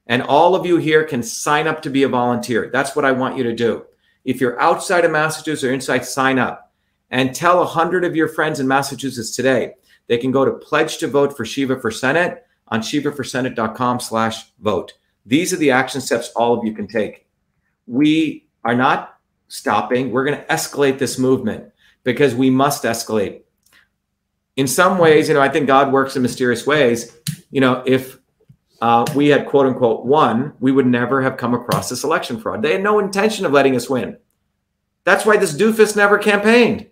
And 0.06 0.22
all 0.22 0.54
of 0.54 0.66
you 0.66 0.76
here 0.76 1.04
can 1.04 1.22
sign 1.22 1.66
up 1.66 1.80
to 1.82 1.90
be 1.90 2.02
a 2.02 2.08
volunteer. 2.08 2.70
That's 2.72 2.94
what 2.94 3.04
I 3.04 3.12
want 3.12 3.38
you 3.38 3.44
to 3.44 3.54
do. 3.54 3.86
If 4.24 4.40
you're 4.40 4.60
outside 4.60 5.04
of 5.04 5.10
Massachusetts 5.10 5.64
or 5.64 5.72
inside, 5.72 6.04
sign 6.04 6.38
up 6.38 6.72
and 7.10 7.34
tell 7.34 7.62
a 7.62 7.66
hundred 7.66 8.04
of 8.04 8.14
your 8.14 8.28
friends 8.28 8.60
in 8.60 8.68
Massachusetts 8.68 9.34
today. 9.34 9.72
They 10.06 10.18
can 10.18 10.30
go 10.30 10.44
to 10.44 10.52
pledge 10.52 10.98
to 10.98 11.08
vote 11.08 11.36
for 11.36 11.44
Shiva 11.44 11.80
for 11.80 11.90
Senate 11.90 12.46
on 12.68 12.82
shivaforsenate.com 12.82 14.00
slash 14.00 14.50
vote. 14.60 14.94
These 15.24 15.52
are 15.52 15.58
the 15.58 15.70
action 15.70 16.00
steps 16.00 16.30
all 16.36 16.58
of 16.58 16.64
you 16.64 16.74
can 16.74 16.86
take 16.86 17.23
we 17.86 18.46
are 18.64 18.74
not 18.74 19.18
stopping. 19.48 20.10
We're 20.10 20.24
going 20.24 20.38
to 20.38 20.46
escalate 20.46 20.98
this 20.98 21.18
movement 21.18 21.70
because 22.02 22.34
we 22.34 22.50
must 22.50 22.84
escalate. 22.84 23.42
In 24.56 24.66
some 24.66 24.98
ways, 24.98 25.28
you 25.28 25.34
know, 25.34 25.40
I 25.40 25.48
think 25.48 25.66
God 25.66 25.92
works 25.92 26.16
in 26.16 26.22
mysterious 26.22 26.66
ways. 26.66 27.16
You 27.50 27.60
know, 27.60 27.82
if 27.86 28.18
uh, 28.80 29.04
we 29.14 29.28
had 29.28 29.46
quote 29.46 29.66
unquote 29.66 30.04
won, 30.04 30.52
we 30.60 30.72
would 30.72 30.86
never 30.86 31.22
have 31.22 31.36
come 31.36 31.54
across 31.54 31.88
this 31.88 32.04
election 32.04 32.38
fraud. 32.38 32.62
They 32.62 32.72
had 32.72 32.82
no 32.82 32.98
intention 32.98 33.46
of 33.46 33.52
letting 33.52 33.74
us 33.76 33.90
win. 33.90 34.18
That's 35.04 35.26
why 35.26 35.36
this 35.36 35.56
doofus 35.56 35.96
never 35.96 36.18
campaigned. 36.18 36.88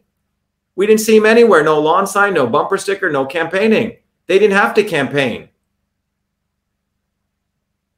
We 0.75 0.87
didn't 0.87 1.01
see 1.01 1.17
him 1.17 1.27
anywhere. 1.27 1.63
No 1.63 1.81
lawn 1.81 2.07
sign, 2.07 2.35
no 2.35 2.47
bumper 2.47 2.79
sticker, 2.79 3.11
no 3.11 3.27
campaigning. 3.27 3.99
They 4.27 4.39
didn't 4.39 4.57
have 4.57 4.75
to 4.75 4.85
campaign. 4.85 5.49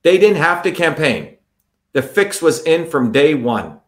They 0.02 0.18
didn't 0.18 0.36
have 0.38 0.62
to 0.64 0.72
campaign. 0.72 1.33
The 1.94 2.02
fix 2.02 2.42
was 2.42 2.62
in 2.64 2.90
from 2.90 3.10
day 3.12 3.34
one. 3.34 3.80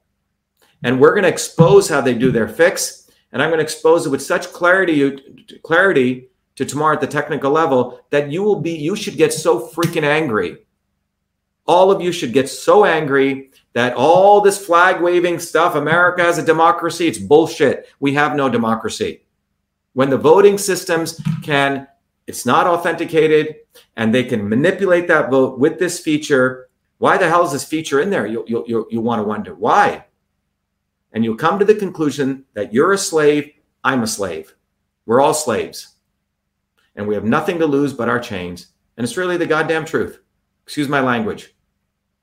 And 0.83 1.01
we're 1.01 1.13
going 1.13 1.25
to 1.25 1.29
expose 1.29 1.89
how 1.89 2.01
they 2.01 2.15
do 2.15 2.31
their 2.31 2.49
fix. 2.49 3.11
And 3.33 3.43
I'm 3.43 3.51
going 3.51 3.59
to 3.59 3.65
expose 3.65 4.07
it 4.07 4.11
with 4.11 4.23
such 4.23 4.53
clarity, 4.53 5.21
clarity 5.63 6.31
to 6.55 6.65
tomorrow 6.65 6.95
at 6.95 7.01
the 7.01 7.07
technical 7.07 7.51
level 7.51 8.01
that 8.11 8.31
you 8.31 8.43
will 8.43 8.61
be, 8.61 8.73
you 8.73 8.97
should 8.97 9.17
get 9.17 9.33
so 9.33 9.69
freaking 9.69 10.05
angry. 10.05 10.59
All 11.67 11.91
of 11.91 12.01
you 12.01 12.13
should 12.13 12.33
get 12.33 12.49
so 12.49 12.85
angry 12.85 13.51
that 13.73 13.95
all 13.95 14.41
this 14.41 14.65
flag 14.65 15.03
waving 15.03 15.41
stuff, 15.41 15.75
America 15.75 16.23
has 16.23 16.39
a 16.39 16.47
democracy, 16.47 17.09
it's 17.09 17.19
bullshit. 17.19 17.89
We 18.01 18.15
have 18.15 18.37
no 18.37 18.49
democracy. 18.49 19.27
When 19.93 20.09
the 20.09 20.17
voting 20.17 20.57
systems 20.59 21.21
can, 21.43 21.89
it's 22.27 22.47
not 22.47 22.67
authenticated, 22.67 23.57
and 23.97 24.15
they 24.15 24.25
can 24.25 24.49
manipulate 24.49 25.09
that 25.09 25.31
vote 25.31 25.59
with 25.59 25.79
this 25.79 26.01
feature. 26.01 26.66
Why 26.99 27.19
the 27.19 27.29
hell 27.29 27.45
is 27.45 27.53
this 27.53 27.65
feature 27.65 28.01
in 28.01 28.11
there? 28.11 28.27
You'll, 28.27 28.45
you'll, 28.47 28.65
you'll, 28.67 28.87
you'll 28.91 29.03
want 29.03 29.21
to 29.21 29.25
wonder 29.29 29.55
why. 29.55 30.07
And 31.13 31.25
you'll 31.25 31.37
come 31.37 31.59
to 31.59 31.65
the 31.65 31.75
conclusion 31.75 32.45
that 32.55 32.73
you're 32.73 32.93
a 32.93 32.99
slave, 32.99 33.53
I'm 33.85 34.03
a 34.03 34.07
slave. 34.07 34.55
We're 35.05 35.21
all 35.21 35.35
slaves. 35.35 35.95
And 36.95 37.07
we 37.07 37.15
have 37.15 37.25
nothing 37.25 37.59
to 37.59 37.67
lose 37.67 37.93
but 37.93 38.09
our 38.09 38.19
chains. 38.19 38.69
And 38.97 39.05
it's 39.05 39.17
really 39.17 39.37
the 39.37 39.47
goddamn 39.47 39.85
truth. 39.85 40.21
Excuse 40.65 40.89
my 40.89 41.01
language. 41.01 41.55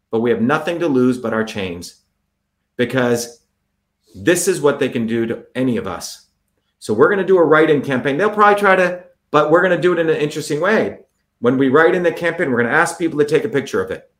But 0.09 0.21
we 0.21 0.32
have 0.32 0.41
nothing 0.41 0.80
to 0.80 0.88
lose 0.88 1.17
but 1.17 1.34
our 1.34 1.43
chains 1.43 2.01
because 2.76 3.45
this 4.15 4.47
is 4.47 4.61
what 4.61 4.80
they 4.80 4.89
can 4.89 5.07
do 5.07 5.26
to 5.28 5.45
any 5.55 5.78
of 5.78 5.88
us. 5.88 6.28
So 6.80 6.93
we're 6.93 7.07
going 7.07 7.19
to 7.19 7.26
do 7.26 7.38
a 7.38 7.43
write 7.43 7.69
in 7.69 7.82
campaign. 7.82 8.17
They'll 8.17 8.30
probably 8.30 8.59
try 8.59 8.76
to, 8.76 9.03
but 9.32 9.49
we're 9.49 9.61
going 9.61 9.76
to 9.76 9.82
do 9.82 9.93
it 9.93 9.99
in 9.99 10.09
an 10.09 10.17
interesting 10.17 10.59
way. 10.59 10.99
When 11.39 11.57
we 11.57 11.69
write 11.69 11.95
in 11.95 12.03
the 12.03 12.11
campaign, 12.11 12.51
we're 12.51 12.61
going 12.61 12.71
to 12.71 12.78
ask 12.78 12.99
people 12.99 13.19
to 13.19 13.26
take 13.26 13.43
a 13.43 13.49
picture 13.49 13.82
of 13.82 13.91
it 13.91 14.11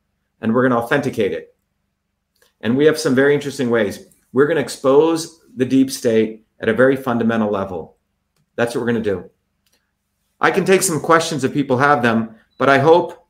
and 0.44 0.52
we're 0.52 0.60
going 0.60 0.78
to 0.78 0.84
authenticate 0.84 1.32
it. 1.32 1.56
And 2.60 2.76
we 2.76 2.84
have 2.84 2.98
some 2.98 3.14
very 3.14 3.34
interesting 3.34 3.70
ways. 3.70 4.08
We're 4.34 4.44
going 4.46 4.58
to 4.58 4.62
expose 4.62 5.40
the 5.56 5.64
deep 5.64 5.90
state 5.90 6.44
at 6.60 6.68
a 6.68 6.74
very 6.74 6.96
fundamental 6.96 7.50
level. 7.50 7.96
That's 8.54 8.74
what 8.74 8.82
we're 8.82 8.92
going 8.92 9.02
to 9.02 9.10
do. 9.10 9.30
I 10.42 10.50
can 10.50 10.66
take 10.66 10.82
some 10.82 11.00
questions 11.00 11.44
if 11.44 11.54
people 11.54 11.78
have 11.78 12.02
them, 12.02 12.36
but 12.58 12.68
I 12.68 12.78
hope 12.78 13.26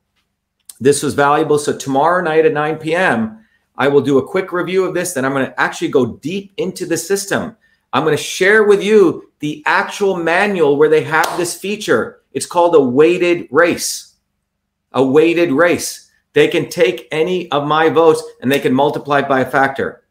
this 0.81 1.01
was 1.01 1.13
valuable. 1.13 1.57
So 1.57 1.77
tomorrow 1.77 2.21
night 2.21 2.45
at 2.45 2.51
9 2.51 2.79
p.m., 2.79 3.45
I 3.77 3.87
will 3.87 4.01
do 4.01 4.17
a 4.17 4.27
quick 4.27 4.51
review 4.51 4.83
of 4.83 4.93
this. 4.93 5.13
Then 5.13 5.23
I'm 5.23 5.31
going 5.31 5.45
to 5.45 5.57
actually 5.59 5.89
go 5.89 6.17
deep 6.17 6.51
into 6.57 6.85
the 6.85 6.97
system. 6.97 7.55
I'm 7.93 8.03
going 8.03 8.17
to 8.17 8.21
share 8.21 8.65
with 8.65 8.83
you 8.83 9.31
the 9.39 9.63
actual 9.65 10.17
manual 10.17 10.75
where 10.75 10.89
they 10.89 11.03
have 11.05 11.37
this 11.37 11.57
feature. 11.57 12.23
It's 12.33 12.45
called 12.45 12.75
a 12.75 12.81
weighted 12.81 13.47
race. 13.51 14.15
A 14.91 15.01
weighted 15.01 15.53
race. 15.53 16.04
They 16.35 16.49
can 16.49 16.67
take 16.67 17.07
any 17.11 17.49
of 17.49 17.65
my 17.65 17.87
votes 17.87 18.21
and 18.41 18.51
they 18.51 18.59
can 18.59 18.73
multiply 18.73 19.19
it 19.19 19.29
by 19.29 19.39
a 19.39 19.49
factor. 19.49 20.03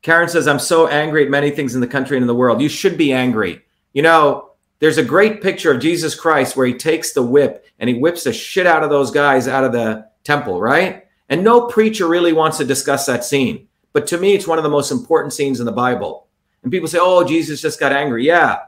Karen 0.00 0.28
says, 0.28 0.46
I'm 0.46 0.60
so 0.60 0.86
angry 0.86 1.24
at 1.24 1.30
many 1.30 1.50
things 1.50 1.74
in 1.74 1.80
the 1.80 1.88
country 1.88 2.16
and 2.16 2.22
in 2.22 2.28
the 2.28 2.34
world. 2.36 2.62
You 2.62 2.68
should 2.68 2.96
be 2.96 3.12
angry. 3.12 3.60
You 3.92 4.02
know, 4.02 4.50
there's 4.78 4.96
a 4.96 5.04
great 5.04 5.42
picture 5.42 5.72
of 5.72 5.82
Jesus 5.82 6.14
Christ 6.14 6.56
where 6.56 6.68
he 6.68 6.74
takes 6.74 7.12
the 7.12 7.22
whip 7.22 7.66
and 7.80 7.90
he 7.90 7.98
whips 7.98 8.22
the 8.22 8.32
shit 8.32 8.64
out 8.64 8.84
of 8.84 8.90
those 8.90 9.10
guys 9.10 9.48
out 9.48 9.64
of 9.64 9.72
the 9.72 10.08
temple, 10.22 10.60
right? 10.60 11.04
And 11.28 11.42
no 11.42 11.66
preacher 11.66 12.06
really 12.06 12.32
wants 12.32 12.58
to 12.58 12.64
discuss 12.64 13.04
that 13.06 13.24
scene. 13.24 13.66
But 13.92 14.06
to 14.08 14.18
me, 14.18 14.34
it's 14.34 14.46
one 14.46 14.58
of 14.58 14.64
the 14.64 14.70
most 14.70 14.92
important 14.92 15.32
scenes 15.32 15.58
in 15.58 15.66
the 15.66 15.72
Bible. 15.72 16.28
And 16.62 16.70
people 16.70 16.86
say, 16.88 16.98
oh, 17.00 17.24
Jesus 17.24 17.60
just 17.60 17.80
got 17.80 17.92
angry. 17.92 18.24
Yeah, 18.24 18.58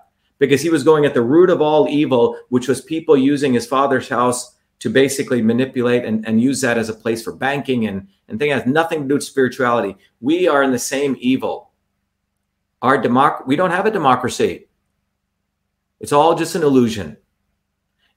because 0.40 0.62
he 0.62 0.70
was 0.70 0.82
going 0.82 1.04
at 1.04 1.14
the 1.14 1.22
root 1.22 1.48
of 1.48 1.62
all 1.62 1.88
evil, 1.88 2.36
which 2.48 2.66
was 2.66 2.80
people 2.80 3.16
using 3.16 3.54
his 3.54 3.66
father's 3.68 4.08
house 4.08 4.55
to 4.78 4.90
basically 4.90 5.42
manipulate 5.42 6.04
and, 6.04 6.26
and 6.26 6.40
use 6.40 6.60
that 6.60 6.78
as 6.78 6.88
a 6.88 6.94
place 6.94 7.22
for 7.22 7.32
banking 7.32 7.86
and, 7.86 8.08
and 8.28 8.38
thing 8.38 8.50
has 8.50 8.66
nothing 8.66 9.02
to 9.02 9.08
do 9.08 9.14
with 9.14 9.24
spirituality. 9.24 9.96
We 10.20 10.48
are 10.48 10.62
in 10.62 10.72
the 10.72 10.78
same 10.78 11.16
evil. 11.18 11.70
Our 12.82 13.00
democ- 13.02 13.46
we 13.46 13.56
don't 13.56 13.70
have 13.70 13.86
a 13.86 13.90
democracy. 13.90 14.68
It's 16.00 16.12
all 16.12 16.34
just 16.34 16.54
an 16.54 16.62
illusion. 16.62 17.16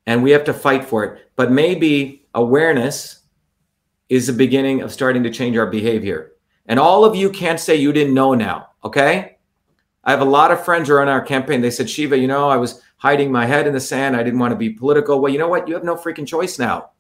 And 0.05 0.23
we 0.23 0.31
have 0.31 0.43
to 0.45 0.53
fight 0.53 0.85
for 0.85 1.03
it. 1.05 1.31
But 1.35 1.51
maybe 1.51 2.25
awareness 2.33 3.19
is 4.09 4.27
the 4.27 4.33
beginning 4.33 4.81
of 4.81 4.91
starting 4.91 5.23
to 5.23 5.29
change 5.29 5.55
our 5.55 5.67
behavior. 5.67 6.33
And 6.65 6.79
all 6.79 7.05
of 7.05 7.15
you 7.15 7.29
can't 7.29 7.59
say 7.59 7.75
you 7.75 7.93
didn't 7.93 8.13
know 8.13 8.33
now, 8.33 8.69
okay? 8.83 9.37
I 10.03 10.11
have 10.11 10.21
a 10.21 10.25
lot 10.25 10.51
of 10.51 10.63
friends 10.63 10.87
who 10.87 10.95
are 10.95 11.01
on 11.01 11.07
our 11.07 11.21
campaign. 11.21 11.61
They 11.61 11.71
said, 11.71 11.89
Shiva, 11.89 12.17
you 12.17 12.27
know, 12.27 12.49
I 12.49 12.57
was 12.57 12.81
hiding 12.99 13.31
my 13.31 13.45
head 13.45 13.67
in 13.67 13.73
the 13.73 13.79
sand. 13.79 14.15
I 14.15 14.23
didn't 14.23 14.39
want 14.39 14.51
to 14.51 14.57
be 14.57 14.69
political. 14.69 15.19
Well, 15.19 15.31
you 15.31 15.39
know 15.39 15.47
what? 15.47 15.67
You 15.67 15.73
have 15.73 15.83
no 15.83 15.95
freaking 15.95 16.27
choice 16.27 16.59
now. 16.59 16.91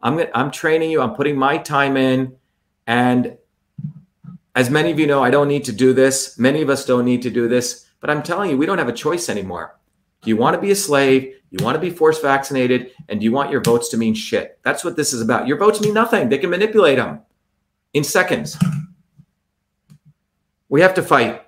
I'm 0.00 0.24
I'm 0.34 0.50
training 0.50 0.90
you. 0.90 1.02
I'm 1.02 1.14
putting 1.14 1.36
my 1.36 1.58
time 1.58 1.96
in, 1.96 2.36
and 2.86 3.36
as 4.54 4.70
many 4.70 4.90
of 4.90 4.98
you 4.98 5.06
know, 5.06 5.22
I 5.22 5.30
don't 5.30 5.48
need 5.48 5.64
to 5.64 5.72
do 5.72 5.92
this. 5.92 6.38
Many 6.38 6.62
of 6.62 6.70
us 6.70 6.86
don't 6.86 7.04
need 7.04 7.22
to 7.22 7.30
do 7.30 7.48
this. 7.48 7.86
But 8.00 8.10
I'm 8.10 8.22
telling 8.22 8.50
you, 8.50 8.56
we 8.56 8.66
don't 8.66 8.78
have 8.78 8.88
a 8.88 8.94
choice 8.94 9.28
anymore. 9.28 9.78
Do 10.22 10.30
you 10.30 10.36
want 10.36 10.54
to 10.54 10.60
be 10.60 10.70
a 10.70 10.76
slave? 10.76 11.34
You 11.50 11.64
want 11.64 11.76
to 11.76 11.80
be 11.80 11.90
force 11.90 12.20
vaccinated? 12.20 12.92
And 13.08 13.20
do 13.20 13.24
you 13.24 13.32
want 13.32 13.50
your 13.50 13.60
votes 13.60 13.88
to 13.90 13.96
mean 13.96 14.14
shit? 14.14 14.58
That's 14.62 14.84
what 14.84 14.96
this 14.96 15.12
is 15.12 15.20
about. 15.20 15.46
Your 15.46 15.58
votes 15.58 15.80
mean 15.80 15.94
nothing. 15.94 16.28
They 16.28 16.38
can 16.38 16.50
manipulate 16.50 16.96
them 16.96 17.20
in 17.92 18.04
seconds. 18.04 18.56
We 20.68 20.80
have 20.80 20.94
to 20.94 21.02
fight. 21.02 21.42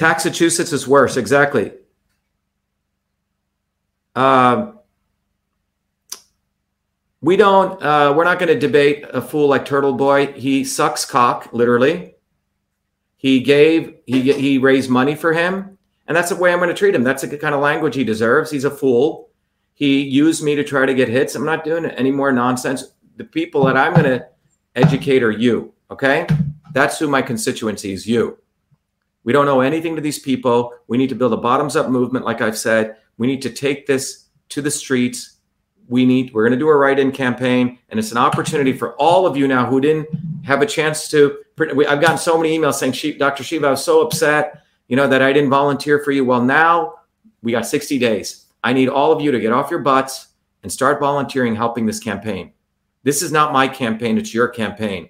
Massachusetts 0.00 0.72
is 0.72 0.86
worse. 0.86 1.16
Exactly. 1.16 1.72
Uh, 4.14 4.72
we 7.20 7.36
don't. 7.36 7.82
Uh, 7.82 8.14
we're 8.16 8.24
not 8.24 8.38
going 8.38 8.48
to 8.48 8.58
debate 8.58 9.04
a 9.12 9.20
fool 9.20 9.48
like 9.48 9.64
Turtle 9.64 9.92
Boy. 9.92 10.32
He 10.32 10.64
sucks 10.64 11.04
cock, 11.04 11.50
literally. 11.52 12.14
He 13.16 13.40
gave. 13.40 13.96
He 14.06 14.32
he 14.32 14.58
raised 14.58 14.88
money 14.90 15.14
for 15.14 15.32
him, 15.32 15.78
and 16.06 16.16
that's 16.16 16.28
the 16.30 16.36
way 16.36 16.52
I'm 16.52 16.58
going 16.58 16.68
to 16.68 16.74
treat 16.74 16.94
him. 16.94 17.02
That's 17.02 17.22
the 17.22 17.36
kind 17.36 17.54
of 17.54 17.60
language 17.60 17.94
he 17.94 18.04
deserves. 18.04 18.50
He's 18.50 18.64
a 18.64 18.70
fool. 18.70 19.30
He 19.74 20.02
used 20.02 20.42
me 20.42 20.54
to 20.54 20.64
try 20.64 20.86
to 20.86 20.94
get 20.94 21.08
hits. 21.08 21.34
I'm 21.34 21.44
not 21.44 21.64
doing 21.64 21.86
any 21.86 22.10
more 22.10 22.32
nonsense. 22.32 22.92
The 23.16 23.24
people 23.24 23.64
that 23.66 23.76
I'm 23.76 23.94
going 23.94 24.04
to 24.04 24.26
educate 24.76 25.22
are 25.22 25.30
you. 25.30 25.72
Okay, 25.90 26.26
that's 26.72 26.98
who 26.98 27.08
my 27.08 27.22
constituency 27.22 27.92
is. 27.92 28.06
You. 28.06 28.38
We 29.24 29.32
don't 29.32 29.46
know 29.46 29.60
anything 29.60 29.94
to 29.96 30.00
these 30.00 30.18
people. 30.18 30.74
We 30.86 30.96
need 30.96 31.08
to 31.08 31.14
build 31.14 31.32
a 31.32 31.36
bottoms 31.36 31.76
up 31.76 31.90
movement, 31.90 32.24
like 32.24 32.40
I've 32.40 32.58
said. 32.58 32.96
We 33.18 33.26
need 33.26 33.42
to 33.42 33.50
take 33.50 33.86
this 33.86 34.26
to 34.50 34.62
the 34.62 34.70
streets. 34.70 35.36
We 35.88 36.04
need, 36.04 36.32
we're 36.32 36.44
going 36.44 36.58
to 36.58 36.58
do 36.58 36.68
a 36.68 36.76
write 36.76 36.98
in 36.98 37.12
campaign. 37.12 37.78
And 37.88 37.98
it's 37.98 38.12
an 38.12 38.18
opportunity 38.18 38.72
for 38.72 38.94
all 38.96 39.26
of 39.26 39.36
you 39.36 39.48
now 39.48 39.66
who 39.66 39.80
didn't 39.80 40.08
have 40.44 40.62
a 40.62 40.66
chance 40.66 41.08
to. 41.08 41.38
I've 41.60 42.00
gotten 42.00 42.18
so 42.18 42.36
many 42.36 42.56
emails 42.56 42.74
saying, 42.74 43.18
Dr. 43.18 43.42
Shiva, 43.42 43.66
I 43.66 43.70
was 43.70 43.84
so 43.84 44.02
upset, 44.02 44.62
you 44.86 44.96
know, 44.96 45.08
that 45.08 45.22
I 45.22 45.32
didn't 45.32 45.50
volunteer 45.50 45.98
for 46.04 46.12
you. 46.12 46.24
Well, 46.24 46.42
now 46.42 46.94
we 47.42 47.52
got 47.52 47.66
60 47.66 47.98
days. 47.98 48.46
I 48.62 48.72
need 48.72 48.88
all 48.88 49.12
of 49.12 49.20
you 49.20 49.30
to 49.32 49.40
get 49.40 49.52
off 49.52 49.70
your 49.70 49.80
butts 49.80 50.28
and 50.62 50.72
start 50.72 51.00
volunteering, 51.00 51.54
helping 51.54 51.86
this 51.86 52.00
campaign. 52.00 52.52
This 53.02 53.22
is 53.22 53.32
not 53.32 53.52
my 53.52 53.68
campaign, 53.68 54.18
it's 54.18 54.34
your 54.34 54.48
campaign. 54.48 55.08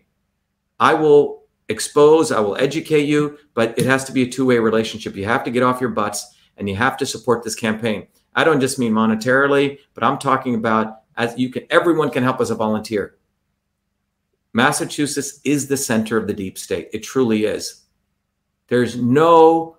I 0.79 0.95
will 0.95 1.38
expose, 1.69 2.33
I 2.33 2.41
will 2.41 2.57
educate 2.57 3.07
you, 3.07 3.39
but 3.55 3.79
it 3.79 3.87
has 3.87 4.05
to 4.05 4.13
be 4.13 4.23
a 4.23 4.29
two 4.29 4.47
way 4.47 4.59
relationship. 4.59 5.17
You 5.17 5.25
have 5.27 5.45
to 5.45 5.51
get 5.51 5.63
off 5.63 5.81
your 5.81 5.91
butts 5.91 6.35
and 6.57 6.69
you 6.69 6.77
have 6.77 6.97
to 6.99 7.07
support 7.07 7.45
this 7.45 7.55
campaign. 7.55 8.07
I 8.35 8.45
don't 8.45 8.61
just 8.61 8.79
mean 8.79 8.93
monetarily, 8.93 9.79
but 9.95 10.05
I'm 10.05 10.19
talking 10.19 10.55
about 10.55 11.03
as 11.17 11.37
you 11.37 11.51
can, 11.51 11.65
everyone 11.71 12.11
can 12.11 12.23
help 12.23 12.41
as 12.41 12.51
a 12.51 12.55
volunteer. 12.55 13.17
Massachusetts 14.53 15.41
is 15.45 15.69
the 15.69 15.77
center 15.77 16.17
of 16.17 16.27
the 16.27 16.33
deep 16.33 16.57
state. 16.57 16.89
It 16.93 17.03
truly 17.03 17.45
is. 17.45 17.85
There's 18.69 18.97
no, 18.97 19.79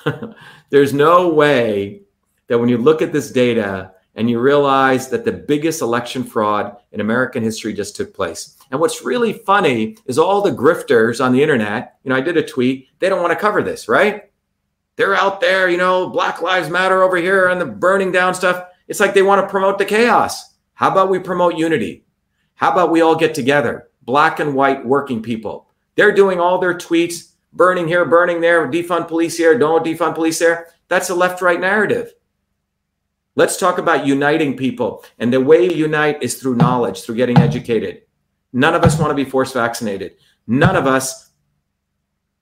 there's 0.70 0.94
no 0.94 1.28
way 1.28 2.02
that 2.46 2.58
when 2.58 2.68
you 2.68 2.78
look 2.78 3.02
at 3.02 3.12
this 3.12 3.30
data 3.30 3.92
and 4.14 4.28
you 4.28 4.40
realize 4.40 5.08
that 5.08 5.24
the 5.24 5.32
biggest 5.32 5.80
election 5.80 6.24
fraud 6.24 6.76
in 6.92 7.00
American 7.00 7.42
history 7.42 7.72
just 7.72 7.96
took 7.96 8.12
place. 8.14 8.56
And 8.70 8.80
what's 8.80 9.04
really 9.04 9.32
funny 9.32 9.96
is 10.06 10.18
all 10.18 10.42
the 10.42 10.50
grifters 10.50 11.24
on 11.24 11.32
the 11.32 11.42
internet, 11.42 11.98
you 12.02 12.10
know, 12.10 12.16
I 12.16 12.20
did 12.20 12.36
a 12.36 12.42
tweet, 12.42 12.88
they 12.98 13.08
don't 13.08 13.22
want 13.22 13.32
to 13.32 13.38
cover 13.38 13.62
this, 13.62 13.88
right? 13.88 14.24
They're 14.96 15.14
out 15.14 15.40
there, 15.40 15.68
you 15.68 15.76
know, 15.76 16.10
Black 16.10 16.42
Lives 16.42 16.68
Matter 16.68 17.02
over 17.02 17.16
here 17.16 17.48
and 17.48 17.60
the 17.60 17.66
burning 17.66 18.10
down 18.10 18.34
stuff. 18.34 18.68
It's 18.88 19.00
like 19.00 19.14
they 19.14 19.22
want 19.22 19.40
to 19.40 19.50
promote 19.50 19.78
the 19.78 19.84
chaos. 19.84 20.56
How 20.74 20.90
about 20.90 21.08
we 21.10 21.18
promote 21.18 21.56
unity? 21.56 22.04
How 22.54 22.72
about 22.72 22.90
we 22.90 23.00
all 23.00 23.14
get 23.14 23.34
together, 23.34 23.90
black 24.02 24.40
and 24.40 24.54
white 24.54 24.84
working 24.84 25.22
people? 25.22 25.70
They're 25.94 26.12
doing 26.12 26.40
all 26.40 26.58
their 26.58 26.74
tweets, 26.74 27.34
burning 27.52 27.86
here, 27.86 28.04
burning 28.04 28.40
there, 28.40 28.68
defund 28.68 29.08
police 29.08 29.36
here, 29.36 29.56
don't 29.56 29.84
defund 29.84 30.14
police 30.16 30.38
there. 30.38 30.68
That's 30.88 31.10
a 31.10 31.14
left 31.14 31.40
right 31.40 31.60
narrative. 31.60 32.14
Let's 33.38 33.56
talk 33.56 33.78
about 33.78 34.04
uniting 34.04 34.56
people. 34.56 35.04
And 35.20 35.32
the 35.32 35.40
way 35.40 35.62
you 35.62 35.70
unite 35.70 36.20
is 36.24 36.40
through 36.40 36.56
knowledge, 36.56 37.02
through 37.02 37.14
getting 37.14 37.38
educated. 37.38 38.02
None 38.52 38.74
of 38.74 38.82
us 38.82 38.98
want 38.98 39.10
to 39.10 39.14
be 39.14 39.30
force 39.30 39.52
vaccinated. 39.52 40.16
None 40.48 40.74
of 40.74 40.88
us 40.88 41.30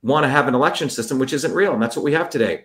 want 0.00 0.24
to 0.24 0.30
have 0.30 0.48
an 0.48 0.54
election 0.54 0.88
system 0.88 1.18
which 1.18 1.34
isn't 1.34 1.52
real. 1.52 1.74
And 1.74 1.82
that's 1.82 1.96
what 1.96 2.04
we 2.04 2.14
have 2.14 2.30
today. 2.30 2.64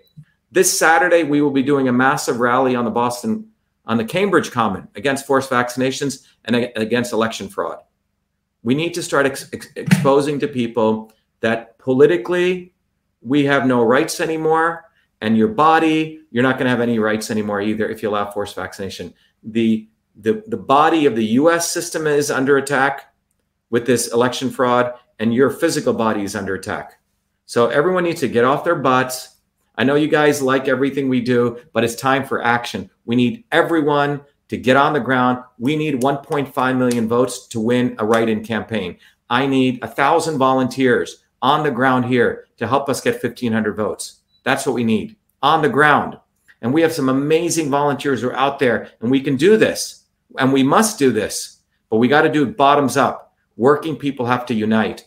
This 0.50 0.80
Saturday, 0.80 1.24
we 1.24 1.42
will 1.42 1.52
be 1.52 1.62
doing 1.62 1.90
a 1.90 1.92
massive 1.92 2.40
rally 2.40 2.74
on 2.74 2.86
the 2.86 2.92
Boston 2.92 3.50
on 3.86 3.98
the 3.98 4.06
Cambridge 4.06 4.50
Common 4.50 4.88
against 4.96 5.28
forced 5.28 5.50
vaccinations 5.50 6.26
and 6.46 6.56
against 6.78 7.12
election 7.12 7.50
fraud. 7.50 7.80
We 8.64 8.76
need 8.76 8.94
to 8.94 9.04
start 9.04 9.26
ex- 9.26 9.50
ex- 9.52 9.74
exposing 9.76 10.40
to 10.40 10.48
people 10.48 11.12
that 11.42 11.78
politically 11.80 12.74
we 13.22 13.44
have 13.44 13.66
no 13.66 13.84
rights 13.84 14.22
anymore, 14.22 14.86
and 15.22 15.38
your 15.38 15.48
body, 15.48 16.22
you're 16.32 16.44
not 16.44 16.58
going 16.58 16.66
to 16.66 16.72
have 16.72 16.82
any 16.82 17.00
rights 17.00 17.32
anymore 17.32 17.62
either 17.62 17.88
if 17.88 18.02
you 18.02 18.10
allow 18.10 18.30
forced 18.30 18.56
vaccination. 18.56 19.14
The, 19.44 19.88
the, 20.16 20.44
the 20.48 20.58
body 20.58 21.06
of 21.06 21.16
the 21.16 21.26
US 21.26 21.70
system 21.72 22.08
is 22.08 22.32
under 22.32 22.58
attack 22.58 23.14
with 23.70 23.86
this 23.86 24.12
election 24.12 24.50
fraud, 24.50 24.94
and 25.20 25.34
your 25.34 25.50
physical 25.50 25.94
body 25.94 26.24
is 26.24 26.36
under 26.36 26.56
attack. 26.56 27.00
So 27.46 27.68
everyone 27.68 28.04
needs 28.04 28.20
to 28.22 28.28
get 28.28 28.44
off 28.44 28.64
their 28.64 28.76
butts. 28.76 29.38
I 29.76 29.84
know 29.84 29.96
you 29.96 30.08
guys 30.08 30.42
like 30.42 30.68
everything 30.68 31.08
we 31.08 31.22
do, 31.22 31.60
but 31.72 31.84
it's 31.84 31.96
time 31.96 32.26
for 32.26 32.44
action. 32.44 32.90
We 33.06 33.16
need 33.16 33.46
everyone 33.52 34.22
to 34.50 34.58
get 34.58 34.76
on 34.76 34.94
the 34.94 35.00
ground. 35.00 35.44
We 35.60 35.76
need 35.76 36.02
1.5 36.02 36.78
million 36.78 37.08
votes 37.08 37.48
to 37.48 37.60
win 37.60 37.96
a 38.00 38.06
write 38.06 38.28
in 38.28 38.44
campaign. 38.44 38.98
I 39.30 39.48
need 39.48 39.80
a 39.82 39.88
thousand 39.88 40.38
volunteers 40.38 41.24
on 41.42 41.64
the 41.64 41.72
ground 41.72 42.06
here 42.06 42.48
to 42.58 42.68
help 42.68 42.90
us 42.90 43.00
get 43.00 43.24
1,500 43.24 43.76
votes. 43.76 44.21
That's 44.44 44.66
what 44.66 44.76
we 44.76 44.84
need 44.84 45.16
on 45.42 45.62
the 45.62 45.70
ground. 45.70 46.18
And 46.62 46.74
we 46.74 46.82
have 46.82 46.94
some 46.94 47.10
amazing 47.10 47.70
volunteers 47.70 48.22
who 48.22 48.30
are 48.30 48.36
out 48.36 48.60
there, 48.60 48.90
and 49.02 49.10
we 49.10 49.22
can 49.22 49.36
do 49.36 49.58
this. 49.58 50.06
And 50.38 50.54
we 50.54 50.64
must 50.64 51.00
do 51.00 51.12
this, 51.12 51.60
but 51.90 51.98
we 51.98 52.08
got 52.08 52.22
to 52.22 52.32
do 52.32 52.44
it 52.44 52.56
bottoms 52.56 52.98
up. 52.98 53.34
Working 53.58 53.96
people 53.96 54.26
have 54.26 54.46
to 54.46 54.54
unite. 54.54 55.06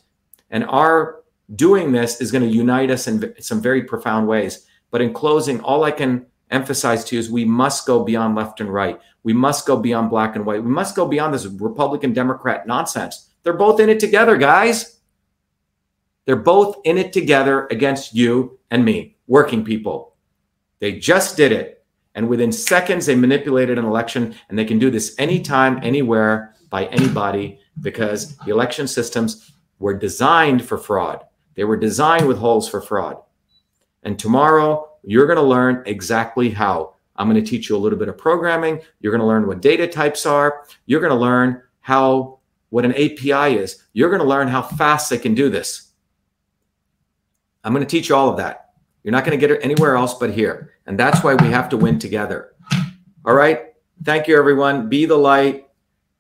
And 0.51 0.65
our 0.65 1.23
doing 1.55 1.93
this 1.93 2.21
is 2.21 2.31
going 2.31 2.45
to 2.45 2.51
unite 2.51 2.91
us 2.91 3.07
in 3.07 3.35
some 3.41 3.61
very 3.61 3.85
profound 3.85 4.29
ways. 4.29 4.67
But 4.91 5.01
in 5.01 5.13
closing, 5.13 5.61
all 5.61 5.85
I 5.85 5.91
can 5.91 6.27
emphasize 6.51 7.05
to 7.05 7.17
you 7.17 7.21
is 7.21 7.31
we 7.31 7.45
must 7.45 7.87
go 7.87 8.05
beyond 8.05 8.37
left 8.37 8.61
and 8.61 8.73
right. 8.73 8.99
We 9.23 9.33
must 9.33 9.67
go 9.67 9.77
beyond 9.77 10.11
black 10.11 10.37
and 10.37 10.45
white. 10.45 10.63
We 10.63 10.71
must 10.71 10.95
go 10.95 11.07
beyond 11.09 11.35
this 11.35 11.47
Republican 11.47 12.13
Democrat 12.13 12.67
nonsense. 12.67 13.31
They're 13.43 13.55
both 13.55 13.81
in 13.81 13.89
it 13.89 13.99
together, 13.99 14.37
guys. 14.37 15.01
They're 16.27 16.37
both 16.37 16.79
in 16.85 16.99
it 16.99 17.13
together 17.13 17.67
against 17.71 18.15
you 18.15 18.59
and 18.75 18.85
me, 18.85 19.17
working 19.29 19.65
people. 19.65 20.17
They 20.81 20.99
just 20.99 21.37
did 21.37 21.53
it. 21.53 21.85
And 22.17 22.29
within 22.29 22.51
seconds, 22.51 23.07
they 23.07 23.15
manipulated 23.15 23.79
an 23.79 23.85
election, 23.85 24.35
and 24.49 24.59
they 24.59 24.65
can 24.65 24.81
do 24.81 24.91
this 24.91 25.15
anytime, 25.17 25.79
anywhere, 25.85 26.55
by 26.71 26.87
anybody, 26.87 27.61
because 27.81 28.37
the 28.39 28.51
election 28.51 28.89
systems 28.89 29.53
were 29.79 29.95
designed 29.95 30.65
for 30.65 30.77
fraud. 30.77 31.25
They 31.55 31.63
were 31.63 31.77
designed 31.77 32.27
with 32.27 32.37
holes 32.37 32.69
for 32.69 32.81
fraud. 32.81 33.19
And 34.03 34.19
tomorrow, 34.19 34.91
you're 35.05 35.27
going 35.27 35.37
to 35.37 35.43
learn 35.43 35.85
exactly 35.87 36.51
how. 36.51 36.95
I'm 37.15 37.31
going 37.31 37.43
to 37.43 37.49
teach 37.49 37.69
you 37.69 37.77
a 37.77 37.79
little 37.79 37.99
bit 37.99 38.09
of 38.09 38.19
programming. 38.19 38.81
You're 38.99 39.13
going 39.13 39.21
to 39.21 39.27
learn 39.27 39.47
what 39.47 39.63
data 39.63 39.87
types 39.87 40.27
are. 40.27 40.65
You're 40.87 41.01
going 41.01 41.13
to 41.13 41.17
learn 41.17 41.63
how 41.79 42.41
what 42.71 42.85
an 42.85 42.93
API 42.95 43.57
is. 43.57 43.85
You're 43.93 44.11
going 44.11 44.21
to 44.23 44.27
learn 44.27 44.49
how 44.49 44.63
fast 44.63 45.11
they 45.11 45.19
can 45.19 45.33
do 45.33 45.49
this. 45.49 45.93
I'm 47.63 47.73
going 47.73 47.87
to 47.87 47.91
teach 47.91 48.09
you 48.09 48.17
all 48.17 48.29
of 48.29 48.37
that. 48.37 48.64
You're 49.05 49.13
not 49.13 49.25
going 49.25 49.39
to 49.39 49.47
get 49.47 49.55
it 49.55 49.63
anywhere 49.63 49.97
else 49.97 50.15
but 50.15 50.31
here. 50.31 50.73
And 50.87 50.99
that's 50.99 51.23
why 51.23 51.35
we 51.35 51.49
have 51.49 51.69
to 51.69 51.77
win 51.77 51.99
together. 51.99 52.53
All 53.25 53.35
right. 53.35 53.67
Thank 54.03 54.27
you, 54.27 54.37
everyone. 54.37 54.89
Be 54.89 55.05
the 55.05 55.17
light. 55.17 55.69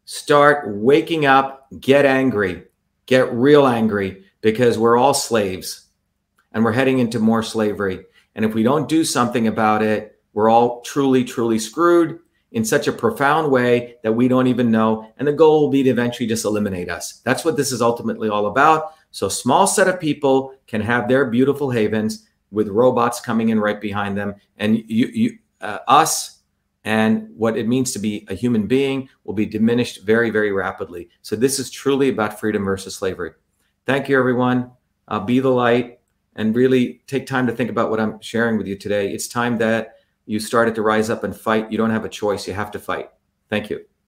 Start 0.04 0.66
waking 0.68 1.26
up. 1.26 1.66
Get 1.80 2.04
angry. 2.04 2.64
Get 3.06 3.32
real 3.32 3.66
angry 3.66 4.24
because 4.42 4.78
we're 4.78 4.98
all 4.98 5.14
slaves 5.14 5.86
and 6.52 6.62
we're 6.62 6.72
heading 6.72 6.98
into 6.98 7.18
more 7.18 7.42
slavery. 7.42 8.04
And 8.34 8.44
if 8.44 8.54
we 8.54 8.62
don't 8.62 8.88
do 8.88 9.02
something 9.02 9.46
about 9.46 9.82
it, 9.82 10.20
we're 10.34 10.50
all 10.50 10.82
truly, 10.82 11.24
truly 11.24 11.58
screwed 11.58 12.18
in 12.52 12.64
such 12.64 12.86
a 12.86 12.92
profound 12.92 13.50
way 13.50 13.96
that 14.02 14.12
we 14.12 14.28
don't 14.28 14.46
even 14.46 14.70
know. 14.70 15.10
And 15.16 15.26
the 15.26 15.32
goal 15.32 15.62
will 15.62 15.70
be 15.70 15.82
to 15.84 15.90
eventually 15.90 16.28
just 16.28 16.44
eliminate 16.44 16.90
us. 16.90 17.20
That's 17.24 17.44
what 17.44 17.56
this 17.56 17.72
is 17.72 17.80
ultimately 17.80 18.28
all 18.28 18.46
about. 18.46 18.94
So, 19.10 19.28
small 19.28 19.66
set 19.66 19.88
of 19.88 20.00
people 20.00 20.54
can 20.66 20.80
have 20.80 21.08
their 21.08 21.24
beautiful 21.26 21.70
havens 21.70 22.26
with 22.54 22.68
robots 22.68 23.20
coming 23.20 23.50
in 23.50 23.60
right 23.60 23.80
behind 23.80 24.16
them, 24.16 24.34
and 24.56 24.78
you, 24.86 25.06
you 25.06 25.38
uh, 25.60 25.78
us, 25.88 26.40
and 26.84 27.28
what 27.36 27.56
it 27.56 27.66
means 27.66 27.92
to 27.92 27.98
be 27.98 28.26
a 28.28 28.34
human 28.34 28.66
being 28.66 29.08
will 29.24 29.34
be 29.34 29.46
diminished 29.46 30.04
very, 30.04 30.30
very 30.30 30.52
rapidly. 30.52 31.10
So, 31.22 31.36
this 31.36 31.58
is 31.58 31.70
truly 31.70 32.08
about 32.08 32.40
freedom 32.40 32.64
versus 32.64 32.94
slavery. 32.94 33.32
Thank 33.86 34.08
you, 34.08 34.18
everyone. 34.18 34.70
Uh, 35.08 35.20
be 35.20 35.40
the 35.40 35.50
light 35.50 36.00
and 36.36 36.54
really 36.56 37.02
take 37.06 37.26
time 37.26 37.46
to 37.46 37.52
think 37.52 37.70
about 37.70 37.90
what 37.90 38.00
I'm 38.00 38.20
sharing 38.20 38.56
with 38.56 38.66
you 38.66 38.76
today. 38.76 39.12
It's 39.12 39.28
time 39.28 39.58
that 39.58 39.96
you 40.26 40.40
started 40.40 40.74
to 40.76 40.82
rise 40.82 41.10
up 41.10 41.24
and 41.24 41.36
fight. 41.36 41.70
You 41.70 41.78
don't 41.78 41.90
have 41.90 42.04
a 42.04 42.08
choice. 42.08 42.48
You 42.48 42.54
have 42.54 42.70
to 42.72 42.78
fight. 42.78 43.10
Thank 43.50 43.70
you. 43.70 43.84